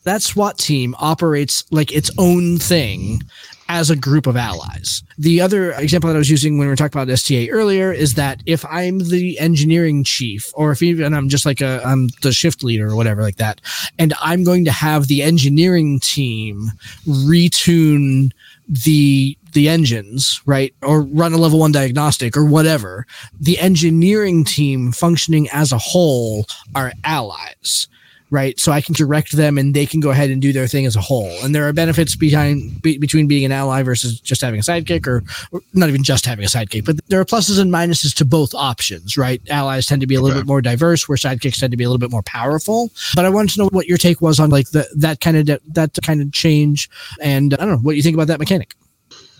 That 0.04 0.22
SWAT 0.22 0.58
team 0.58 0.94
operates 0.98 1.64
like 1.70 1.92
its 1.92 2.10
own 2.18 2.58
thing 2.58 3.22
as 3.68 3.90
a 3.90 3.96
group 3.96 4.26
of 4.26 4.36
allies. 4.36 5.02
The 5.18 5.40
other 5.40 5.72
example 5.72 6.08
that 6.08 6.16
I 6.16 6.18
was 6.18 6.30
using 6.30 6.58
when 6.58 6.66
we 6.66 6.70
were 6.70 6.76
talking 6.76 7.00
about 7.00 7.10
STA 7.12 7.50
earlier 7.50 7.92
is 7.92 8.14
that 8.14 8.42
if 8.44 8.64
I'm 8.66 8.98
the 8.98 9.38
engineering 9.38 10.04
chief, 10.04 10.52
or 10.54 10.72
if 10.72 10.82
even 10.82 11.14
I'm 11.14 11.28
just 11.28 11.46
like 11.46 11.60
a 11.60 11.80
I'm 11.84 12.08
the 12.22 12.32
shift 12.32 12.62
leader 12.62 12.88
or 12.88 12.96
whatever 12.96 13.22
like 13.22 13.36
that, 13.36 13.60
and 13.98 14.12
I'm 14.20 14.44
going 14.44 14.64
to 14.66 14.72
have 14.72 15.06
the 15.06 15.22
engineering 15.22 16.00
team 16.00 16.72
retune 17.06 18.32
the 18.68 19.36
the 19.52 19.68
engines, 19.68 20.40
right? 20.46 20.74
Or 20.82 21.02
run 21.02 21.32
a 21.32 21.38
level 21.38 21.60
one 21.60 21.72
diagnostic 21.72 22.36
or 22.36 22.44
whatever. 22.44 23.06
The 23.38 23.58
engineering 23.58 24.44
team 24.44 24.92
functioning 24.92 25.48
as 25.50 25.72
a 25.72 25.78
whole 25.78 26.46
are 26.74 26.92
allies, 27.04 27.88
right? 28.34 28.58
So 28.58 28.72
I 28.72 28.80
can 28.80 28.94
direct 28.94 29.30
them 29.32 29.56
and 29.58 29.72
they 29.72 29.86
can 29.86 30.00
go 30.00 30.10
ahead 30.10 30.28
and 30.28 30.42
do 30.42 30.52
their 30.52 30.66
thing 30.66 30.86
as 30.86 30.96
a 30.96 31.00
whole. 31.00 31.30
And 31.44 31.54
there 31.54 31.68
are 31.68 31.72
benefits 31.72 32.16
behind 32.16 32.82
be, 32.82 32.98
between 32.98 33.28
being 33.28 33.44
an 33.44 33.52
ally 33.52 33.84
versus 33.84 34.18
just 34.18 34.40
having 34.40 34.58
a 34.58 34.62
sidekick 34.62 35.06
or, 35.06 35.22
or, 35.52 35.60
not 35.72 35.88
even 35.88 36.02
just 36.02 36.26
having 36.26 36.44
a 36.44 36.48
sidekick, 36.48 36.84
but 36.84 36.96
there 37.06 37.20
are 37.20 37.24
pluses 37.24 37.60
and 37.60 37.72
minuses 37.72 38.12
to 38.16 38.24
both 38.24 38.52
options, 38.52 39.16
right? 39.16 39.40
Allies 39.50 39.86
tend 39.86 40.00
to 40.00 40.08
be 40.08 40.16
a 40.16 40.20
little 40.20 40.36
okay. 40.36 40.42
bit 40.42 40.48
more 40.48 40.60
diverse 40.60 41.08
where 41.08 41.16
sidekicks 41.16 41.60
tend 41.60 41.70
to 41.70 41.76
be 41.76 41.84
a 41.84 41.88
little 41.88 42.00
bit 42.00 42.10
more 42.10 42.24
powerful. 42.24 42.90
But 43.14 43.24
I 43.24 43.30
wanted 43.30 43.54
to 43.54 43.60
know 43.60 43.68
what 43.68 43.86
your 43.86 43.98
take 43.98 44.20
was 44.20 44.40
on 44.40 44.50
like 44.50 44.68
the, 44.70 44.88
that 44.96 45.20
kind 45.20 45.36
of, 45.36 45.46
de- 45.46 45.60
that 45.68 45.96
kind 46.02 46.20
of 46.20 46.32
change. 46.32 46.90
And 47.20 47.54
I 47.54 47.58
don't 47.58 47.70
know 47.70 47.76
what 47.76 47.94
you 47.94 48.02
think 48.02 48.14
about 48.14 48.26
that 48.26 48.40
mechanic. 48.40 48.74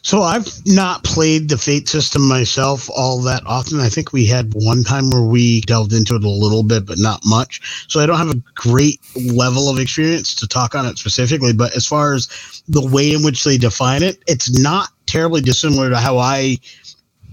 So 0.05 0.21
I've 0.21 0.47
not 0.67 1.03
played 1.03 1.49
the 1.49 1.57
Fate 1.57 1.89
system 1.89 2.29
myself 2.29 2.91
all 2.95 3.23
that 3.23 3.43
often. 3.47 3.81
I 3.81 3.89
think 3.89 4.13
we 4.13 4.27
had 4.27 4.53
one 4.53 4.85
time 4.85 5.09
where 5.09 5.23
we 5.23 5.63
delved 5.63 5.95
into 5.95 6.15
it 6.15 6.23
a 6.23 6.29
little 6.29 6.63
bit, 6.63 6.85
but 6.85 6.99
not 6.99 7.23
much. 7.25 7.87
So 7.89 8.01
I 8.01 8.07
don't 8.07 8.19
have 8.19 8.31
a 8.31 8.43
great 8.55 9.01
level 9.33 9.71
of 9.71 9.79
experience 9.79 10.35
to 10.37 10.47
talk 10.47 10.75
on 10.75 10.85
it 10.85 10.99
specifically. 10.99 11.55
But 11.55 11.75
as 11.75 11.87
far 11.87 12.13
as 12.13 12.29
the 12.69 12.87
way 12.87 13.15
in 13.15 13.23
which 13.23 13.45
they 13.45 13.57
define 13.57 14.03
it, 14.03 14.23
it's 14.27 14.61
not 14.61 14.91
terribly 15.07 15.41
dissimilar 15.41 15.89
to 15.89 15.97
how 15.97 16.19
I 16.19 16.59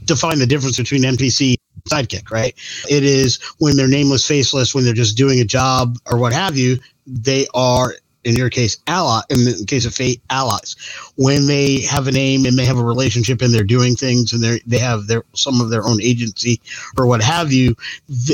define 0.06 0.40
the 0.40 0.48
difference 0.48 0.78
between 0.78 1.04
NPC 1.04 1.58
sidekick, 1.90 2.32
right? 2.32 2.56
It 2.90 3.04
is 3.04 3.38
when 3.58 3.76
they're 3.76 3.90
nameless, 3.90 4.26
faceless, 4.26 4.74
when 4.74 4.86
they're 4.86 4.94
just 4.94 5.18
doing 5.18 5.42
a 5.42 5.46
job 5.46 5.98
or 6.10 6.18
what 6.18 6.32
have 6.32 6.58
you, 6.58 6.78
they 7.06 7.48
are 7.54 7.96
in 8.24 8.36
your 8.36 8.50
case, 8.50 8.78
ally, 8.88 9.22
in 9.30 9.46
the 9.46 9.66
case 9.68 9.86
of 9.86 9.94
fate, 9.94 10.22
allies. 10.30 10.76
When 11.16 11.48
they 11.48 11.82
have 11.82 12.08
a 12.08 12.12
name 12.12 12.46
and 12.46 12.58
they 12.58 12.66
have 12.66 12.78
a 12.78 12.84
relationship 12.84 13.42
and 13.42 13.54
they're 13.54 13.64
doing 13.64 13.96
things 13.96 14.34
and 14.34 14.44
they 14.44 14.62
they 14.66 14.78
have 14.80 15.08
their 15.08 15.24
some 15.34 15.62
of 15.62 15.70
their 15.70 15.86
own 15.86 16.02
agency 16.02 16.62
or 16.98 17.06
what 17.08 17.22
have 17.22 17.52
you, 17.52 17.76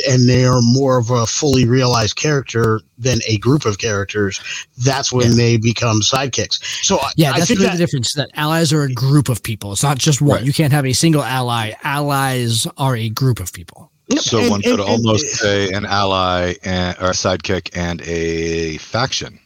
and 0.09 0.27
they 0.27 0.45
are 0.45 0.61
more 0.61 0.97
of 0.97 1.09
a 1.09 1.25
fully 1.25 1.65
realized 1.65 2.15
character 2.15 2.81
than 2.97 3.19
a 3.27 3.37
group 3.37 3.65
of 3.65 3.77
characters. 3.77 4.41
That's 4.77 5.11
when 5.11 5.29
yeah. 5.31 5.35
they 5.35 5.57
become 5.57 6.01
sidekicks. 6.01 6.63
So 6.83 6.99
yeah, 7.15 7.33
that's 7.33 7.49
really 7.49 7.65
that, 7.65 7.73
the 7.73 7.77
difference. 7.77 8.13
That 8.13 8.29
allies 8.33 8.73
are 8.73 8.83
a 8.83 8.91
group 8.91 9.29
of 9.29 9.43
people. 9.43 9.71
It's 9.71 9.83
not 9.83 9.97
just 9.97 10.21
one. 10.21 10.37
Right. 10.37 10.45
You 10.45 10.53
can't 10.53 10.73
have 10.73 10.85
a 10.85 10.93
single 10.93 11.23
ally. 11.23 11.73
Allies 11.83 12.67
are 12.77 12.95
a 12.95 13.09
group 13.09 13.39
of 13.39 13.53
people. 13.53 13.91
So 14.15 14.39
and, 14.39 14.49
one 14.49 14.61
could 14.61 14.79
and, 14.79 14.89
almost 14.89 15.25
and, 15.25 15.33
say 15.33 15.73
an 15.73 15.85
ally 15.85 16.53
and, 16.63 16.97
or 16.99 17.07
a 17.07 17.13
sidekick 17.13 17.75
and 17.75 18.01
a 18.03 18.77
faction. 18.77 19.39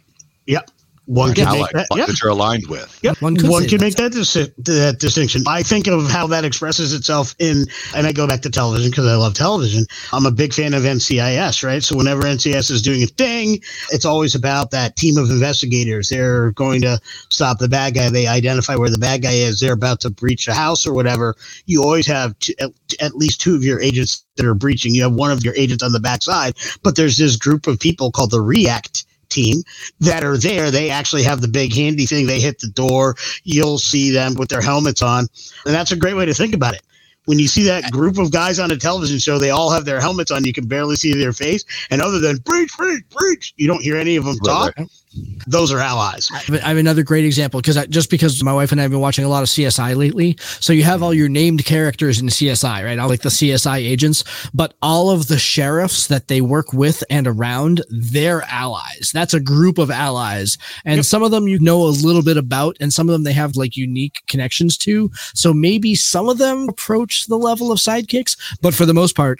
Yep. 0.47 0.69
One 1.11 1.33
can 1.33 1.51
make 1.51 1.69
that, 1.71 1.87
yep. 1.95 2.07
that 2.07 2.21
you're 2.21 2.31
aligned 2.31 2.67
with. 2.67 2.97
Yep. 3.01 3.21
One, 3.21 3.35
one 3.41 3.67
can 3.67 3.81
make 3.81 3.95
that, 3.95 4.13
dis- 4.13 4.33
that 4.33 4.97
distinction. 4.99 5.43
I 5.45 5.61
think 5.61 5.87
of 5.87 6.09
how 6.09 6.27
that 6.27 6.45
expresses 6.45 6.93
itself 6.93 7.35
in, 7.39 7.65
and 7.95 8.07
I 8.07 8.13
go 8.13 8.27
back 8.27 8.41
to 8.43 8.49
television 8.49 8.91
because 8.91 9.07
I 9.07 9.15
love 9.15 9.33
television. 9.33 9.85
I'm 10.13 10.25
a 10.25 10.31
big 10.31 10.53
fan 10.53 10.73
of 10.73 10.83
NCIS, 10.83 11.65
right? 11.65 11.83
So 11.83 11.97
whenever 11.97 12.21
NCIS 12.21 12.71
is 12.71 12.81
doing 12.81 13.03
a 13.03 13.07
thing, 13.07 13.59
it's 13.89 14.05
always 14.05 14.35
about 14.35 14.71
that 14.71 14.95
team 14.95 15.17
of 15.17 15.29
investigators. 15.31 16.07
They're 16.07 16.51
going 16.51 16.81
to 16.83 16.97
stop 17.29 17.57
the 17.57 17.67
bad 17.67 17.95
guy. 17.95 18.09
They 18.09 18.27
identify 18.27 18.75
where 18.75 18.89
the 18.89 18.97
bad 18.97 19.23
guy 19.23 19.33
is. 19.33 19.59
They're 19.59 19.73
about 19.73 19.99
to 20.01 20.11
breach 20.11 20.47
a 20.47 20.53
house 20.53 20.85
or 20.85 20.93
whatever. 20.93 21.35
You 21.65 21.83
always 21.83 22.07
have 22.07 22.39
t- 22.39 22.55
at 23.01 23.15
least 23.15 23.41
two 23.41 23.55
of 23.55 23.63
your 23.63 23.81
agents 23.81 24.23
that 24.37 24.45
are 24.45 24.53
breaching. 24.53 24.95
You 24.95 25.03
have 25.03 25.13
one 25.13 25.31
of 25.31 25.43
your 25.43 25.55
agents 25.55 25.83
on 25.83 25.91
the 25.91 25.99
backside, 25.99 26.55
but 26.83 26.95
there's 26.95 27.17
this 27.17 27.35
group 27.35 27.67
of 27.67 27.79
people 27.79 28.11
called 28.11 28.31
the 28.31 28.39
React 28.39 29.05
team 29.32 29.63
that 29.99 30.23
are 30.23 30.38
there. 30.38 30.69
They 30.69 30.89
actually 30.89 31.23
have 31.23 31.41
the 31.41 31.47
big 31.47 31.73
handy 31.73 32.05
thing. 32.05 32.27
They 32.27 32.39
hit 32.39 32.59
the 32.59 32.67
door. 32.67 33.15
You'll 33.43 33.79
see 33.79 34.11
them 34.11 34.36
with 34.36 34.49
their 34.49 34.61
helmets 34.61 35.01
on. 35.01 35.27
And 35.65 35.73
that's 35.73 35.91
a 35.91 35.95
great 35.95 36.15
way 36.15 36.25
to 36.25 36.34
think 36.34 36.53
about 36.53 36.75
it. 36.75 36.82
When 37.25 37.39
you 37.39 37.47
see 37.47 37.63
that 37.63 37.91
group 37.91 38.17
of 38.17 38.32
guys 38.32 38.59
on 38.59 38.71
a 38.71 38.77
television 38.77 39.19
show, 39.19 39.38
they 39.38 39.51
all 39.51 39.71
have 39.71 39.86
their 39.86 40.01
helmets 40.01 40.32
on. 40.32 40.43
You 40.43 40.53
can 40.53 40.67
barely 40.67 40.95
see 40.95 41.13
their 41.13 41.34
face. 41.34 41.63
And 41.91 42.01
other 42.01 42.19
than 42.19 42.38
breach, 42.38 42.75
breach, 42.77 43.03
breach, 43.09 43.53
you 43.57 43.67
don't 43.67 43.82
hear 43.82 43.95
any 43.95 44.15
of 44.15 44.25
them 44.25 44.38
talk. 44.38 44.73
Right, 44.77 44.79
right. 44.79 45.00
Those 45.45 45.72
are 45.72 45.80
allies. 45.80 46.30
I 46.49 46.70
have 46.70 46.78
another 46.78 47.03
great 47.03 47.26
example 47.26 47.59
because 47.59 47.86
just 47.88 48.09
because 48.09 48.41
my 48.43 48.53
wife 48.53 48.72
and 48.72 48.80
I 48.80 48.84
have 48.84 48.91
been 48.91 49.01
watching 49.01 49.26
a 49.26 49.30
lot 49.30 49.43
of 49.43 49.49
CSI 49.49 49.95
lately. 49.95 50.38
So 50.39 50.72
you 50.72 50.84
have 50.84 51.03
all 51.03 51.14
your 51.14 51.28
named 51.28 51.66
characters 51.66 52.20
in 52.20 52.28
CSI, 52.28 52.86
right? 52.86 52.97
All 52.97 53.09
like 53.09 53.22
the 53.22 53.30
CSI 53.30 53.78
agents, 53.78 54.24
but 54.53 54.76
all 54.82 55.09
of 55.09 55.28
the 55.28 55.38
sheriffs 55.38 56.07
that 56.07 56.28
they 56.28 56.39
work 56.39 56.72
with 56.72 57.03
and 57.09 57.28
around, 57.28 57.82
they're 57.89 58.43
allies. 58.43 59.12
That's 59.14 59.34
a 59.34 59.39
group 59.39 59.78
of 59.78 59.91
allies. 59.91 60.57
And 60.86 60.97
yep. 60.97 61.05
some 61.05 61.24
of 61.24 61.32
them 61.32 61.47
you 61.47 61.59
know 61.59 61.82
a 61.84 61.89
little 61.89 62.24
bit 62.24 62.38
about, 62.38 62.78
and 62.80 62.93
some 62.93 63.09
of 63.09 63.14
them 63.14 63.24
they 63.24 63.34
have 63.34 63.55
like 63.57 63.76
unique 63.76 64.20
connections 64.28 64.78
to. 64.80 65.12
So 65.34 65.53
maybe 65.53 65.95
some 65.95 66.30
of 66.30 66.38
them 66.38 66.70
approach 66.70 67.28
the 67.28 67.38
level 67.38 67.72
of 67.72 67.80
sidekicks, 67.80 68.38
but 68.62 68.74
for 68.74 68.86
the 68.86 68.93
most 68.93 69.16
part, 69.16 69.39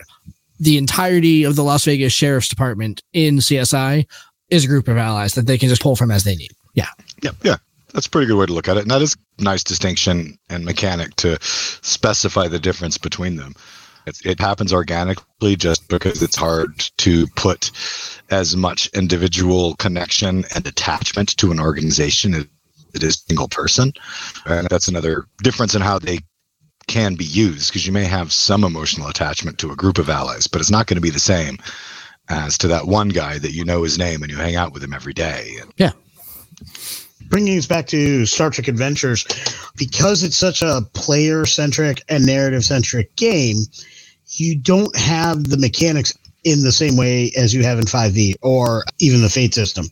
the 0.60 0.78
entirety 0.78 1.44
of 1.44 1.56
the 1.56 1.64
Las 1.64 1.86
Vegas 1.86 2.14
Sheriff's 2.14 2.48
Department 2.48 3.02
in 3.14 3.38
CSI 3.38 4.06
is 4.52 4.66
a 4.66 4.68
group 4.68 4.88
of 4.88 4.97
allies 4.97 5.34
that 5.36 5.47
they 5.47 5.58
can 5.58 5.70
just 5.70 5.82
pull 5.82 5.95
from 5.95 6.12
as 6.12 6.24
they 6.24 6.36
need. 6.36 6.52
Yeah. 6.76 6.89
Yeah. 7.24 7.32
Yeah. 7.41 7.56
That's 7.93 8.06
a 8.06 8.10
pretty 8.10 8.28
good 8.28 8.38
way 8.38 8.45
to 8.45 8.54
look 8.54 8.68
at 8.68 8.78
it. 8.78 8.82
And 8.82 8.91
that 8.91 9.02
is 9.02 9.18
a 9.39 9.43
nice 9.43 9.64
distinction 9.64 10.38
and 10.49 10.64
mechanic 10.64 11.16
to 11.18 11.38
specify 11.41 12.47
the 12.47 12.60
difference 12.60 12.97
between 12.97 13.36
them. 13.36 13.56
It, 14.08 14.20
it 14.26 14.39
happens 14.39 14.74
organically 14.74 15.56
just 15.56 15.88
because 15.88 16.22
it's 16.22 16.36
hard 16.36 16.80
to 16.97 17.28
put 17.36 17.72
as 18.30 18.56
much 18.56 18.88
individual 18.93 19.76
connection 19.76 20.45
and 20.56 20.66
attachment 20.66 21.36
to 21.38 21.52
an 21.52 21.60
organization 21.60 22.34
as 22.34 22.45
it 22.93 23.04
is 23.04 23.24
single 23.28 23.47
person. 23.47 23.93
And 24.45 24.68
that's 24.70 24.88
another 24.88 25.26
difference 25.43 25.76
in 25.76 25.82
how 25.82 25.99
they 25.99 26.20
can 26.88 27.16
be 27.16 27.26
used 27.26 27.70
because 27.70 27.86
you 27.86 27.93
may 27.93 28.06
have 28.06 28.34
some 28.34 28.64
emotional 28.64 29.08
attachment 29.08 29.58
to 29.60 29.72
a 29.72 29.76
group 29.76 29.97
of 29.97 30.10
allies, 30.10 30.47
but 30.47 30.60
it's 30.60 30.72
not 30.72 30.88
going 30.88 30.95
to 30.95 31.02
be 31.02 31.10
the 31.10 31.20
same 31.20 31.58
as 32.32 32.58
to 32.60 32.68
that 32.70 32.88
one 32.88 33.10
guy 33.10 33.38
that 33.38 33.52
you 33.52 33.66
know 33.66 33.84
his 33.84 33.98
name 33.98 34.24
and 34.24 34.32
you 34.32 34.38
hang 34.38 34.56
out 34.56 34.74
with 34.74 34.84
him 34.84 34.94
every 34.94 35.14
day. 35.14 35.58
Yeah. 35.76 35.92
Bringing 37.28 37.58
us 37.58 37.68
back 37.68 37.88
to 37.88 38.26
Star 38.26 38.50
Trek 38.50 38.68
Adventures, 38.68 39.26
because 39.78 40.24
it's 40.24 40.38
such 40.38 40.62
a 40.62 40.82
player 40.94 41.46
centric 41.46 42.02
and 42.10 42.26
narrative 42.26 42.64
centric 42.64 43.16
game, 43.16 43.58
you 44.28 44.56
don't 44.56 44.96
have 44.96 45.50
the 45.50 45.58
mechanics 45.58 46.18
in 46.44 46.64
the 46.64 46.72
same 46.72 46.98
way 46.98 47.32
as 47.38 47.54
you 47.54 47.64
have 47.64 47.78
in 47.78 47.86
5e 47.86 48.36
or 48.42 48.84
even 49.00 49.22
the 49.22 49.30
Fate 49.30 49.54
system. 49.54 49.86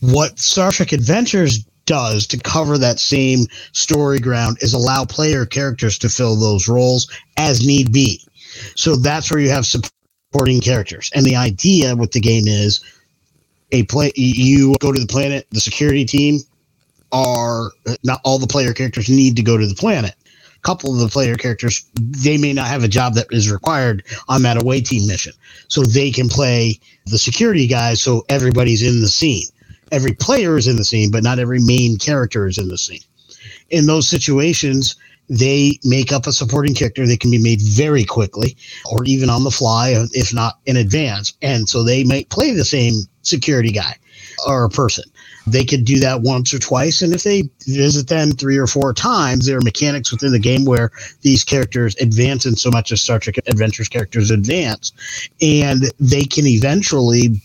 What 0.00 0.38
Star 0.38 0.72
Trek 0.72 0.92
Adventures 0.92 1.64
does 1.86 2.26
to 2.28 2.38
cover 2.38 2.78
that 2.78 3.00
same 3.00 3.46
story 3.72 4.20
ground 4.20 4.58
is 4.60 4.72
allow 4.72 5.04
player 5.04 5.44
characters 5.44 5.98
to 5.98 6.08
fill 6.08 6.36
those 6.36 6.68
roles 6.68 7.10
as 7.36 7.66
need 7.66 7.92
be. 7.92 8.20
So 8.76 8.96
that's 8.96 9.30
where 9.30 9.40
you 9.40 9.50
have 9.50 9.66
supporting 10.30 10.60
characters. 10.60 11.10
And 11.14 11.24
the 11.24 11.36
idea 11.36 11.96
with 11.96 12.12
the 12.12 12.20
game 12.20 12.46
is 12.46 12.80
a 13.72 13.84
play 13.84 14.12
you 14.14 14.76
go 14.80 14.92
to 14.92 15.00
the 15.00 15.06
planet, 15.06 15.46
the 15.50 15.60
security 15.60 16.04
team 16.04 16.40
are 17.12 17.70
not 18.04 18.20
all 18.24 18.38
the 18.38 18.46
player 18.46 18.72
characters 18.72 19.08
need 19.08 19.36
to 19.36 19.42
go 19.42 19.56
to 19.56 19.66
the 19.66 19.74
planet. 19.74 20.14
A 20.56 20.60
couple 20.62 20.92
of 20.92 21.00
the 21.00 21.08
player 21.08 21.36
characters 21.36 21.84
they 21.94 22.36
may 22.36 22.52
not 22.52 22.68
have 22.68 22.84
a 22.84 22.88
job 22.88 23.14
that 23.14 23.26
is 23.30 23.50
required 23.50 24.04
on 24.28 24.42
that 24.42 24.62
away 24.62 24.80
team 24.80 25.06
mission. 25.06 25.32
So 25.68 25.82
they 25.82 26.10
can 26.10 26.28
play 26.28 26.78
the 27.06 27.18
security 27.18 27.66
guys 27.66 28.02
so 28.02 28.24
everybody's 28.28 28.82
in 28.82 29.00
the 29.00 29.08
scene 29.08 29.46
every 29.92 30.12
player 30.12 30.56
is 30.56 30.66
in 30.66 30.76
the 30.76 30.84
scene, 30.84 31.10
but 31.10 31.22
not 31.22 31.38
every 31.38 31.58
main 31.60 31.98
character 31.98 32.46
is 32.46 32.58
in 32.58 32.68
the 32.68 32.78
scene. 32.78 33.00
In 33.70 33.86
those 33.86 34.08
situations, 34.08 34.96
they 35.30 35.78
make 35.84 36.12
up 36.12 36.26
a 36.26 36.32
supporting 36.32 36.74
character 36.74 37.06
that 37.06 37.20
can 37.20 37.30
be 37.30 37.42
made 37.42 37.62
very 37.62 38.04
quickly 38.04 38.56
or 38.90 39.04
even 39.04 39.30
on 39.30 39.44
the 39.44 39.50
fly, 39.50 39.94
if 40.12 40.34
not 40.34 40.58
in 40.66 40.76
advance. 40.76 41.32
And 41.40 41.68
so 41.68 41.84
they 41.84 42.02
might 42.02 42.28
play 42.28 42.50
the 42.50 42.64
same 42.64 42.94
security 43.22 43.70
guy 43.70 43.96
or 44.46 44.64
a 44.64 44.68
person. 44.68 45.04
They 45.46 45.64
could 45.64 45.84
do 45.84 46.00
that 46.00 46.22
once 46.22 46.52
or 46.52 46.58
twice. 46.58 47.00
And 47.00 47.14
if 47.14 47.22
they 47.22 47.48
visit 47.66 48.08
them 48.08 48.32
three 48.32 48.56
or 48.56 48.66
four 48.66 48.92
times, 48.92 49.46
there 49.46 49.58
are 49.58 49.62
mechanics 49.62 50.10
within 50.10 50.32
the 50.32 50.38
game 50.38 50.64
where 50.64 50.90
these 51.22 51.44
characters 51.44 51.96
advance 52.00 52.44
in 52.44 52.56
so 52.56 52.70
much 52.70 52.90
as 52.92 53.00
Star 53.00 53.18
Trek 53.18 53.36
Adventures 53.46 53.88
characters 53.88 54.30
advance. 54.30 54.92
And 55.40 55.84
they 55.98 56.24
can 56.24 56.46
eventually 56.46 57.40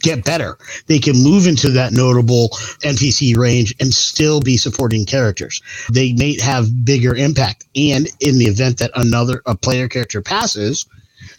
get 0.00 0.24
better. 0.24 0.58
They 0.86 0.98
can 0.98 1.16
move 1.22 1.46
into 1.46 1.70
that 1.70 1.92
notable 1.92 2.50
NPC 2.82 3.36
range 3.36 3.74
and 3.80 3.92
still 3.92 4.40
be 4.40 4.56
supporting 4.56 5.06
characters. 5.06 5.62
They 5.92 6.12
may 6.12 6.38
have 6.40 6.84
bigger 6.84 7.14
impact. 7.14 7.66
And 7.74 8.08
in 8.20 8.38
the 8.38 8.46
event 8.46 8.78
that 8.78 8.90
another 8.94 9.42
a 9.46 9.56
player 9.56 9.88
character 9.88 10.22
passes, 10.22 10.86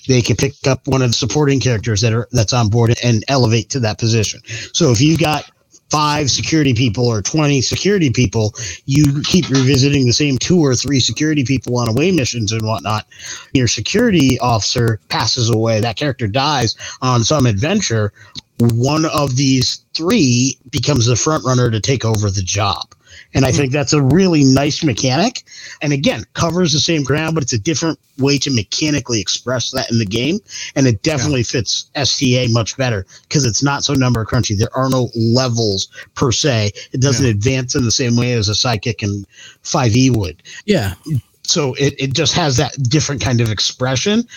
they 0.08 0.22
can 0.22 0.36
pick 0.36 0.54
up 0.68 0.88
one 0.88 1.02
of 1.02 1.10
the 1.10 1.18
supporting 1.18 1.60
characters 1.60 2.02
that 2.02 2.14
are 2.14 2.28
that's 2.32 2.54
on 2.54 2.70
board 2.70 2.96
and 3.04 3.24
elevate 3.28 3.70
to 3.70 3.80
that 3.82 4.00
position. 4.00 4.42
So 4.74 4.92
if 4.92 5.02
you've 5.02 5.20
got 5.20 5.50
five 5.90 6.30
security 6.30 6.74
people 6.74 7.06
or 7.06 7.22
20 7.22 7.62
security 7.62 8.10
people, 8.10 8.54
you 8.86 9.22
keep 9.24 9.50
revisiting 9.50 10.06
the 10.06 10.14
same 10.14 10.38
two 10.38 10.60
or 10.60 10.76
three 10.76 11.00
security 11.00 11.44
people 11.44 11.78
on 11.78 11.88
away 11.88 12.12
missions 12.12 12.52
and 12.52 12.62
whatnot. 12.66 13.06
Your 13.54 13.68
security 13.68 14.38
officer 14.40 15.00
passes 15.10 15.50
away, 15.50 15.80
that 15.80 15.96
character 15.96 16.28
dies 16.28 16.76
on 17.02 17.24
some 17.24 17.46
adventure 17.46 18.12
one 18.60 19.06
of 19.06 19.36
these 19.36 19.84
three 19.94 20.58
becomes 20.72 21.06
the 21.06 21.16
front 21.16 21.46
runner 21.46 21.70
to 21.70 21.80
take 21.80 22.04
over 22.04 22.30
the 22.30 22.42
job. 22.42 22.94
And 23.34 23.46
I 23.46 23.52
hmm. 23.52 23.58
think 23.58 23.72
that's 23.72 23.94
a 23.94 24.02
really 24.02 24.44
nice 24.44 24.84
mechanic. 24.84 25.44
And 25.82 25.94
again, 25.94 26.24
covers 26.34 26.72
the 26.72 26.80
same 26.80 27.04
ground, 27.04 27.36
but 27.36 27.44
it's 27.44 27.54
a 27.54 27.60
different 27.60 28.00
way 28.18 28.38
to 28.40 28.52
mechanically 28.52 29.22
express 29.22 29.72
that 29.72 29.92
in 29.92 30.00
the 30.00 30.06
game. 30.06 30.40
And 30.76 30.88
it 30.88 31.04
definitely 31.04 31.42
yeah. 31.42 31.52
fits 31.52 31.90
STA 31.96 32.48
much 32.50 32.78
better 32.78 33.06
because 33.24 33.46
it's 33.46 33.62
not 33.62 33.84
so 33.84 33.94
number 33.94 34.26
crunchy. 34.26 34.58
There 34.58 34.76
are 34.76 34.90
no 34.90 35.10
levels 35.16 35.88
per 36.16 36.32
se. 36.32 36.72
It 36.94 37.02
doesn't 37.02 37.26
yeah. 37.26 37.32
advance 37.32 37.76
in 37.76 37.86
the 37.86 37.92
same 37.92 38.16
way 38.16 38.34
as 38.34 38.50
a 38.50 38.54
sidekick 38.54 39.04
and 39.04 39.26
5e 39.64 40.16
would. 40.16 40.42
Yeah. 40.66 40.94
So 41.44 41.76
it, 41.76 41.96
it 41.98 42.14
just 42.14 42.34
has 42.34 42.58
that 42.58 42.76
different 42.90 43.22
kind 43.22 43.40
of 43.40 43.52
expression 43.52 44.28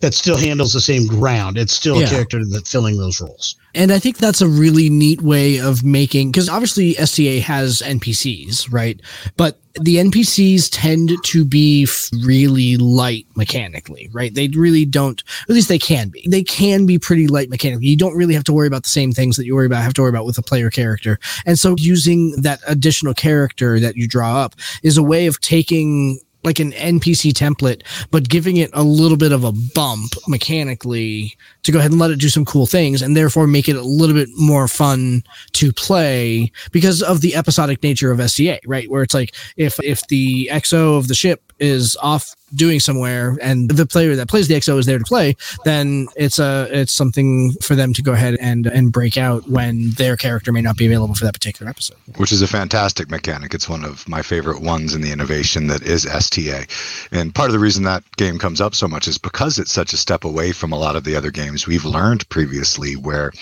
that 0.00 0.14
still 0.14 0.36
handles 0.36 0.72
the 0.72 0.80
same 0.80 1.06
ground. 1.06 1.56
It's 1.56 1.72
still 1.72 1.98
yeah. 1.98 2.06
a 2.06 2.10
character 2.10 2.40
that's 2.50 2.70
filling 2.70 2.98
those 2.98 3.20
roles. 3.20 3.56
And 3.74 3.92
I 3.92 3.98
think 3.98 4.18
that's 4.18 4.40
a 4.40 4.48
really 4.48 4.90
neat 4.90 5.22
way 5.22 5.58
of 5.58 5.84
making 5.84 6.32
because 6.32 6.48
obviously 6.48 6.96
STA 6.98 7.40
has 7.40 7.82
NPCs, 7.82 8.72
right? 8.72 9.00
But 9.36 9.58
the 9.80 9.96
NPCs 9.96 10.68
tend 10.72 11.12
to 11.22 11.44
be 11.44 11.86
really 12.24 12.76
light 12.76 13.26
mechanically, 13.36 14.08
right? 14.12 14.34
They 14.34 14.48
really 14.48 14.86
don't, 14.86 15.22
at 15.42 15.54
least 15.54 15.68
they 15.68 15.78
can 15.78 16.08
be. 16.08 16.26
They 16.28 16.42
can 16.42 16.86
be 16.86 16.98
pretty 16.98 17.26
light 17.26 17.50
mechanically. 17.50 17.86
You 17.86 17.96
don't 17.96 18.16
really 18.16 18.34
have 18.34 18.44
to 18.44 18.52
worry 18.52 18.66
about 18.66 18.84
the 18.84 18.88
same 18.88 19.12
things 19.12 19.36
that 19.36 19.44
you 19.44 19.54
worry 19.54 19.66
about, 19.66 19.82
have 19.82 19.94
to 19.94 20.02
worry 20.02 20.10
about 20.10 20.24
with 20.24 20.38
a 20.38 20.42
player 20.42 20.70
character. 20.70 21.18
And 21.44 21.58
so 21.58 21.74
using 21.78 22.40
that 22.42 22.60
additional 22.66 23.12
character 23.12 23.78
that 23.80 23.96
you 23.96 24.08
draw 24.08 24.38
up 24.42 24.54
is 24.82 24.96
a 24.96 25.02
way 25.02 25.26
of 25.26 25.40
taking 25.40 26.20
like 26.46 26.60
an 26.60 26.72
NPC 26.72 27.32
template, 27.32 27.82
but 28.10 28.28
giving 28.28 28.56
it 28.56 28.70
a 28.72 28.82
little 28.82 29.16
bit 29.16 29.32
of 29.32 29.44
a 29.44 29.52
bump 29.52 30.12
mechanically 30.28 31.36
to 31.64 31.72
go 31.72 31.80
ahead 31.80 31.90
and 31.90 32.00
let 32.00 32.12
it 32.12 32.20
do 32.20 32.28
some 32.28 32.44
cool 32.44 32.66
things 32.66 33.02
and 33.02 33.16
therefore 33.16 33.46
make 33.46 33.68
it 33.68 33.76
a 33.76 33.82
little 33.82 34.14
bit 34.14 34.28
more 34.38 34.68
fun 34.68 35.24
to 35.52 35.72
play 35.72 36.50
because 36.70 37.02
of 37.02 37.20
the 37.20 37.34
episodic 37.34 37.82
nature 37.82 38.12
of 38.12 38.20
STA, 38.20 38.60
right? 38.64 38.88
Where 38.88 39.02
it's 39.02 39.14
like 39.14 39.34
if 39.56 39.78
if 39.82 40.06
the 40.06 40.48
XO 40.52 40.96
of 40.96 41.08
the 41.08 41.14
ship 41.14 41.45
is 41.58 41.96
off 42.02 42.34
doing 42.54 42.78
somewhere 42.78 43.36
and 43.42 43.70
the 43.70 43.86
player 43.86 44.14
that 44.14 44.28
plays 44.28 44.48
the 44.48 44.54
XO 44.54 44.78
is 44.78 44.86
there 44.86 44.98
to 44.98 45.04
play, 45.04 45.36
then 45.64 46.06
it's 46.16 46.38
a 46.38 46.68
it's 46.70 46.92
something 46.92 47.52
for 47.62 47.74
them 47.74 47.92
to 47.92 48.02
go 48.02 48.12
ahead 48.12 48.36
and 48.40 48.66
and 48.66 48.92
break 48.92 49.16
out 49.16 49.48
when 49.48 49.90
their 49.92 50.16
character 50.16 50.52
may 50.52 50.60
not 50.60 50.76
be 50.76 50.86
available 50.86 51.14
for 51.14 51.24
that 51.24 51.34
particular 51.34 51.68
episode. 51.68 51.96
Which 52.16 52.32
is 52.32 52.42
a 52.42 52.46
fantastic 52.46 53.10
mechanic. 53.10 53.54
It's 53.54 53.68
one 53.68 53.84
of 53.84 54.08
my 54.08 54.22
favorite 54.22 54.62
ones 54.62 54.94
in 54.94 55.00
the 55.00 55.12
innovation 55.12 55.66
that 55.68 55.82
is 55.82 56.06
STA. 56.06 56.66
And 57.12 57.34
part 57.34 57.48
of 57.48 57.52
the 57.52 57.58
reason 57.58 57.84
that 57.84 58.04
game 58.16 58.38
comes 58.38 58.60
up 58.60 58.74
so 58.74 58.88
much 58.88 59.08
is 59.08 59.18
because 59.18 59.58
it's 59.58 59.72
such 59.72 59.92
a 59.92 59.96
step 59.96 60.24
away 60.24 60.52
from 60.52 60.72
a 60.72 60.78
lot 60.78 60.96
of 60.96 61.04
the 61.04 61.16
other 61.16 61.30
games 61.30 61.66
we've 61.66 61.84
learned 61.84 62.28
previously 62.28 62.94
where 62.94 63.32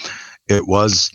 it 0.48 0.66
was 0.66 1.10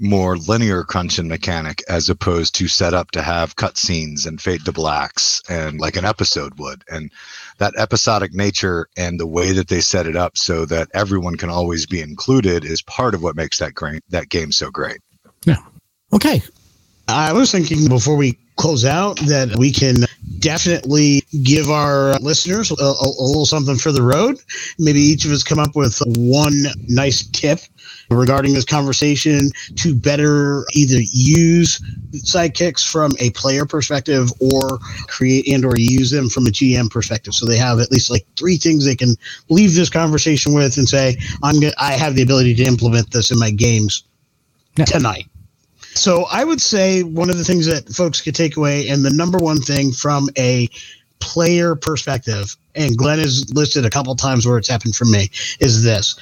more 0.00 0.36
linear 0.36 0.82
crunching 0.82 1.28
mechanic 1.28 1.82
as 1.88 2.08
opposed 2.08 2.54
to 2.56 2.68
set 2.68 2.94
up 2.94 3.10
to 3.12 3.22
have 3.22 3.56
cutscenes 3.56 4.26
and 4.26 4.40
fade 4.40 4.64
to 4.64 4.72
blacks 4.72 5.40
and 5.48 5.80
like 5.80 5.96
an 5.96 6.04
episode 6.04 6.58
would. 6.58 6.82
And 6.90 7.10
that 7.58 7.74
episodic 7.76 8.34
nature 8.34 8.88
and 8.96 9.20
the 9.20 9.26
way 9.26 9.52
that 9.52 9.68
they 9.68 9.80
set 9.80 10.06
it 10.06 10.16
up 10.16 10.36
so 10.36 10.64
that 10.66 10.88
everyone 10.94 11.36
can 11.36 11.50
always 11.50 11.86
be 11.86 12.00
included 12.00 12.64
is 12.64 12.82
part 12.82 13.14
of 13.14 13.22
what 13.22 13.36
makes 13.36 13.58
that 13.58 13.74
great 13.74 14.02
that 14.10 14.28
game 14.28 14.50
so 14.50 14.70
great. 14.70 14.98
Yeah. 15.44 15.62
Okay. 16.12 16.42
I 17.06 17.32
was 17.32 17.52
thinking 17.52 17.88
before 17.88 18.16
we 18.16 18.38
close 18.56 18.84
out 18.84 19.18
that 19.20 19.56
we 19.58 19.72
can 19.72 19.96
definitely 20.38 21.22
give 21.42 21.70
our 21.70 22.18
listeners 22.20 22.70
a, 22.70 22.74
a, 22.74 22.92
a, 22.92 23.24
little 23.24 23.46
something 23.46 23.76
for 23.76 23.92
the 23.92 24.02
road. 24.02 24.38
Maybe 24.78 25.00
each 25.00 25.24
of 25.24 25.32
us 25.32 25.42
come 25.42 25.58
up 25.58 25.74
with 25.74 26.00
one 26.06 26.64
nice 26.88 27.26
tip 27.28 27.60
regarding 28.10 28.54
this 28.54 28.64
conversation 28.64 29.50
to 29.76 29.94
better 29.94 30.64
either 30.74 30.98
use 31.00 31.80
sidekicks 32.12 32.88
from 32.88 33.12
a 33.18 33.30
player 33.30 33.66
perspective 33.66 34.30
or 34.40 34.78
create 35.08 35.48
and 35.48 35.64
or 35.64 35.74
use 35.76 36.10
them 36.10 36.28
from 36.28 36.46
a 36.46 36.50
GM 36.50 36.90
perspective. 36.90 37.34
So 37.34 37.46
they 37.46 37.58
have 37.58 37.80
at 37.80 37.90
least 37.90 38.10
like 38.10 38.26
three 38.36 38.56
things 38.56 38.84
they 38.84 38.96
can 38.96 39.16
leave 39.48 39.74
this 39.74 39.90
conversation 39.90 40.54
with 40.54 40.76
and 40.76 40.88
say, 40.88 41.16
I'm 41.42 41.60
gonna, 41.60 41.72
I 41.78 41.92
have 41.92 42.14
the 42.14 42.22
ability 42.22 42.54
to 42.56 42.64
implement 42.64 43.10
this 43.10 43.30
in 43.30 43.38
my 43.38 43.50
games 43.50 44.04
yeah. 44.76 44.84
tonight. 44.84 45.26
So 45.94 46.26
I 46.30 46.44
would 46.44 46.60
say 46.60 47.02
one 47.02 47.30
of 47.30 47.38
the 47.38 47.44
things 47.44 47.66
that 47.66 47.88
folks 47.88 48.20
could 48.20 48.34
take 48.34 48.56
away, 48.56 48.88
and 48.88 49.04
the 49.04 49.10
number 49.10 49.38
one 49.38 49.60
thing 49.60 49.92
from 49.92 50.28
a 50.36 50.68
player 51.20 51.76
perspective, 51.76 52.56
and 52.74 52.96
Glen 52.98 53.20
has 53.20 53.52
listed 53.54 53.86
a 53.86 53.90
couple 53.90 54.14
times 54.16 54.46
where 54.46 54.58
it's 54.58 54.68
happened 54.68 54.96
for 54.96 55.04
me, 55.04 55.30
is 55.60 55.84
this 55.84 56.16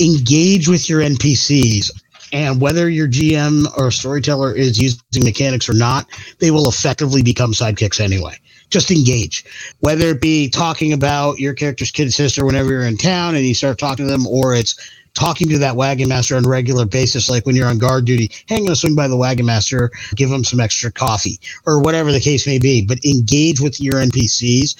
engage 0.00 0.68
with 0.68 0.88
your 0.88 1.00
NPCs. 1.00 1.90
And 2.32 2.60
whether 2.60 2.88
your 2.88 3.06
GM 3.06 3.66
or 3.78 3.90
storyteller 3.90 4.52
is 4.52 4.78
using 4.78 5.24
mechanics 5.24 5.68
or 5.68 5.74
not, 5.74 6.06
they 6.38 6.50
will 6.50 6.68
effectively 6.68 7.22
become 7.22 7.52
sidekicks 7.52 8.00
anyway. 8.00 8.36
Just 8.68 8.90
engage, 8.90 9.44
whether 9.78 10.08
it 10.08 10.20
be 10.20 10.50
talking 10.50 10.92
about 10.92 11.38
your 11.38 11.54
character's 11.54 11.92
kid 11.92 12.12
sister 12.12 12.44
whenever 12.44 12.70
you're 12.70 12.82
in 12.82 12.96
town 12.96 13.36
and 13.36 13.46
you 13.46 13.54
start 13.54 13.78
talking 13.78 14.06
to 14.06 14.10
them, 14.10 14.26
or 14.26 14.56
it's 14.56 14.74
talking 15.14 15.48
to 15.48 15.58
that 15.58 15.76
wagon 15.76 16.08
master 16.08 16.36
on 16.36 16.44
a 16.44 16.48
regular 16.48 16.84
basis, 16.84 17.30
like 17.30 17.46
when 17.46 17.56
you're 17.56 17.68
on 17.68 17.78
guard 17.78 18.04
duty. 18.04 18.30
hang 18.48 18.68
I'm 18.68 18.74
swing 18.74 18.94
by 18.94 19.08
the 19.08 19.16
wagon 19.16 19.46
master, 19.46 19.90
give 20.14 20.30
them 20.30 20.44
some 20.44 20.60
extra 20.60 20.92
coffee, 20.92 21.40
or 21.64 21.80
whatever 21.80 22.12
the 22.12 22.20
case 22.20 22.46
may 22.46 22.58
be. 22.58 22.84
But 22.84 23.04
engage 23.04 23.60
with 23.60 23.80
your 23.80 23.94
NPCs. 23.94 24.76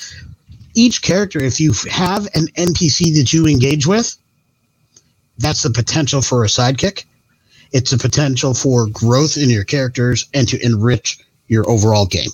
Each 0.75 1.01
character, 1.01 1.39
if 1.39 1.59
you 1.59 1.73
have 1.91 2.27
an 2.35 2.49
NPC 2.59 3.15
that 3.15 3.33
you 3.33 3.47
engage 3.47 3.87
with, 3.87 4.17
that's 5.39 5.63
the 5.63 5.71
potential 5.71 6.23
for 6.23 6.45
a 6.45 6.49
sidekick. 6.49 7.05
It's 7.73 7.93
a 7.93 7.99
potential 7.99 8.55
for 8.55 8.87
growth 8.87 9.37
in 9.37 9.51
your 9.51 9.65
characters 9.65 10.29
and 10.33 10.49
to 10.49 10.65
enrich 10.65 11.19
your 11.49 11.69
overall 11.69 12.07
game. 12.07 12.31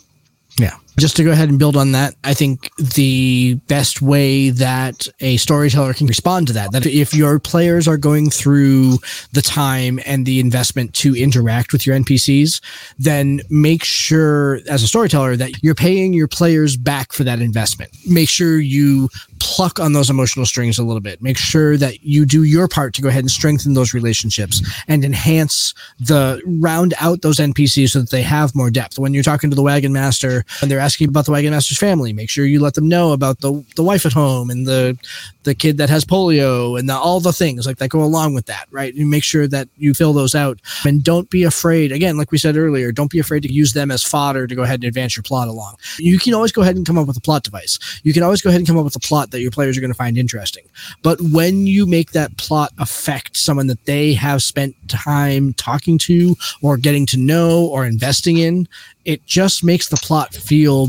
Yeah. 0.58 0.76
Just 0.98 1.16
to 1.16 1.24
go 1.24 1.32
ahead 1.32 1.48
and 1.48 1.58
build 1.58 1.76
on 1.76 1.92
that, 1.92 2.14
I 2.22 2.34
think 2.34 2.70
the 2.76 3.54
best 3.66 4.02
way 4.02 4.50
that 4.50 5.08
a 5.20 5.38
storyteller 5.38 5.94
can 5.94 6.06
respond 6.06 6.48
to 6.48 6.52
that, 6.52 6.72
that 6.72 6.84
if 6.84 7.14
your 7.14 7.38
players 7.38 7.88
are 7.88 7.96
going 7.96 8.28
through 8.28 8.98
the 9.32 9.40
time 9.42 10.00
and 10.04 10.26
the 10.26 10.38
investment 10.38 10.92
to 10.94 11.16
interact 11.16 11.72
with 11.72 11.86
your 11.86 11.96
NPCs, 11.96 12.60
then 12.98 13.40
make 13.48 13.84
sure 13.84 14.60
as 14.68 14.82
a 14.82 14.88
storyteller 14.88 15.34
that 15.36 15.62
you're 15.62 15.74
paying 15.74 16.12
your 16.12 16.28
players 16.28 16.76
back 16.76 17.12
for 17.12 17.24
that 17.24 17.40
investment. 17.40 17.90
Make 18.06 18.28
sure 18.28 18.58
you 18.58 19.08
pluck 19.42 19.80
on 19.80 19.92
those 19.92 20.08
emotional 20.08 20.46
strings 20.46 20.78
a 20.78 20.84
little 20.84 21.00
bit. 21.00 21.20
Make 21.20 21.36
sure 21.36 21.76
that 21.76 22.02
you 22.02 22.24
do 22.24 22.44
your 22.44 22.68
part 22.68 22.94
to 22.94 23.02
go 23.02 23.08
ahead 23.08 23.24
and 23.24 23.30
strengthen 23.30 23.74
those 23.74 23.92
relationships 23.92 24.62
and 24.88 25.04
enhance 25.04 25.74
the 25.98 26.40
round 26.46 26.94
out 27.00 27.22
those 27.22 27.38
NPCs 27.38 27.90
so 27.90 28.00
that 28.00 28.10
they 28.10 28.22
have 28.22 28.54
more 28.54 28.70
depth. 28.70 28.98
When 28.98 29.14
you're 29.14 29.22
talking 29.22 29.50
to 29.50 29.56
the 29.56 29.62
wagon 29.62 29.92
master 29.92 30.44
and 30.60 30.70
they're 30.70 30.78
asking 30.82 31.08
about 31.08 31.24
the 31.24 31.32
wagon 31.32 31.52
master's 31.52 31.78
family, 31.78 32.12
make 32.12 32.28
sure 32.28 32.44
you 32.44 32.60
let 32.60 32.74
them 32.74 32.88
know 32.88 33.12
about 33.12 33.40
the 33.40 33.64
the 33.76 33.82
wife 33.82 34.04
at 34.04 34.12
home 34.12 34.50
and 34.50 34.66
the 34.66 34.98
the 35.44 35.54
kid 35.54 35.78
that 35.78 35.90
has 35.90 36.04
polio 36.04 36.78
and 36.78 36.88
the, 36.88 36.94
all 36.94 37.20
the 37.20 37.32
things 37.32 37.66
like 37.66 37.78
that 37.78 37.88
go 37.88 38.02
along 38.02 38.34
with 38.34 38.46
that, 38.46 38.66
right? 38.70 38.94
You 38.94 39.06
make 39.06 39.24
sure 39.24 39.48
that 39.48 39.68
you 39.76 39.94
fill 39.94 40.12
those 40.12 40.34
out 40.34 40.60
and 40.84 41.02
don't 41.02 41.28
be 41.30 41.42
afraid. 41.44 41.92
Again, 41.92 42.16
like 42.16 42.30
we 42.30 42.38
said 42.38 42.56
earlier, 42.56 42.92
don't 42.92 43.10
be 43.10 43.18
afraid 43.18 43.42
to 43.44 43.52
use 43.52 43.72
them 43.72 43.90
as 43.90 44.02
fodder 44.02 44.46
to 44.46 44.54
go 44.54 44.62
ahead 44.62 44.76
and 44.76 44.84
advance 44.84 45.16
your 45.16 45.22
plot 45.22 45.48
along. 45.48 45.76
You 45.98 46.18
can 46.18 46.34
always 46.34 46.52
go 46.52 46.62
ahead 46.62 46.76
and 46.76 46.86
come 46.86 46.98
up 46.98 47.06
with 47.06 47.16
a 47.16 47.20
plot 47.20 47.42
device. 47.42 47.78
You 48.04 48.12
can 48.12 48.22
always 48.22 48.40
go 48.40 48.50
ahead 48.50 48.60
and 48.60 48.66
come 48.66 48.78
up 48.78 48.84
with 48.84 48.96
a 48.96 49.00
plot 49.00 49.30
that 49.30 49.40
your 49.40 49.50
players 49.50 49.76
are 49.76 49.80
going 49.80 49.92
to 49.92 49.96
find 49.96 50.16
interesting. 50.16 50.64
But 51.02 51.20
when 51.20 51.66
you 51.66 51.86
make 51.86 52.12
that 52.12 52.36
plot 52.36 52.72
affect 52.78 53.36
someone 53.36 53.66
that 53.68 53.84
they 53.86 54.14
have 54.14 54.42
spent 54.42 54.76
time 54.88 55.54
talking 55.54 55.98
to 55.98 56.36
or 56.62 56.76
getting 56.76 57.06
to 57.06 57.16
know 57.16 57.66
or 57.66 57.84
investing 57.84 58.38
in, 58.38 58.68
it 59.04 59.24
just 59.26 59.64
makes 59.64 59.88
the 59.88 59.96
plot 59.96 60.34
feel 60.34 60.88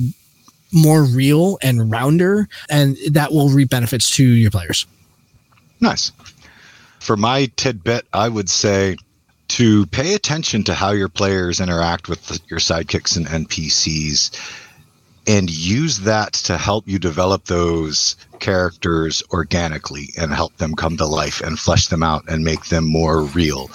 more 0.72 1.04
real 1.04 1.58
and 1.62 1.92
rounder, 1.92 2.48
and 2.70 2.98
that 3.12 3.32
will 3.32 3.50
reap 3.50 3.70
benefits 3.70 4.10
to 4.12 4.24
your 4.24 4.52
players. 4.52 4.88
Nice. 5.80 6.12
For 7.00 7.18
my 7.18 7.52
tidbit, 7.58 8.06
I 8.14 8.30
would 8.30 8.50
say 8.50 8.98
to 9.50 9.86
pay 9.88 10.16
attention 10.16 10.64
to 10.64 10.74
how 10.74 10.92
your 10.92 11.10
players 11.10 11.60
interact 11.60 12.10
with 12.10 12.40
your 12.50 12.60
sidekicks 12.60 13.18
and 13.18 13.28
NPCs 13.28 14.32
and 15.28 15.50
use 15.50 16.00
that 16.00 16.34
to 16.34 16.58
help 16.58 16.88
you 16.88 17.00
develop 17.00 17.46
those 17.46 18.16
characters 18.40 19.24
organically 19.32 20.10
and 20.18 20.34
help 20.34 20.58
them 20.58 20.76
come 20.76 20.98
to 20.98 21.06
life 21.06 21.40
and 21.42 21.60
flesh 21.60 21.88
them 21.88 22.04
out 22.04 22.24
and 22.28 22.44
make 22.44 22.66
them 22.66 22.86
more 22.86 23.22
real. 23.22 23.70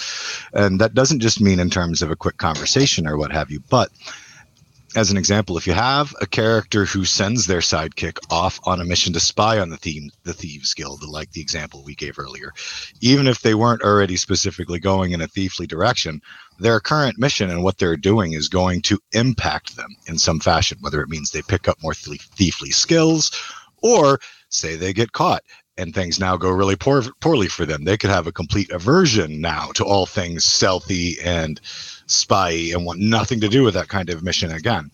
And 0.53 0.81
that 0.81 0.95
doesn't 0.95 1.21
just 1.21 1.41
mean 1.41 1.61
in 1.61 1.71
terms 1.71 2.03
of 2.03 2.11
a 2.11 2.17
quick 2.17 2.37
conversation 2.37 3.07
or 3.07 3.17
what 3.17 3.33
have 3.33 3.51
you, 3.51 3.61
but 3.71 3.91
as 4.99 5.13
an 5.13 5.17
example, 5.17 5.57
if 5.57 5.67
you 5.67 5.73
have 5.73 6.13
a 6.21 6.27
character 6.27 6.85
who 6.85 7.05
sends 7.05 7.47
their 7.47 7.61
sidekick 7.61 8.19
off 8.31 8.59
on 8.65 8.81
a 8.81 8.85
mission 8.85 9.13
to 9.13 9.21
spy 9.21 9.61
on 9.61 9.71
the 9.71 9.77
theme, 9.77 10.11
the 10.25 10.33
thieves 10.33 10.75
guild, 10.75 11.05
like 11.05 11.31
the 11.31 11.41
example 11.41 11.85
we 11.85 11.95
gave 11.95 12.19
earlier, 12.19 12.53
even 13.01 13.29
if 13.29 13.41
they 13.41 13.55
weren't 13.55 13.83
already 13.83 14.17
specifically 14.17 14.81
going 14.81 15.13
in 15.13 15.21
a 15.21 15.29
thiefly 15.29 15.69
direction, 15.69 16.21
their 16.59 16.81
current 16.81 17.17
mission 17.17 17.49
and 17.49 17.63
what 17.63 17.79
they're 17.79 17.97
doing 17.97 18.33
is 18.33 18.49
going 18.49 18.83
to 18.83 18.99
impact 19.13 19.77
them 19.77 19.95
in 20.09 20.19
some 20.19 20.41
fashion, 20.41 20.79
whether 20.81 21.01
it 21.01 21.09
means 21.09 21.31
they 21.31 21.43
pick 21.43 21.69
up 21.69 21.81
more 21.81 21.93
thiefly 21.93 22.75
skills 22.75 23.31
or 23.83 24.19
say 24.49 24.75
they 24.75 24.93
get 24.93 25.13
caught 25.13 25.45
and 25.77 25.95
things 25.95 26.19
now 26.19 26.37
go 26.37 26.51
really 26.51 26.77
poor, 26.77 27.05
poorly 27.21 27.47
for 27.47 27.65
them. 27.65 27.85
They 27.85 27.97
could 27.97 28.11
have 28.11 28.27
a 28.27 28.33
complete 28.33 28.71
aversion 28.73 29.41
now 29.41 29.71
to 29.77 29.85
all 29.85 30.07
things 30.07 30.45
stealthy 30.45 31.21
and 31.23 31.61
spy 32.11 32.51
and 32.73 32.85
want 32.85 33.01
nothing 33.01 33.41
to 33.41 33.49
do 33.49 33.63
with 33.63 33.75
that 33.75 33.89
kind 33.89 34.11
of 34.11 34.23
mission 34.23 34.51
again. 34.53 34.91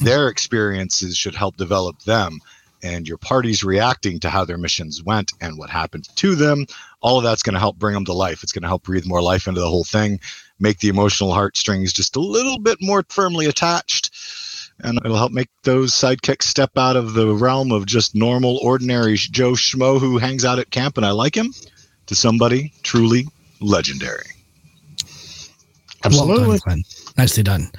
Their 0.00 0.28
experiences 0.28 1.16
should 1.16 1.34
help 1.34 1.56
develop 1.56 2.00
them 2.02 2.40
and 2.84 3.08
your 3.08 3.16
party's 3.16 3.64
reacting 3.64 4.20
to 4.20 4.28
how 4.28 4.44
their 4.44 4.58
missions 4.58 5.02
went 5.02 5.32
and 5.40 5.56
what 5.56 5.70
happened 5.70 6.06
to 6.16 6.34
them. 6.34 6.66
All 7.00 7.16
of 7.16 7.24
that's 7.24 7.42
going 7.42 7.54
to 7.54 7.60
help 7.60 7.78
bring 7.78 7.94
them 7.94 8.04
to 8.04 8.12
life. 8.12 8.42
It's 8.42 8.52
going 8.52 8.62
to 8.62 8.68
help 8.68 8.82
breathe 8.82 9.06
more 9.06 9.22
life 9.22 9.48
into 9.48 9.60
the 9.60 9.68
whole 9.68 9.84
thing, 9.84 10.20
make 10.60 10.78
the 10.80 10.90
emotional 10.90 11.32
heartstrings 11.32 11.94
just 11.94 12.14
a 12.14 12.20
little 12.20 12.58
bit 12.58 12.78
more 12.82 13.02
firmly 13.08 13.46
attached. 13.46 14.10
And 14.80 14.98
it'll 15.02 15.16
help 15.16 15.32
make 15.32 15.48
those 15.62 15.92
sidekicks 15.92 16.42
step 16.42 16.76
out 16.76 16.96
of 16.96 17.14
the 17.14 17.34
realm 17.34 17.72
of 17.72 17.86
just 17.86 18.14
normal, 18.14 18.58
ordinary 18.58 19.16
Joe 19.16 19.52
Schmo 19.52 19.98
who 19.98 20.18
hangs 20.18 20.44
out 20.44 20.58
at 20.58 20.70
camp 20.70 20.98
and 20.98 21.06
I 21.06 21.12
like 21.12 21.34
him 21.34 21.54
to 22.06 22.14
somebody 22.14 22.74
truly 22.82 23.26
legendary. 23.60 24.33
Absolutely. 26.04 26.48
Well 26.48 26.58
done, 26.66 26.82
Nicely 27.16 27.42
done. 27.42 27.70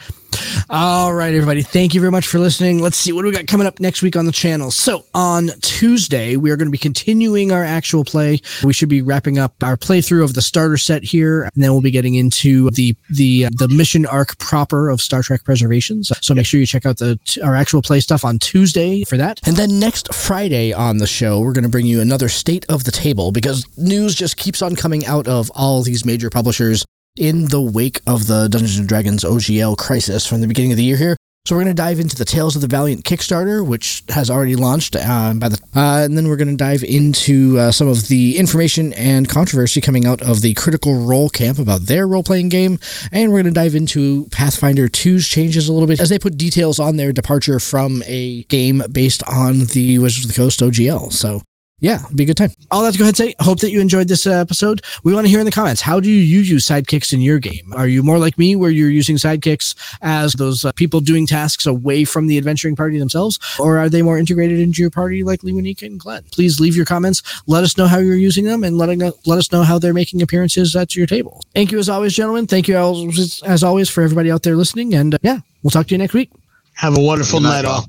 All 0.69 1.13
right, 1.13 1.33
everybody. 1.33 1.61
Thank 1.61 1.93
you 1.93 2.01
very 2.01 2.11
much 2.11 2.27
for 2.27 2.39
listening. 2.39 2.79
Let's 2.79 2.97
see 2.97 3.11
what 3.11 3.23
we 3.23 3.31
got 3.31 3.47
coming 3.47 3.67
up 3.67 3.79
next 3.79 4.01
week 4.01 4.15
on 4.15 4.25
the 4.25 4.31
channel. 4.31 4.71
So 4.71 5.05
on 5.13 5.49
Tuesday, 5.61 6.35
we 6.35 6.51
are 6.51 6.57
going 6.57 6.67
to 6.67 6.71
be 6.71 6.77
continuing 6.77 7.51
our 7.51 7.63
actual 7.63 8.03
play. 8.03 8.39
We 8.63 8.73
should 8.73 8.89
be 8.89 9.01
wrapping 9.01 9.37
up 9.37 9.55
our 9.63 9.77
playthrough 9.77 10.23
of 10.23 10.33
the 10.33 10.41
starter 10.41 10.77
set 10.77 11.03
here, 11.03 11.43
and 11.43 11.63
then 11.63 11.71
we'll 11.71 11.81
be 11.81 11.91
getting 11.91 12.15
into 12.15 12.69
the 12.71 12.95
the 13.09 13.45
uh, 13.45 13.49
the 13.53 13.67
mission 13.69 14.05
arc 14.05 14.37
proper 14.37 14.89
of 14.89 15.01
Star 15.01 15.21
Trek 15.21 15.43
Preservations. 15.43 16.11
So 16.21 16.33
make 16.33 16.45
sure 16.45 16.59
you 16.59 16.65
check 16.65 16.85
out 16.85 16.97
the 16.97 17.19
our 17.43 17.55
actual 17.55 17.81
play 17.81 17.99
stuff 17.99 18.25
on 18.25 18.39
Tuesday 18.39 19.03
for 19.03 19.17
that. 19.17 19.39
And 19.47 19.55
then 19.55 19.79
next 19.79 20.13
Friday 20.13 20.73
on 20.73 20.97
the 20.97 21.07
show, 21.07 21.39
we're 21.39 21.53
going 21.53 21.63
to 21.63 21.69
bring 21.69 21.85
you 21.85 22.01
another 22.01 22.29
state 22.29 22.65
of 22.69 22.83
the 22.83 22.91
table 22.91 23.31
because 23.31 23.65
news 23.77 24.15
just 24.15 24.37
keeps 24.37 24.61
on 24.61 24.75
coming 24.75 25.05
out 25.05 25.27
of 25.27 25.51
all 25.55 25.81
these 25.81 26.05
major 26.05 26.29
publishers 26.29 26.85
in 27.17 27.45
the 27.45 27.61
wake 27.61 28.01
of 28.07 28.27
the 28.27 28.47
Dungeons 28.47 28.77
and 28.77 28.87
Dragons 28.87 29.23
OGL 29.23 29.77
crisis 29.77 30.25
from 30.25 30.41
the 30.41 30.47
beginning 30.47 30.71
of 30.71 30.77
the 30.77 30.83
year 30.83 30.97
here. 30.97 31.17
So 31.47 31.55
we're 31.55 31.61
going 31.61 31.75
to 31.75 31.79
dive 31.79 31.99
into 31.99 32.15
the 32.15 32.25
Tales 32.25 32.55
of 32.55 32.63
the 32.63 32.67
Valiant 32.67 33.03
Kickstarter, 33.05 33.63
which 33.63 34.01
has 34.09 34.31
already 34.31 34.55
launched. 34.55 34.95
Uh, 34.95 35.35
by 35.35 35.47
the 35.47 35.61
uh, 35.75 36.03
and 36.03 36.17
then 36.17 36.27
we're 36.27 36.37
going 36.37 36.47
to 36.47 36.55
dive 36.55 36.83
into 36.83 37.59
uh, 37.59 37.71
some 37.71 37.87
of 37.87 38.07
the 38.07 38.35
information 38.39 38.93
and 38.93 39.29
controversy 39.29 39.79
coming 39.79 40.07
out 40.07 40.23
of 40.23 40.41
the 40.41 40.55
Critical 40.55 40.95
Role 41.05 41.29
Camp 41.29 41.59
about 41.59 41.81
their 41.81 42.07
role 42.07 42.23
playing 42.23 42.49
game, 42.49 42.79
and 43.11 43.31
we're 43.31 43.43
going 43.43 43.53
to 43.53 43.59
dive 43.59 43.75
into 43.75 44.25
Pathfinder 44.31 44.87
2's 44.87 45.27
changes 45.27 45.69
a 45.69 45.73
little 45.73 45.87
bit 45.87 45.99
as 45.99 46.09
they 46.09 46.17
put 46.17 46.35
details 46.35 46.79
on 46.79 46.97
their 46.97 47.13
departure 47.13 47.59
from 47.59 48.01
a 48.07 48.41
game 48.45 48.81
based 48.91 49.21
on 49.27 49.65
the 49.65 49.99
Wizards 49.99 50.25
of 50.25 50.31
the 50.31 50.35
Coast 50.35 50.61
OGL. 50.61 51.13
So 51.13 51.43
yeah, 51.79 52.03
it'd 52.05 52.15
be 52.15 52.23
a 52.23 52.25
good 52.25 52.37
time. 52.37 52.51
All 52.71 52.83
that 52.83 52.93
to 52.93 52.97
go 52.97 53.03
ahead 53.03 53.19
and 53.19 53.29
say, 53.29 53.35
hope 53.39 53.59
that 53.59 53.71
you 53.71 53.81
enjoyed 53.81 54.07
this 54.07 54.25
uh, 54.25 54.31
episode. 54.31 54.81
We 55.03 55.13
want 55.13 55.25
to 55.25 55.29
hear 55.29 55.39
in 55.39 55.45
the 55.45 55.51
comments, 55.51 55.81
how 55.81 55.99
do 55.99 56.09
you 56.09 56.21
use 56.21 56.65
sidekicks 56.65 57.11
in 57.11 57.19
your 57.19 57.37
game? 57.37 57.73
Are 57.73 57.87
you 57.87 58.01
more 58.01 58.17
like 58.17 58.37
me, 58.37 58.55
where 58.55 58.71
you're 58.71 58.89
using 58.89 59.17
sidekicks 59.17 59.75
as 60.01 60.33
those 60.33 60.63
uh, 60.63 60.71
people 60.71 61.01
doing 61.01 61.27
tasks 61.27 61.65
away 61.65 62.05
from 62.05 62.27
the 62.27 62.37
adventuring 62.37 62.77
party 62.77 62.97
themselves? 62.97 63.37
Or 63.59 63.77
are 63.77 63.89
they 63.89 64.01
more 64.01 64.17
integrated 64.17 64.59
into 64.59 64.81
your 64.81 64.89
party 64.89 65.23
like 65.23 65.41
Lewanika 65.41 65.83
and 65.83 65.99
Glen? 65.99 66.23
Please 66.31 66.61
leave 66.61 66.77
your 66.77 66.85
comments. 66.85 67.21
Let 67.45 67.63
us 67.65 67.77
know 67.77 67.87
how 67.87 67.97
you're 67.97 68.15
using 68.15 68.45
them 68.45 68.63
and 68.63 68.77
letting, 68.77 68.99
let 68.99 69.37
us 69.37 69.51
know 69.51 69.63
how 69.63 69.77
they're 69.77 69.93
making 69.93 70.21
appearances 70.21 70.75
at 70.77 70.95
your 70.95 71.07
table. 71.07 71.41
Thank 71.53 71.73
you 71.73 71.79
as 71.79 71.89
always, 71.89 72.13
gentlemen. 72.13 72.47
Thank 72.47 72.69
you 72.69 72.77
as, 72.77 73.41
as 73.45 73.63
always 73.63 73.89
for 73.89 74.01
everybody 74.01 74.31
out 74.31 74.43
there 74.43 74.55
listening. 74.55 74.93
And 74.93 75.15
uh, 75.15 75.17
yeah, 75.21 75.39
we'll 75.61 75.71
talk 75.71 75.87
to 75.87 75.93
you 75.93 75.97
next 75.97 76.13
week. 76.13 76.31
Have 76.73 76.97
a 76.97 77.01
wonderful 77.01 77.41
night, 77.41 77.65
all. 77.65 77.85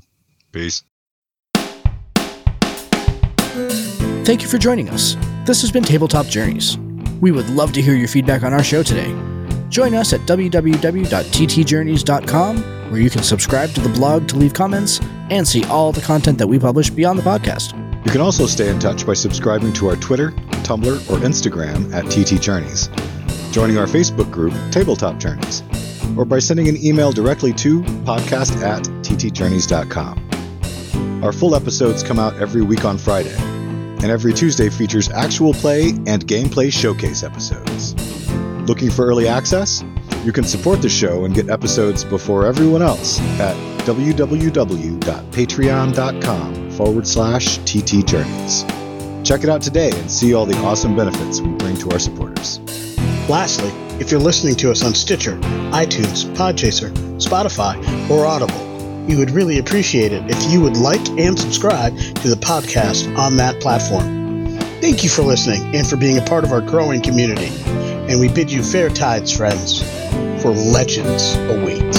Peace. 0.51 0.83
Thank 4.27 4.41
you 4.41 4.49
for 4.49 4.57
joining 4.57 4.89
us. 4.89 5.15
This 5.45 5.61
has 5.61 5.71
been 5.71 5.85
Tabletop 5.85 6.25
Journeys. 6.25 6.77
We 7.21 7.31
would 7.31 7.49
love 7.49 7.71
to 7.71 7.81
hear 7.81 7.95
your 7.95 8.09
feedback 8.09 8.43
on 8.43 8.53
our 8.53 8.61
show 8.61 8.83
today. 8.83 9.07
Join 9.69 9.95
us 9.95 10.11
at 10.11 10.19
www.ttjourneys.com, 10.27 12.57
where 12.91 12.99
you 12.99 13.09
can 13.09 13.23
subscribe 13.23 13.69
to 13.69 13.79
the 13.79 13.87
blog 13.87 14.27
to 14.27 14.35
leave 14.35 14.53
comments 14.53 14.99
and 15.29 15.47
see 15.47 15.63
all 15.67 15.93
the 15.93 16.01
content 16.01 16.37
that 16.39 16.47
we 16.47 16.59
publish 16.59 16.89
beyond 16.89 17.17
the 17.17 17.23
podcast. 17.23 17.71
You 18.05 18.11
can 18.11 18.19
also 18.19 18.45
stay 18.47 18.67
in 18.67 18.79
touch 18.79 19.07
by 19.07 19.13
subscribing 19.13 19.71
to 19.71 19.87
our 19.87 19.95
Twitter, 19.95 20.31
Tumblr, 20.65 21.09
or 21.09 21.19
Instagram 21.23 21.93
at 21.93 22.03
TT 22.11 22.41
Journeys. 22.41 22.89
joining 23.53 23.77
our 23.77 23.87
Facebook 23.87 24.29
group, 24.29 24.53
Tabletop 24.71 25.19
Journeys, 25.19 25.63
or 26.17 26.25
by 26.25 26.39
sending 26.39 26.67
an 26.67 26.75
email 26.85 27.13
directly 27.13 27.53
to 27.53 27.81
podcast 28.03 28.61
at 28.61 28.83
ttjourneys.com. 29.05 31.23
Our 31.23 31.31
full 31.31 31.55
episodes 31.55 32.03
come 32.03 32.19
out 32.19 32.35
every 32.41 32.61
week 32.61 32.83
on 32.83 32.97
Friday, 32.97 33.33
and 34.01 34.11
every 34.11 34.33
Tuesday 34.33 34.69
features 34.69 35.09
actual 35.09 35.53
play 35.53 35.89
and 35.89 36.25
gameplay 36.27 36.71
showcase 36.71 37.23
episodes. 37.23 37.95
Looking 38.67 38.89
for 38.89 39.05
early 39.05 39.27
access? 39.27 39.83
You 40.23 40.31
can 40.33 40.43
support 40.43 40.81
the 40.81 40.89
show 40.89 41.25
and 41.25 41.33
get 41.33 41.49
episodes 41.49 42.03
before 42.03 42.45
everyone 42.45 42.81
else 42.81 43.19
at 43.39 43.55
www.patreon.com 43.85 46.71
forward 46.71 47.07
slash 47.07 47.59
ttjourneys. 47.59 49.25
Check 49.25 49.43
it 49.43 49.49
out 49.49 49.61
today 49.61 49.91
and 49.93 50.11
see 50.11 50.33
all 50.33 50.45
the 50.45 50.57
awesome 50.57 50.95
benefits 50.95 51.41
we 51.41 51.49
bring 51.53 51.75
to 51.77 51.91
our 51.91 51.99
supporters. 51.99 52.59
Lastly, 53.29 53.69
if 53.99 54.11
you're 54.11 54.19
listening 54.19 54.55
to 54.55 54.71
us 54.71 54.83
on 54.83 54.93
Stitcher, 54.93 55.37
iTunes, 55.71 56.25
Podchaser, 56.35 56.91
Spotify, 57.17 58.09
or 58.09 58.25
Audible, 58.25 58.67
we 59.07 59.15
would 59.15 59.31
really 59.31 59.59
appreciate 59.59 60.11
it 60.11 60.29
if 60.29 60.51
you 60.51 60.61
would 60.61 60.77
like 60.77 61.05
and 61.17 61.39
subscribe 61.39 61.93
to 62.27 62.35
the 62.35 62.45
podcast 62.45 63.15
on 63.17 63.37
that 63.37 63.59
platform. 63.61 64.57
Thank 64.81 65.03
you 65.03 65.09
for 65.09 65.21
listening 65.21 65.73
and 65.75 65.87
for 65.87 65.95
being 65.95 66.17
a 66.17 66.21
part 66.21 66.43
of 66.43 66.51
our 66.51 66.59
growing 66.59 67.01
community. 67.01 67.47
And 68.11 68.19
we 68.19 68.27
bid 68.27 68.51
you 68.51 68.63
fair 68.63 68.89
tides, 68.89 69.35
friends, 69.35 69.81
for 70.41 70.51
legends 70.51 71.35
await. 71.49 71.96